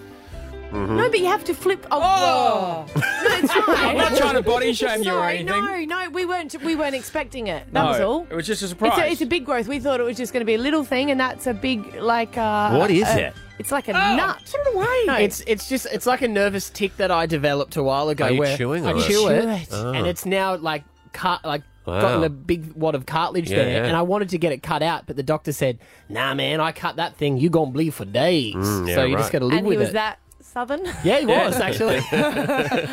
Mhm. 0.70 0.96
No, 0.96 1.08
but 1.10 1.18
you 1.18 1.26
have 1.26 1.44
to 1.44 1.54
flip. 1.54 1.86
Oh, 1.90 2.86
no, 2.94 3.02
it's 3.02 3.52
fine. 3.66 3.66
I'm 3.88 3.96
not 3.96 4.16
trying 4.16 4.34
to 4.34 4.42
body 4.42 4.72
shame 4.72 5.02
you 5.02 5.10
or 5.10 5.14
Sorry, 5.14 5.38
anything. 5.38 5.88
No, 5.88 6.04
no, 6.04 6.10
we 6.10 6.24
weren't. 6.24 6.54
We 6.62 6.76
weren't 6.76 6.94
expecting 6.94 7.48
it. 7.48 7.64
That 7.72 7.82
No, 7.82 7.88
was 7.90 8.00
all. 8.00 8.26
It 8.30 8.34
was 8.34 8.46
just 8.46 8.62
a 8.62 8.66
It's 8.66 8.70
surprise. 8.70 8.98
a, 8.98 9.10
it's 9.10 9.20
a 9.20 9.26
big 9.26 9.44
growth. 9.44 9.66
We 9.68 9.78
thought 9.80 10.00
it 10.00 10.04
was 10.04 10.16
just 10.16 10.32
going 10.32 10.42
to 10.42 10.46
be 10.46 10.54
a 10.54 10.58
little 10.58 10.84
thing, 10.84 11.10
and 11.10 11.18
that's 11.18 11.46
a 11.46 11.54
big 11.54 11.94
like. 11.96 12.36
Uh, 12.38 12.76
What 12.76 12.90
is 12.90 13.04
uh, 13.08 13.16
it? 13.18 13.34
It's 13.58 13.70
like 13.72 13.88
a 13.88 13.92
Oh. 13.92 14.16
nut. 14.16 14.38
Put 14.50 14.60
it 14.60 14.74
away. 14.74 15.02
No, 15.06 15.14
It's 15.16 15.42
it's 15.46 15.68
just 15.68 15.86
it's 15.92 16.06
like 16.06 16.22
a 16.22 16.28
nervous 16.28 16.70
tic 16.70 16.96
that 16.96 17.10
I 17.10 17.26
developed 17.26 17.76
a 17.76 17.82
while 17.82 18.08
ago. 18.08 18.24
Are 18.26 18.30
you 18.30 18.38
where 18.40 18.56
chewing 18.56 18.86
I 18.86 18.92
on 18.92 18.98
it? 18.98 19.02
chew 19.02 19.12
Chew 19.12 19.28
it, 19.28 19.44
it. 19.44 19.68
Oh. 19.72 19.92
and 19.92 20.06
it's 20.06 20.24
now 20.24 20.56
like 20.56 20.84
cut 21.12 21.44
like 21.44 21.62
Wow. 21.86 22.00
gotten 22.02 22.24
a 22.24 22.28
big 22.28 22.72
wad 22.74 22.94
of 22.94 23.06
cartilage 23.06 23.50
Yeah, 23.50 23.56
there, 23.56 23.82
yeah. 23.82 23.86
and 23.88 23.96
I 23.96 24.02
wanted 24.02 24.28
to 24.30 24.38
get 24.38 24.52
it 24.52 24.62
cut 24.62 24.82
out, 24.82 25.06
but 25.06 25.16
the 25.16 25.22
doctor 25.22 25.50
said, 25.50 25.78
"Nah, 26.10 26.34
man, 26.34 26.60
I 26.60 26.72
cut 26.72 26.96
that 26.96 27.16
thing. 27.16 27.38
You 27.38 27.48
gonna 27.50 27.70
bleed 27.70 27.94
for 27.94 28.04
days. 28.04 28.54
Mm, 28.54 28.86
yeah, 28.88 28.94
so 28.94 29.04
you 29.04 29.16
just 29.16 29.24
right. 29.24 29.32
got 29.32 29.38
to 29.40 29.44
live 29.46 29.58
and 29.58 29.66
with 29.66 29.74
he 29.74 29.78
was 29.78 29.88
it." 29.88 29.92
that 29.94 30.18
southern. 30.51 30.84
Yeah, 31.05 31.20
he 31.20 31.26
was 31.26 31.57
actually 31.61 31.96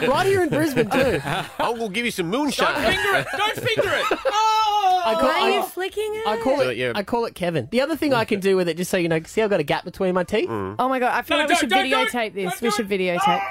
right 0.08 0.26
here 0.26 0.44
in 0.44 0.50
Brisbane 0.50 0.90
too. 0.90 1.22
I'm 1.60 1.78
gonna 1.78 1.90
give 1.90 2.06
you 2.06 2.12
some 2.12 2.28
moonshine. 2.28 2.74
Don't 2.74 2.94
finger 2.94 3.18
it! 3.20 3.28
Don't 3.38 3.56
finger 3.56 3.90
it! 3.96 4.20
Oh! 4.80 5.04
I 5.06 5.14
call, 5.16 5.30
Are 5.30 5.50
you 5.50 5.64
flicking 5.64 6.04
it? 6.16 6.28
I 6.28 6.38
call 6.42 6.60
it. 6.62 6.72
it, 6.72 6.78
yeah. 6.78 6.92
I 6.96 7.04
call 7.04 7.26
it 7.26 7.34
Kevin. 7.36 7.68
The 7.72 7.80
other 7.82 7.96
thing 7.96 8.14
I 8.14 8.26
can 8.26 8.40
do 8.42 8.56
with 8.58 8.68
it, 8.68 8.76
just 8.78 8.92
so 8.92 8.98
you 8.98 9.08
know, 9.08 9.22
see, 9.24 9.42
I've 9.42 9.50
got 9.50 9.60
a 9.60 9.64
gap 9.64 9.86
between 9.86 10.14
my 10.14 10.24
teeth. 10.24 10.50
Mm. 10.50 10.76
Oh 10.80 10.90
my 10.90 11.00
god! 11.00 11.14
I 11.14 11.22
feel 11.22 11.38
No, 11.38 11.44
like 11.44 11.50
we 11.50 11.54
don't- 11.54 11.60
should 11.62 11.70
don't- 11.70 11.90
don't- 11.90 12.08
videotape 12.10 12.34
this. 12.34 12.62
We 12.62 12.72
should 12.72 12.90
videotape. 12.90 13.42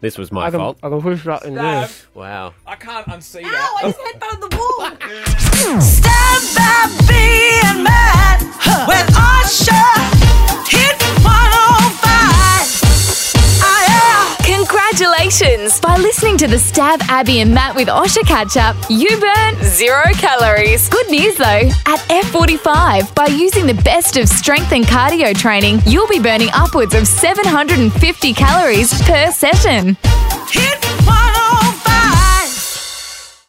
This 0.00 0.16
was 0.16 0.30
my 0.32 0.46
I 0.46 0.50
can, 0.50 0.60
fault. 0.60 0.78
I 0.82 0.88
can 0.90 1.02
push 1.02 1.24
that 1.24 1.44
in 1.44 1.54
there. 1.54 1.64
Stav. 1.64 2.06
Wow. 2.14 2.54
I 2.66 2.76
can't 2.76 3.06
unsee 3.06 3.42
Ow! 3.44 3.50
that. 3.50 3.74
I 3.78 3.82
just 3.82 3.98
headbutted 3.98 4.40
the 4.48 4.56
wall. 4.56 5.80
Stand 5.80 6.44
by 6.54 6.86
being 7.08 7.82
mad 7.82 8.40
when 8.86 9.06
Osher 9.08 9.98
hit 10.70 10.98
Congratulations! 15.28 15.80
By 15.80 15.98
listening 15.98 16.38
to 16.38 16.46
the 16.46 16.56
Stav 16.56 17.02
Abby 17.02 17.40
and 17.40 17.52
Matt 17.52 17.76
with 17.76 17.88
Osher 17.88 18.26
catch 18.26 18.56
up, 18.56 18.74
you 18.88 19.08
burn 19.20 19.62
zero 19.62 20.04
calories. 20.14 20.88
Good 20.88 21.10
news 21.10 21.36
though, 21.36 21.44
at 21.44 21.98
F45, 22.08 23.14
by 23.14 23.26
using 23.26 23.66
the 23.66 23.74
best 23.74 24.16
of 24.16 24.26
strength 24.26 24.72
and 24.72 24.86
cardio 24.86 25.36
training, 25.36 25.80
you'll 25.84 26.08
be 26.08 26.18
burning 26.18 26.48
upwards 26.54 26.94
of 26.94 27.06
750 27.06 28.32
calories 28.32 28.90
per 29.02 29.30
session. 29.30 29.98
Hit 30.48 30.80